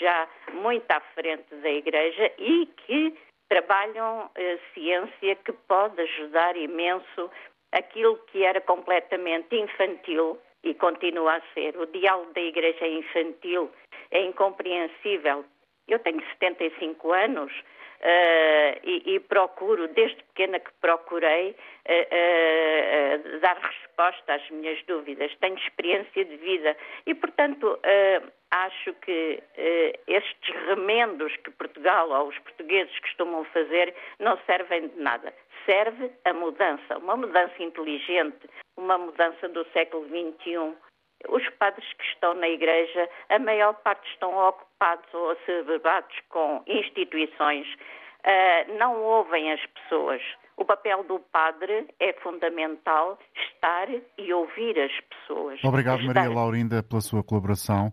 já 0.00 0.28
muito 0.52 0.90
à 0.90 1.00
frente 1.14 1.54
da 1.56 1.70
Igreja 1.70 2.32
e 2.38 2.66
que 2.66 3.14
trabalham 3.48 4.30
ciência 4.72 5.36
que 5.36 5.52
pode 5.52 6.00
ajudar 6.00 6.56
imenso 6.56 7.30
aquilo 7.74 8.18
que 8.26 8.44
era 8.44 8.60
completamente 8.60 9.54
infantil 9.54 10.38
e 10.62 10.74
continua 10.74 11.36
a 11.36 11.42
ser. 11.52 11.76
O 11.76 11.86
diálogo 11.86 12.32
da 12.32 12.40
Igreja 12.40 12.86
é 12.86 12.88
infantil, 12.88 13.70
é 14.10 14.22
incompreensível 14.22 15.44
eu 15.88 15.98
tenho 15.98 16.20
75 16.32 17.12
anos 17.12 17.52
uh, 18.00 18.80
e, 18.82 19.14
e, 19.14 19.20
procuro, 19.20 19.88
desde 19.88 20.22
pequena 20.24 20.58
que 20.58 20.70
procurei, 20.80 21.50
uh, 21.50 23.36
uh, 23.36 23.40
dar 23.40 23.56
resposta 23.56 24.34
às 24.34 24.50
minhas 24.50 24.82
dúvidas. 24.84 25.34
Tenho 25.40 25.56
experiência 25.56 26.24
de 26.24 26.36
vida 26.36 26.76
e, 27.06 27.14
portanto, 27.14 27.78
acho 28.50 28.92
que 28.94 29.42
estes 30.06 30.54
remendos 30.66 31.34
que 31.38 31.50
Portugal 31.52 32.10
ou 32.10 32.28
os 32.28 32.38
portugueses 32.40 32.98
costumam 33.00 33.44
fazer 33.46 33.94
não 34.18 34.38
servem 34.46 34.88
de 34.88 35.00
nada. 35.00 35.32
Serve 35.66 36.10
a 36.24 36.32
mudança, 36.32 36.98
uma 36.98 37.16
mudança 37.16 37.62
inteligente, 37.62 38.48
uma 38.76 38.98
mudança 38.98 39.48
do 39.48 39.64
século 39.72 40.06
XXI 40.06 40.74
os 41.28 41.48
padres 41.58 41.86
que 41.94 42.04
estão 42.04 42.34
na 42.34 42.48
igreja, 42.48 43.08
a 43.28 43.38
maior 43.38 43.74
parte 43.74 44.08
estão 44.10 44.36
ocupados 44.36 45.12
ou 45.12 45.30
asseverbados 45.32 46.14
com 46.28 46.62
instituições, 46.66 47.66
uh, 48.24 48.78
não 48.78 49.02
ouvem 49.02 49.52
as 49.52 49.60
pessoas. 49.66 50.22
O 50.56 50.64
papel 50.64 51.02
do 51.04 51.18
padre 51.18 51.88
é 51.98 52.12
fundamental 52.14 53.18
estar 53.34 53.88
e 54.16 54.32
ouvir 54.32 54.78
as 54.78 54.92
pessoas. 55.00 55.58
Obrigado, 55.64 56.00
estar... 56.00 56.14
Maria 56.14 56.30
Laurinda, 56.30 56.82
pela 56.82 57.00
sua 57.00 57.24
colaboração. 57.24 57.90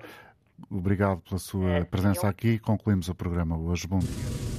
Obrigado 0.69 1.21
pela 1.21 1.39
sua 1.39 1.85
presença 1.89 2.27
aqui. 2.27 2.59
Concluímos 2.59 3.09
o 3.09 3.15
programa 3.15 3.57
hoje. 3.57 3.87
Bom 3.87 3.97
dia. 3.97 4.50